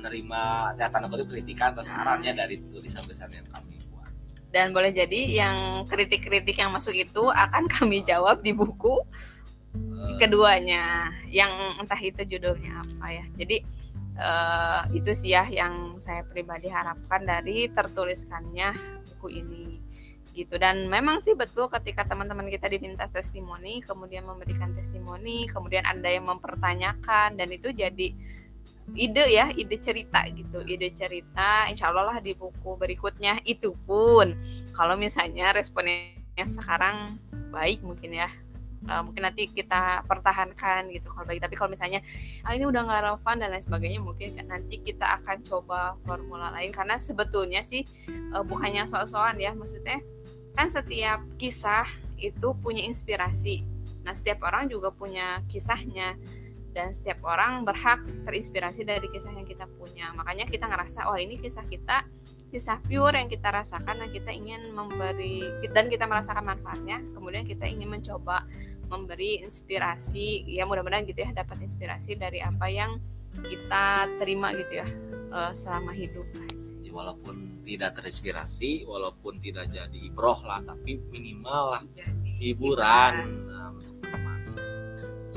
menerima 0.00 0.42
data 0.80 0.96
kutip 1.04 1.28
kritikan 1.28 1.76
atau 1.76 1.84
sarannya 1.84 2.32
dari 2.32 2.56
tulisan-tulisan 2.56 3.28
yang 3.36 3.44
kami 3.52 3.79
dan 4.50 4.74
boleh 4.74 4.90
jadi 4.90 5.20
yang 5.30 5.56
kritik-kritik 5.86 6.58
yang 6.58 6.74
masuk 6.74 6.94
itu 6.94 7.30
akan 7.30 7.70
kami 7.74 8.02
jawab 8.02 8.42
di 8.42 8.50
buku 8.50 8.98
keduanya 10.18 11.14
yang 11.30 11.78
entah 11.78 11.98
itu 11.98 12.26
judulnya 12.26 12.82
apa 12.82 13.06
ya. 13.14 13.24
Jadi 13.38 13.56
uh, 14.18 14.82
itu 14.90 15.10
sih 15.14 15.32
ya 15.32 15.46
yang 15.46 16.02
saya 16.02 16.26
pribadi 16.26 16.66
harapkan 16.66 17.22
dari 17.22 17.70
tertuliskannya 17.70 18.74
buku 19.14 19.40
ini 19.40 19.78
gitu. 20.34 20.58
Dan 20.58 20.90
memang 20.90 21.22
sih 21.22 21.38
betul 21.38 21.70
ketika 21.70 22.02
teman-teman 22.06 22.50
kita 22.50 22.66
diminta 22.66 23.06
testimoni 23.06 23.82
kemudian 23.86 24.26
memberikan 24.26 24.74
testimoni 24.74 25.46
kemudian 25.46 25.86
ada 25.86 26.10
yang 26.10 26.26
mempertanyakan 26.26 27.38
dan 27.38 27.48
itu 27.50 27.70
jadi 27.70 28.14
ide 28.94 29.24
ya 29.30 29.52
ide 29.54 29.76
cerita 29.78 30.26
gitu 30.26 30.66
ide 30.66 30.90
cerita 30.90 31.70
insya 31.70 31.94
Allah 31.94 32.16
lah 32.16 32.18
di 32.18 32.34
buku 32.34 32.76
berikutnya. 32.76 33.42
Itu 33.46 33.76
pun 33.86 34.34
kalau 34.74 34.98
misalnya 34.98 35.54
responnya 35.54 36.16
sekarang 36.40 37.20
baik 37.52 37.84
mungkin 37.84 38.16
ya 38.16 38.30
uh, 38.88 39.02
mungkin 39.04 39.26
nanti 39.28 39.50
kita 39.50 40.06
pertahankan 40.08 40.88
gitu 40.94 41.10
kalau 41.12 41.26
baik 41.28 41.42
tapi 41.42 41.54
kalau 41.58 41.70
misalnya 41.74 42.00
ah, 42.46 42.56
ini 42.56 42.64
udah 42.64 42.80
nggak 42.86 43.00
relevan 43.04 43.36
dan 43.36 43.48
lain 43.52 43.64
sebagainya 43.64 44.00
mungkin 44.00 44.38
nanti 44.48 44.80
kita 44.80 45.20
akan 45.20 45.44
coba 45.44 45.98
formula 46.06 46.48
lain. 46.54 46.72
Karena 46.72 46.96
sebetulnya 46.96 47.60
sih 47.60 47.84
uh, 48.32 48.42
bukannya 48.46 48.88
soal-soal 48.88 49.36
ya 49.36 49.52
maksudnya 49.52 50.00
kan 50.56 50.66
setiap 50.66 51.20
kisah 51.36 51.86
itu 52.20 52.52
punya 52.60 52.84
inspirasi. 52.84 53.64
Nah, 54.04 54.12
setiap 54.16 54.44
orang 54.48 54.68
juga 54.68 54.92
punya 54.92 55.44
kisahnya 55.48 56.16
dan 56.70 56.94
setiap 56.94 57.22
orang 57.26 57.66
berhak 57.66 58.02
terinspirasi 58.26 58.86
dari 58.86 59.06
kisah 59.10 59.34
yang 59.34 59.46
kita 59.46 59.66
punya. 59.78 60.14
Makanya 60.14 60.46
kita 60.46 60.70
ngerasa, 60.70 61.10
oh 61.10 61.18
ini 61.18 61.36
kisah 61.36 61.66
kita, 61.66 62.06
kisah 62.50 62.78
pure 62.86 63.18
yang 63.18 63.30
kita 63.30 63.50
rasakan 63.50 64.00
dan 64.00 64.08
kita 64.10 64.30
ingin 64.30 64.70
memberi 64.74 65.46
dan 65.70 65.90
kita 65.90 66.06
merasakan 66.06 66.46
manfaatnya. 66.46 67.02
Kemudian 67.14 67.46
kita 67.46 67.66
ingin 67.66 67.90
mencoba 67.90 68.46
memberi 68.90 69.42
inspirasi, 69.46 70.46
ya 70.50 70.66
mudah-mudahan 70.66 71.06
gitu 71.06 71.22
ya 71.22 71.30
dapat 71.30 71.62
inspirasi 71.62 72.18
dari 72.18 72.42
apa 72.42 72.66
yang 72.66 72.98
kita 73.46 74.10
terima 74.18 74.50
gitu 74.58 74.82
ya 74.82 74.88
uh, 75.30 75.54
selama 75.54 75.94
hidup 75.94 76.26
walaupun 76.90 77.62
tidak 77.62 78.02
terinspirasi 78.02 78.84
walaupun 78.84 79.38
tidak 79.38 79.70
jadi 79.70 79.98
ibroh 80.10 80.42
lah 80.42 80.58
tapi 80.66 80.98
minimal 81.14 81.78
lah 81.78 81.82
jadi 81.94 82.30
hiburan, 82.42 83.14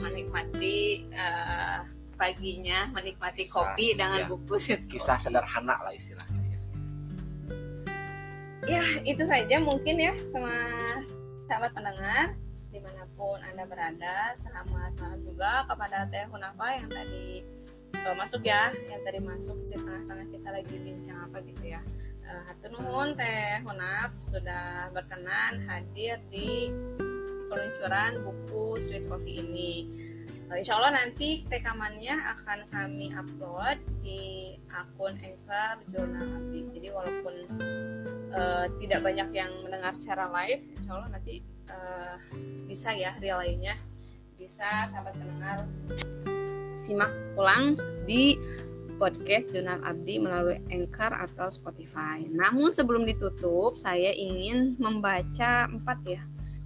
menikmati 0.03 1.07
uh, 1.15 1.87
paginya 2.19 2.91
menikmati 2.93 3.47
kisah, 3.47 3.55
kopi 3.55 3.95
dengan 3.97 4.21
ya, 4.21 4.27
buku 4.29 4.55
kisah 4.91 5.17
sederhana 5.17 5.79
lah 5.81 5.93
istilahnya 5.95 6.43
ya. 8.67 8.83
Itu 9.03 9.23
saja 9.23 9.59
mungkin 9.59 9.95
ya 9.99 10.13
sama 10.31 10.55
sahabat 11.47 11.71
pendengar 11.75 12.35
di 12.71 12.79
mana 12.79 13.03
pun 13.17 13.37
anda 13.43 13.67
berada. 13.67 14.31
Selamat 14.33 14.95
malam 14.97 15.19
juga 15.25 15.67
kepada 15.67 16.07
Teh 16.09 16.25
Hunafa 16.31 16.67
yang 16.79 16.89
tadi 16.89 17.43
uh, 18.07 18.15
masuk 18.15 18.41
ya 18.45 18.71
yang 18.87 19.01
tadi 19.03 19.19
masuk 19.19 19.57
di 19.67 19.75
tengah-tengah 19.77 20.27
kita 20.31 20.49
lagi 20.51 20.75
bincang 20.79 21.17
apa 21.27 21.37
gitu 21.43 21.63
ya. 21.75 21.81
Uh, 22.23 22.41
Hatur 22.47 22.71
nuhun 22.79 23.19
Teh 23.19 23.59
Hunaf 23.67 24.15
sudah 24.31 24.87
berkenan 24.95 25.67
hadir 25.67 26.23
di 26.31 26.71
peluncuran 27.47 28.11
buku 28.23 28.79
Sweet 28.79 29.05
Coffee 29.07 29.39
ini. 29.41 29.73
Uh, 30.51 30.59
Insya 30.59 30.77
Allah 30.77 31.03
nanti 31.03 31.47
rekamannya 31.47 32.13
akan 32.13 32.59
kami 32.69 33.15
upload 33.15 33.79
di 34.03 34.53
akun 34.69 35.15
Anchor 35.17 35.81
Jurnal 35.89 36.27
Abdi 36.39 36.59
jadi 36.75 36.87
walaupun 36.91 37.35
uh, 38.35 38.65
tidak 38.81 38.99
banyak 39.01 39.29
yang 39.31 39.51
mendengar 39.63 39.95
secara 39.95 40.27
live 40.29 40.63
Insya 40.77 40.91
Allah 40.99 41.09
nanti 41.15 41.39
uh, 41.71 42.15
bisa 42.67 42.91
ya 42.91 43.15
relaynya 43.23 43.79
bisa 44.35 44.89
sahabat 44.91 45.15
pendengar 45.15 45.63
simak 46.83 47.15
ulang 47.39 47.79
di 48.03 48.35
podcast 48.99 49.55
Jurnal 49.55 49.81
Abdi 49.83 50.15
melalui 50.21 50.59
Anchor 50.69 51.11
atau 51.11 51.47
Spotify. 51.49 52.23
Namun 52.27 52.69
sebelum 52.69 53.07
ditutup, 53.07 53.75
saya 53.75 54.13
ingin 54.13 54.77
membaca 54.77 55.67
empat 55.67 55.97
ya, 56.05 56.21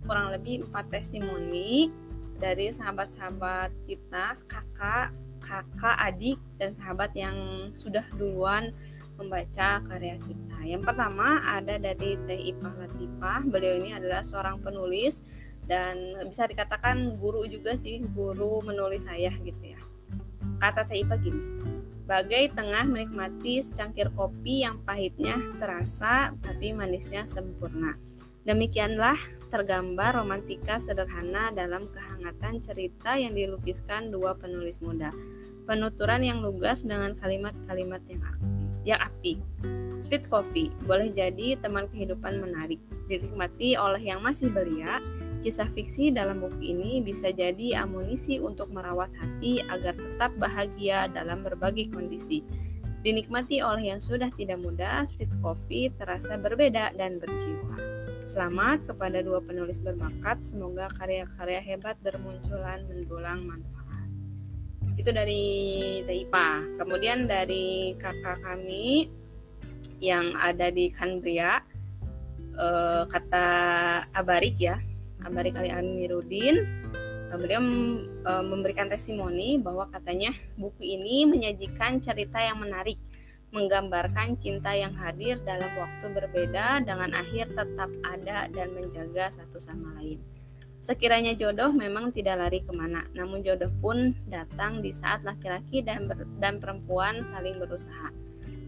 kurang 0.07 0.31
lebih 0.31 0.65
empat 0.71 0.87
testimoni 0.87 1.91
dari 2.39 2.71
sahabat-sahabat 2.71 3.75
kita, 3.85 4.39
kakak, 4.47 5.11
kakak, 5.43 5.97
adik, 5.99 6.39
dan 6.55 6.71
sahabat 6.71 7.11
yang 7.13 7.35
sudah 7.75 8.05
duluan 8.15 8.71
membaca 9.17 9.81
karya 9.83 10.15
kita. 10.21 10.57
Yang 10.63 10.83
pertama 10.85 11.41
ada 11.43 11.75
dari 11.81 12.15
Teh 12.29 12.41
Ipah 12.53 12.73
Latifah. 12.77 13.41
Beliau 13.49 13.81
ini 13.81 13.91
adalah 13.97 14.21
seorang 14.21 14.61
penulis 14.61 15.25
dan 15.65 16.15
bisa 16.23 16.45
dikatakan 16.47 17.17
guru 17.17 17.43
juga 17.49 17.73
sih, 17.73 17.99
guru 18.13 18.61
menulis 18.63 19.09
saya 19.09 19.33
gitu 19.41 19.73
ya. 19.75 19.81
Kata 20.61 20.85
Teh 20.85 21.01
Ipa 21.01 21.17
gini, 21.17 21.41
bagai 22.05 22.53
tengah 22.53 22.85
menikmati 22.85 23.59
secangkir 23.59 24.13
kopi 24.13 24.63
yang 24.63 24.79
pahitnya 24.85 25.35
terasa 25.57 26.31
tapi 26.39 26.71
manisnya 26.71 27.25
sempurna. 27.25 27.97
Demikianlah 28.47 29.17
tergambar 29.47 30.15
romantika 30.19 30.77
sederhana 30.77 31.49
dalam 31.55 31.89
kehangatan 31.91 32.59
cerita 32.59 33.15
yang 33.15 33.33
dilukiskan 33.33 34.11
dua 34.11 34.35
penulis 34.35 34.79
muda. 34.83 35.11
Penuturan 35.67 36.23
yang 36.23 36.39
lugas 36.39 36.83
dengan 36.87 37.15
kalimat-kalimat 37.19 37.99
yang 38.07 38.23
aktif, 38.23 38.51
yang 38.87 38.99
api. 39.03 39.33
Sweet 39.99 40.29
coffee 40.29 40.71
boleh 40.85 41.11
jadi 41.11 41.59
teman 41.59 41.89
kehidupan 41.89 42.39
menarik, 42.39 42.79
dinikmati 43.09 43.75
oleh 43.75 43.99
yang 43.99 44.21
masih 44.23 44.53
belia, 44.53 45.01
Kisah 45.37 45.69
fiksi 45.69 46.09
dalam 46.09 46.41
buku 46.41 46.73
ini 46.73 46.99
bisa 46.99 47.29
jadi 47.29 47.85
amunisi 47.85 48.41
untuk 48.41 48.73
merawat 48.73 49.13
hati 49.15 49.61
agar 49.63 49.93
tetap 49.93 50.33
bahagia 50.41 51.05
dalam 51.13 51.45
berbagai 51.45 51.93
kondisi. 51.93 52.41
Dinikmati 53.05 53.61
oleh 53.61 53.93
yang 53.93 54.01
sudah 54.01 54.33
tidak 54.33 54.57
muda, 54.57 55.05
Sweet 55.05 55.31
Coffee 55.39 55.93
terasa 55.93 56.35
berbeda 56.35 56.91
dan 56.97 57.21
berjiwa. 57.21 57.96
Selamat 58.27 58.83
kepada 58.83 59.23
dua 59.23 59.39
penulis 59.39 59.79
berbakat, 59.79 60.43
semoga 60.43 60.91
karya-karya 60.99 61.63
hebat 61.63 61.95
bermunculan 62.03 62.83
mendulang 62.83 63.47
manfaat. 63.47 64.03
Itu 64.99 65.15
dari 65.15 65.47
Taipa. 66.03 66.59
Kemudian 66.75 67.23
dari 67.23 67.95
kakak 67.95 68.43
kami 68.43 69.07
yang 70.03 70.35
ada 70.35 70.67
di 70.67 70.91
Kanbria, 70.91 71.63
eh, 72.51 73.03
kata 73.07 73.47
Abarik 74.11 74.59
ya, 74.59 74.75
Abari 75.23 75.55
Kali 75.55 75.71
Amirudin 75.71 76.83
beliau 77.27 77.59
memberikan 78.43 78.87
testimoni 78.87 79.59
bahwa 79.59 79.87
katanya 79.91 80.31
buku 80.55 80.83
ini 80.83 81.27
menyajikan 81.27 81.99
cerita 81.99 82.39
yang 82.39 82.59
menarik 82.59 82.95
menggambarkan 83.57 84.37
cinta 84.37 84.77
yang 84.77 84.93
hadir 84.93 85.41
dalam 85.41 85.67
waktu 85.73 86.05
berbeda 86.13 86.85
dengan 86.85 87.09
akhir 87.17 87.49
tetap 87.57 87.89
ada 88.05 88.45
dan 88.53 88.69
menjaga 88.77 89.33
satu 89.33 89.57
sama 89.57 89.97
lain. 89.97 90.21
Sekiranya 90.77 91.33
jodoh 91.33 91.73
memang 91.73 92.13
tidak 92.13 92.37
lari 92.37 92.61
ke 92.61 92.69
mana, 92.69 93.01
namun 93.17 93.41
jodoh 93.41 93.73
pun 93.81 94.13
datang 94.29 94.85
di 94.85 94.93
saat 94.93 95.25
laki-laki 95.25 95.81
dan, 95.81 96.05
dan 96.37 96.61
perempuan 96.61 97.25
saling 97.33 97.57
berusaha. 97.57 98.13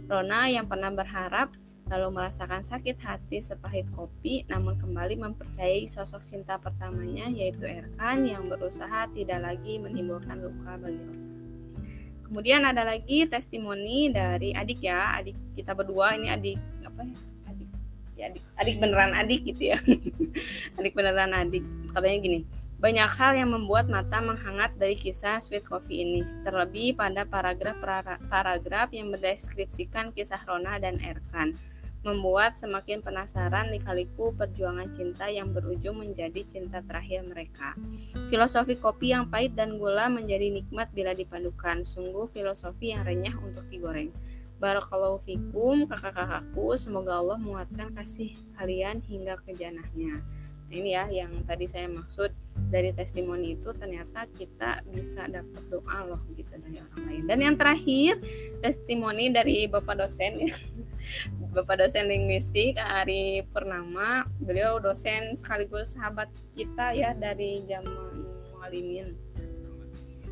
Rona 0.09 0.49
yang 0.49 0.65
pernah 0.65 0.89
berharap 0.89 1.53
lalu 1.85 2.09
merasakan 2.17 2.65
sakit 2.65 2.97
hati 3.01 3.41
sepahit 3.41 3.85
kopi, 3.93 4.45
namun 4.49 4.77
kembali 4.81 5.21
mempercayai 5.21 5.85
sosok 5.85 6.25
cinta 6.25 6.57
pertamanya 6.57 7.29
yaitu 7.29 7.65
Erkan 7.65 8.25
yang 8.25 8.45
berusaha 8.45 9.05
tidak 9.13 9.41
lagi 9.41 9.77
menimbulkan 9.77 10.41
luka 10.41 10.81
bagi 10.81 11.01
Roma. 11.01 11.28
Kemudian 12.29 12.61
ada 12.61 12.85
lagi 12.85 13.25
testimoni 13.25 14.13
dari 14.13 14.53
adik 14.53 14.85
ya, 14.85 15.17
adik 15.17 15.33
kita 15.57 15.73
berdua 15.73 16.13
ini 16.13 16.29
adik 16.29 16.61
apa 16.85 17.01
ya? 17.01 17.17
Adik 17.49 17.69
ya 18.13 18.23
adik, 18.29 18.43
adik 18.53 18.75
beneran 18.77 19.11
adik 19.17 19.41
gitu 19.49 19.73
ya. 19.73 19.77
adik 20.77 20.93
beneran 20.93 21.33
adik. 21.33 21.65
Katanya 21.89 22.17
gini, 22.21 22.39
banyak 22.77 23.09
hal 23.09 23.33
yang 23.33 23.49
membuat 23.49 23.89
mata 23.89 24.21
menghangat 24.21 24.77
dari 24.77 24.93
kisah 24.93 25.41
Sweet 25.41 25.65
Coffee 25.65 26.05
ini, 26.05 26.21
terlebih 26.45 26.93
pada 26.93 27.25
paragraf-paragraf 27.25 28.93
yang 28.93 29.09
mendeskripsikan 29.09 30.13
kisah 30.13 30.39
Rona 30.45 30.77
dan 30.77 31.01
Erkan 31.01 31.57
membuat 31.99 32.55
semakin 32.55 33.03
penasaran 33.03 33.67
likaliku 33.67 34.31
perjuangan 34.31 34.87
cinta 34.87 35.27
yang 35.27 35.51
berujung 35.51 35.99
menjadi 35.99 36.47
cinta 36.47 36.79
terakhir 36.79 37.27
mereka. 37.27 37.75
Filosofi 38.31 38.79
kopi 38.79 39.11
yang 39.11 39.27
pahit 39.27 39.51
dan 39.59 39.75
gula 39.75 40.07
menjadi 40.07 40.47
nikmat 40.47 40.87
bila 40.95 41.11
dipadukan, 41.11 41.83
sungguh 41.83 42.23
filosofi 42.31 42.95
yang 42.95 43.03
renyah 43.03 43.35
untuk 43.43 43.67
digoreng. 43.67 44.15
Barakallahu 44.59 45.19
fikum 45.23 45.87
kakak-kakakku, 45.87 46.75
semoga 46.79 47.19
Allah 47.19 47.39
menguatkan 47.39 47.95
kasih 47.95 48.35
kalian 48.55 49.03
hingga 49.07 49.39
ke 49.43 49.55
janahnya. 49.55 50.19
Nah, 50.69 50.75
ini 50.77 50.93
ya 50.93 51.09
yang 51.09 51.33
tadi 51.49 51.65
saya 51.65 51.89
maksud 51.89 52.29
dari 52.69 52.93
testimoni 52.93 53.57
itu 53.57 53.73
ternyata 53.73 54.29
kita 54.37 54.85
bisa 54.85 55.25
dapat 55.25 55.63
doa 55.71 56.05
loh 56.05 56.21
gitu 56.37 56.53
dari 56.59 56.77
orang 56.77 57.03
lain. 57.09 57.23
Dan 57.25 57.39
yang 57.41 57.55
terakhir 57.57 58.21
testimoni 58.61 59.33
dari 59.33 59.67
Bapak 59.67 59.95
dosen. 59.97 60.47
Bapak 61.51 61.81
dosen 61.81 62.07
linguistik 62.07 62.77
Ari 62.77 63.43
Purnama. 63.49 64.27
Beliau 64.39 64.77
dosen 64.77 65.33
sekaligus 65.33 65.97
sahabat 65.97 66.29
kita 66.53 66.93
ya 66.93 67.15
dari 67.17 67.65
zaman 67.65 68.25
Mualimin. 68.53 69.17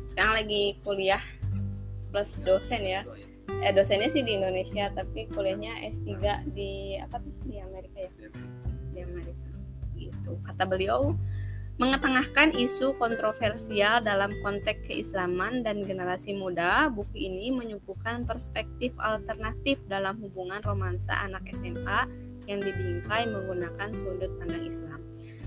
Sekarang 0.06 0.40
lagi 0.40 0.78
kuliah 0.86 1.22
plus 2.14 2.40
dosen 2.44 2.84
ya. 2.84 3.02
Eh 3.64 3.72
dosennya 3.72 4.12
sih 4.12 4.22
di 4.22 4.36
Indonesia 4.36 4.92
tapi 4.92 5.26
kuliahnya 5.32 5.88
S3 5.88 6.12
di 6.52 6.96
apa 7.00 7.18
tuh 7.18 7.32
di 7.48 7.56
Amerika 7.58 7.98
ya. 8.04 8.10
Di 8.92 9.00
Amerika 9.02 9.48
gitu. 9.98 10.38
Kata 10.46 10.62
beliau, 10.64 11.18
mengetengahkan 11.78 12.58
isu 12.58 12.98
kontroversial 12.98 14.02
dalam 14.02 14.34
konteks 14.42 14.90
keislaman 14.90 15.62
dan 15.62 15.86
generasi 15.86 16.34
muda, 16.34 16.90
buku 16.90 17.30
ini 17.30 17.54
menyuguhkan 17.54 18.26
perspektif 18.26 18.90
alternatif 18.98 19.78
dalam 19.86 20.18
hubungan 20.18 20.58
romansa 20.66 21.14
anak 21.14 21.46
SMA 21.54 22.10
yang 22.50 22.58
dibingkai 22.58 23.30
menggunakan 23.30 23.94
sudut 23.94 24.34
pandang 24.42 24.66
Islam. 24.66 24.98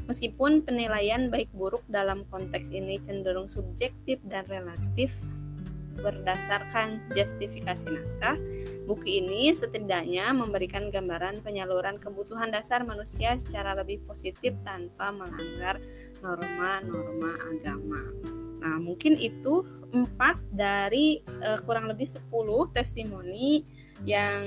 Meskipun 0.07 0.63
penilaian 0.63 1.27
baik 1.27 1.51
buruk 1.51 1.83
dalam 1.91 2.23
konteks 2.31 2.71
ini 2.71 2.95
cenderung 3.03 3.51
subjektif 3.51 4.23
dan 4.23 4.47
relatif, 4.47 5.11
berdasarkan 5.99 7.11
justifikasi 7.11 7.91
naskah, 7.91 8.39
buku 8.87 9.21
ini 9.21 9.51
setidaknya 9.51 10.31
memberikan 10.31 10.87
gambaran 10.87 11.43
penyaluran 11.43 11.99
kebutuhan 11.99 12.49
dasar 12.53 12.87
manusia 12.87 13.35
secara 13.35 13.75
lebih 13.75 13.99
positif 14.07 14.55
tanpa 14.63 15.11
melanggar 15.11 15.83
norma-norma 16.23 17.31
agama. 17.51 18.01
Nah, 18.61 18.77
mungkin 18.77 19.17
itu 19.17 19.65
empat 19.89 20.37
dari 20.53 21.25
uh, 21.41 21.57
kurang 21.65 21.89
lebih 21.89 22.05
10 22.05 22.29
testimoni 22.71 23.65
yang 24.05 24.41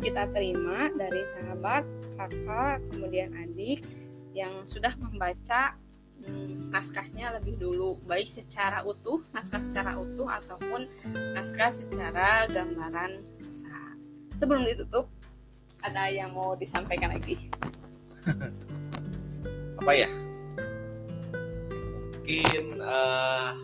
kita 0.00 0.28
terima 0.32 0.88
dari 0.96 1.22
sahabat, 1.24 1.84
kakak, 2.16 2.80
kemudian 2.92 3.32
adik 3.36 3.84
yang 4.36 4.64
sudah 4.64 4.92
membaca 5.00 5.76
naskahnya 6.68 7.32
lebih 7.40 7.56
dulu, 7.56 7.96
baik 8.04 8.28
secara 8.28 8.84
utuh, 8.84 9.24
naskah 9.32 9.64
secara 9.64 9.96
utuh 9.96 10.28
ataupun 10.28 10.86
naskah 11.34 11.72
secara 11.72 12.44
gambaran 12.48 13.24
besar. 13.40 13.96
Sebelum 14.36 14.68
ditutup, 14.68 15.08
ada 15.82 16.10
yang 16.12 16.34
mau 16.34 16.54
disampaikan 16.54 17.14
lagi? 17.14 17.48
Apa 19.80 19.92
ya? 19.96 20.10
Mungkin 22.28 22.76
uh, 22.84 23.56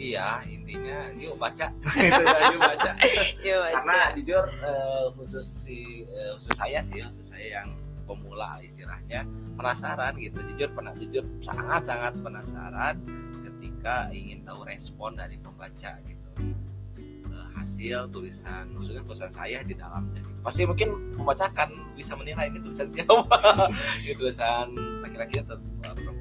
iya 0.00 0.40
intinya. 0.48 1.12
Yuk 1.20 1.36
baca. 1.36 1.68
Yuk 2.56 2.60
baca. 2.60 2.90
Karena 3.44 3.98
jujur 4.16 4.44
uh, 4.64 5.12
khusus 5.12 5.44
si 5.44 6.08
uh, 6.08 6.32
khusus 6.40 6.56
saya 6.56 6.80
sih 6.80 7.04
khusus 7.04 7.28
saya 7.28 7.60
yang 7.60 7.68
pemula 8.08 8.58
istilahnya 8.64 9.28
penasaran 9.60 10.16
gitu. 10.16 10.40
Jujur 10.56 10.68
pernah 10.72 10.96
jujur 10.96 11.24
sangat 11.44 11.84
sangat 11.84 12.12
penasaran 12.24 12.96
ketika 13.44 14.08
ingin 14.16 14.40
tahu 14.42 14.64
respon 14.64 15.20
dari 15.20 15.36
pembaca 15.36 16.00
gitu. 16.08 16.28
Uh, 17.28 17.46
hasil 17.60 18.08
tulisan 18.08 18.72
khususnya 18.72 19.04
tulisan 19.04 19.30
saya 19.30 19.60
di 19.62 19.76
dalamnya 19.76 20.24
gitu. 20.24 20.40
pasti 20.40 20.64
mungkin 20.64 20.96
membacakan 21.20 21.68
bisa 21.92 22.16
menilai 22.16 22.48
ini 22.48 22.58
tulisan 22.64 22.88
siapa. 22.88 23.68
Ini 24.00 24.16
tulisan 24.16 24.72
laki-laki 25.04 25.44
atau 25.44 25.60
perempuan. 25.84 26.16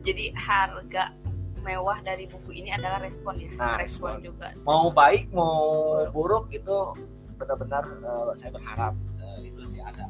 Jadi 0.00 0.32
harga 0.32 1.12
mewah 1.60 1.98
dari 2.02 2.24
buku 2.26 2.50
ini 2.64 2.72
adalah 2.74 2.98
respon 3.00 3.38
ya 3.38 3.50
nah, 3.54 3.76
respon, 3.76 4.18
respon 4.20 4.24
juga 4.24 4.48
mau 4.64 4.88
baik 4.90 5.30
mau 5.32 6.00
buruk, 6.10 6.50
itu 6.52 6.96
benar-benar 7.36 7.84
uh, 8.04 8.32
saya 8.36 8.50
berharap 8.52 8.94
uh, 9.20 9.38
itu 9.44 9.62
sih 9.66 9.80
ada 9.80 10.08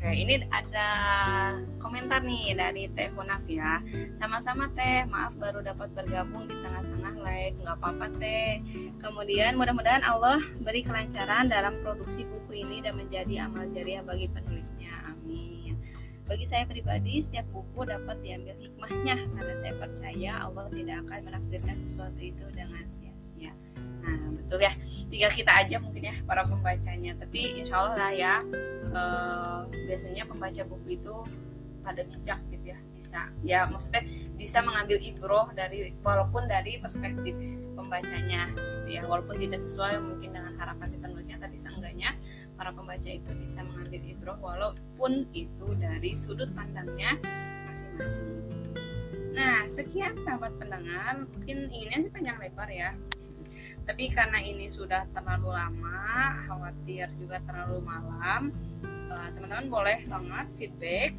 Oke, 0.00 0.16
ini 0.16 0.40
ada 0.48 0.88
komentar 1.76 2.24
nih 2.24 2.56
dari 2.56 2.88
Teh 2.96 3.12
Hunaf 3.12 3.44
ya. 3.44 3.84
Sama-sama 4.16 4.72
Teh, 4.72 5.04
maaf 5.04 5.36
baru 5.36 5.60
dapat 5.60 5.92
bergabung 5.92 6.48
di 6.48 6.56
tengah-tengah 6.56 7.20
live, 7.20 7.60
nggak 7.60 7.76
apa-apa 7.76 8.08
Teh. 8.16 8.64
Kemudian 8.96 9.60
mudah-mudahan 9.60 10.00
Allah 10.00 10.40
beri 10.64 10.88
kelancaran 10.88 11.52
dalam 11.52 11.84
produksi 11.84 12.24
buku 12.24 12.64
ini 12.64 12.80
dan 12.80 12.96
menjadi 12.96 13.44
amal 13.44 13.68
jariah 13.76 14.00
bagi 14.00 14.32
penulisnya. 14.32 15.04
Amin. 15.04 15.59
Bagi 16.30 16.46
saya 16.46 16.62
pribadi, 16.62 17.18
setiap 17.18 17.42
buku 17.50 17.90
dapat 17.90 18.22
diambil 18.22 18.54
hikmahnya 18.62 19.18
karena 19.34 19.54
saya 19.58 19.74
percaya 19.74 20.32
Allah 20.46 20.70
tidak 20.70 21.02
akan 21.02 21.26
menakdirkan 21.26 21.74
sesuatu 21.74 22.22
itu 22.22 22.46
dengan 22.54 22.86
sia-sia. 22.86 23.50
Nah, 24.06 24.30
betul 24.38 24.62
ya. 24.62 24.70
Tinggal 25.10 25.30
kita 25.34 25.50
aja 25.50 25.76
mungkin 25.82 26.06
ya 26.06 26.14
para 26.22 26.46
pembacanya. 26.46 27.18
Tapi 27.18 27.58
insya 27.58 27.82
Allah 27.82 27.94
lah 27.98 28.12
ya, 28.14 28.34
eh, 28.94 29.60
biasanya 29.90 30.22
pembaca 30.30 30.62
buku 30.70 31.02
itu 31.02 31.14
pada 31.82 32.06
bijak 32.06 32.38
gitu 32.54 32.78
ya 32.78 32.80
bisa. 33.00 33.32
Ya 33.40 33.64
maksudnya 33.64 34.04
bisa 34.36 34.60
mengambil 34.60 35.00
ibroh 35.00 35.48
dari 35.56 35.96
walaupun 36.04 36.44
dari 36.44 36.76
perspektif 36.76 37.32
pembacanya. 37.72 38.52
Gitu 38.84 39.00
ya 39.00 39.02
walaupun 39.08 39.40
tidak 39.40 39.64
sesuai 39.64 39.96
mungkin 40.04 40.36
dengan 40.36 40.52
harapan 40.60 40.86
si 40.92 41.00
penulisnya 41.00 41.40
tapi 41.40 41.56
seenggaknya 41.56 42.12
para 42.60 42.76
pembaca 42.76 43.08
itu 43.08 43.30
bisa 43.40 43.64
mengambil 43.64 44.00
ibroh 44.04 44.38
walaupun 44.44 45.24
itu 45.32 45.68
dari 45.80 46.12
sudut 46.12 46.52
pandangnya 46.52 47.16
masing-masing. 47.64 48.28
Nah 49.32 49.64
sekian 49.64 50.20
sahabat 50.20 50.52
pendengar. 50.60 51.24
Mungkin 51.24 51.72
inginnya 51.72 52.04
sih 52.04 52.12
panjang 52.12 52.36
lebar 52.36 52.68
ya. 52.68 52.92
Tapi 53.88 54.12
karena 54.12 54.38
ini 54.44 54.68
sudah 54.68 55.08
terlalu 55.16 55.56
lama 55.56 56.36
khawatir 56.46 57.10
juga 57.16 57.42
terlalu 57.48 57.80
malam 57.82 58.54
eh, 58.84 59.28
teman-teman 59.34 59.66
boleh 59.66 59.98
banget 60.06 60.46
feedback 60.54 61.10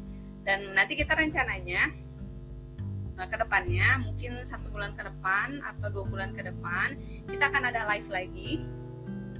dan 0.42 0.74
nanti 0.74 0.98
kita 0.98 1.14
rencananya 1.14 1.90
nah, 3.14 3.26
ke 3.30 3.36
depannya 3.38 4.02
mungkin 4.02 4.42
satu 4.42 4.70
bulan 4.74 4.94
ke 4.98 5.06
depan 5.06 5.62
atau 5.62 5.86
dua 5.90 6.04
bulan 6.06 6.30
ke 6.34 6.42
depan 6.42 6.98
kita 7.30 7.50
akan 7.50 7.62
ada 7.70 7.86
live 7.94 8.10
lagi. 8.10 8.52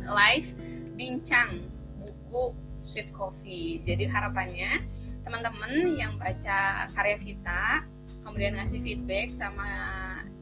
Live 0.03 0.59
bincang 0.98 1.62
buku 2.03 2.59
Sweet 2.82 3.14
Coffee. 3.14 3.78
Jadi 3.86 4.11
harapannya 4.11 4.82
teman-teman 5.22 5.94
yang 5.94 6.18
baca 6.18 6.90
karya 6.90 7.18
kita 7.22 7.86
kemudian 8.22 8.59
ngasih 8.59 8.82
feedback 8.82 9.30
sama 9.34 9.70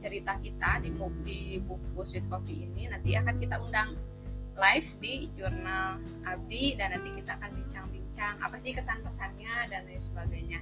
cerita 0.00 0.36
kita 0.40 0.80
di 0.80 0.92
buku, 0.92 1.20
di 1.24 1.40
buku 1.60 2.00
Sweet 2.04 2.28
Coffee 2.28 2.64
ini 2.64 2.88
nanti 2.88 3.16
akan 3.16 3.36
kita 3.36 3.60
undang 3.60 3.96
live 4.56 4.88
di 5.00 5.28
jurnal 5.32 6.00
Abdi 6.24 6.76
dan 6.76 6.96
nanti 6.96 7.08
kita 7.16 7.36
akan 7.36 7.50
bincang 7.56 7.86
bincang 8.20 8.36
apa 8.44 8.56
sih 8.60 8.76
kesan 8.76 9.00
pesannya 9.00 9.64
dan 9.72 9.88
lain 9.88 9.96
sebagainya. 9.96 10.60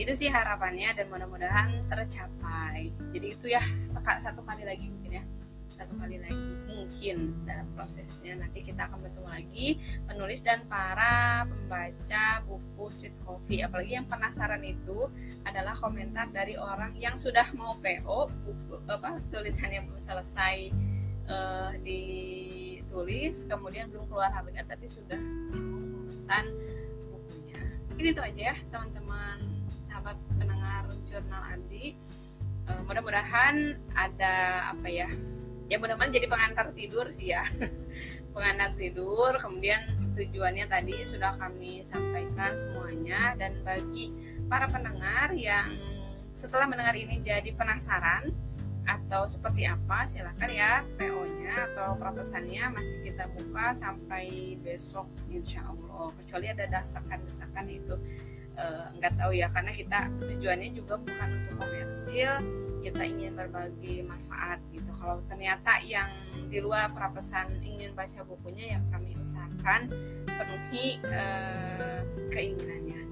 Itu 0.00 0.16
sih 0.16 0.32
harapannya 0.32 0.96
dan 0.96 1.12
mudah-mudahan 1.12 1.84
tercapai. 1.84 2.96
Jadi 3.12 3.26
itu 3.28 3.46
ya 3.52 3.60
satu 3.92 4.40
kali 4.40 4.64
lagi 4.64 4.88
mungkin 4.88 5.20
ya. 5.20 5.24
Satu 5.68 5.92
kali 6.00 6.16
lagi 6.16 6.48
mungkin 6.64 7.44
dalam 7.44 7.68
prosesnya. 7.76 8.40
Nanti 8.40 8.64
kita 8.64 8.88
akan 8.88 9.04
bertemu 9.04 9.28
lagi 9.28 9.68
penulis 10.08 10.40
dan 10.40 10.64
para 10.64 11.44
pembaca 11.44 12.40
buku 12.48 12.88
Sweet 12.88 13.20
Coffee. 13.20 13.60
Apalagi 13.60 14.00
yang 14.00 14.08
penasaran 14.08 14.64
itu 14.64 15.04
adalah 15.44 15.76
komentar 15.76 16.32
dari 16.32 16.56
orang 16.56 16.96
yang 16.96 17.20
sudah 17.20 17.52
mau 17.52 17.76
PO 17.84 18.32
buku 18.48 18.80
apa 18.88 19.20
tulisannya 19.28 19.84
belum 19.84 20.00
selesai 20.00 20.72
uh, 21.28 21.76
ditulis 21.84 23.44
kemudian 23.44 23.92
belum 23.92 24.08
keluar 24.08 24.32
habitat 24.32 24.72
tapi 24.72 24.88
sudah 24.88 25.20
pesan 26.24 26.46
mungkin 27.94 28.10
itu 28.10 28.26
aja 28.26 28.42
ya 28.50 28.56
teman-teman 28.74 29.38
sahabat 29.86 30.18
pendengar 30.34 30.82
jurnal 31.06 31.46
Andi. 31.46 31.94
Uh, 32.66 32.82
mudah-mudahan 32.90 33.78
ada 33.94 34.66
apa 34.74 34.90
ya 34.90 35.06
ya 35.70 35.78
mudah-mudahan 35.78 36.10
jadi 36.10 36.26
pengantar 36.26 36.74
tidur 36.74 37.06
sih 37.14 37.30
ya. 37.30 37.46
Pengantar 38.34 38.74
tidur 38.74 39.38
kemudian 39.38 39.86
tujuannya 40.18 40.66
tadi 40.66 41.06
sudah 41.06 41.38
kami 41.38 41.86
sampaikan 41.86 42.58
semuanya. 42.58 43.38
Dan 43.38 43.62
bagi 43.62 44.10
para 44.50 44.66
pendengar 44.66 45.30
yang 45.30 45.78
setelah 46.34 46.66
mendengar 46.66 46.98
ini 46.98 47.22
jadi 47.22 47.54
penasaran 47.54 48.34
atau 48.90 49.22
seperti 49.30 49.70
apa 49.70 50.02
silahkan 50.02 50.50
ya 50.50 50.82
PO-nya 50.98 51.70
atau 51.70 51.94
proposalnya 51.94 52.74
masih 52.74 53.06
kita 53.06 53.30
buka 53.30 53.70
sampai 53.70 54.58
besok 54.58 55.06
insya 55.30 55.62
Allah 55.62 55.83
kecuali 56.20 56.46
ada 56.50 56.64
desakan-desakan 56.66 57.66
itu 57.70 57.94
uh, 58.58 58.86
nggak 58.98 59.14
tahu 59.18 59.32
ya 59.34 59.50
karena 59.50 59.72
kita 59.74 60.10
tujuannya 60.22 60.68
juga 60.74 60.94
bukan 60.98 61.28
untuk 61.42 61.54
komersil 61.58 62.32
kita 62.84 63.00
ingin 63.00 63.32
berbagi 63.32 64.04
manfaat 64.04 64.60
gitu. 64.68 64.92
Kalau 65.00 65.24
ternyata 65.24 65.80
yang 65.80 66.04
di 66.52 66.60
luar 66.60 66.92
prapesan 66.92 67.64
ingin 67.64 67.96
baca 67.96 68.20
bukunya 68.28 68.76
yang 68.76 68.84
kami 68.92 69.16
usahakan 69.24 69.88
penuhi 70.28 71.00
uh, 71.08 72.04
keinginannya. 72.28 73.08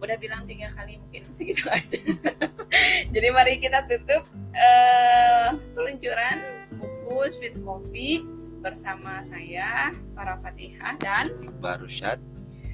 Udah 0.00 0.16
bilang 0.16 0.48
tiga 0.48 0.72
kali 0.72 0.96
mungkin 0.96 1.28
segitu 1.36 1.68
aja. 1.68 2.00
Jadi 3.12 3.28
mari 3.28 3.60
kita 3.60 3.84
tutup 3.84 4.24
uh, 4.56 5.60
peluncuran 5.76 6.40
buku 6.80 7.28
Sweet 7.28 7.60
Coffee 7.60 8.39
bersama 8.60 9.24
saya 9.24 9.90
para 10.12 10.36
Fatihah 10.38 10.94
dan 11.00 11.32
Iqbal 11.40 11.82
Rusyad 11.82 12.20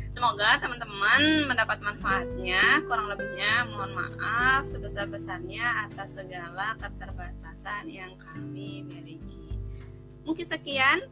Semoga 0.07 0.57
teman-teman 0.63 1.45
mendapat 1.45 1.83
manfaatnya. 1.83 2.81
Kurang 2.89 3.13
lebihnya 3.13 3.69
mohon 3.69 3.93
maaf 3.93 4.65
sebesar-besarnya 4.65 5.85
atas 5.91 6.17
segala 6.17 6.73
keterbatasan 6.81 7.85
yang 7.91 8.17
kami 8.17 8.87
miliki. 8.87 9.61
Mungkin 10.25 10.47
sekian, 10.49 11.05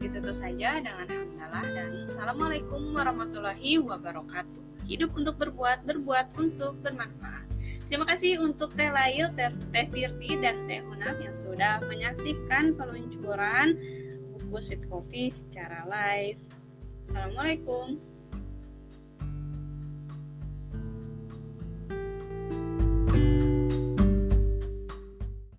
ditutup 0.00 0.32
saja 0.32 0.80
dengan 0.80 1.04
hamdalah 1.04 1.66
dan 1.68 2.08
Assalamualaikum 2.08 2.96
warahmatullahi 2.96 3.76
wabarakatuh 3.76 4.66
hidup 4.86 5.12
untuk 5.18 5.36
berbuat, 5.36 5.82
berbuat 5.84 6.26
untuk 6.38 6.78
bermanfaat. 6.80 7.44
Terima 7.86 8.06
kasih 8.06 8.42
untuk 8.42 8.74
Teh 8.74 8.90
Lail, 8.90 9.30
Teh, 9.34 9.86
Firti, 9.90 10.30
dan 10.42 10.66
Teh 10.66 10.82
Hunaf 10.82 11.22
yang 11.22 11.34
sudah 11.34 11.78
menyaksikan 11.86 12.74
peluncuran 12.74 13.78
buku 14.46 14.62
Sweet 14.62 14.82
Coffee 14.86 15.28
secara 15.34 15.82
live. 15.90 16.38
Assalamualaikum. 17.10 17.98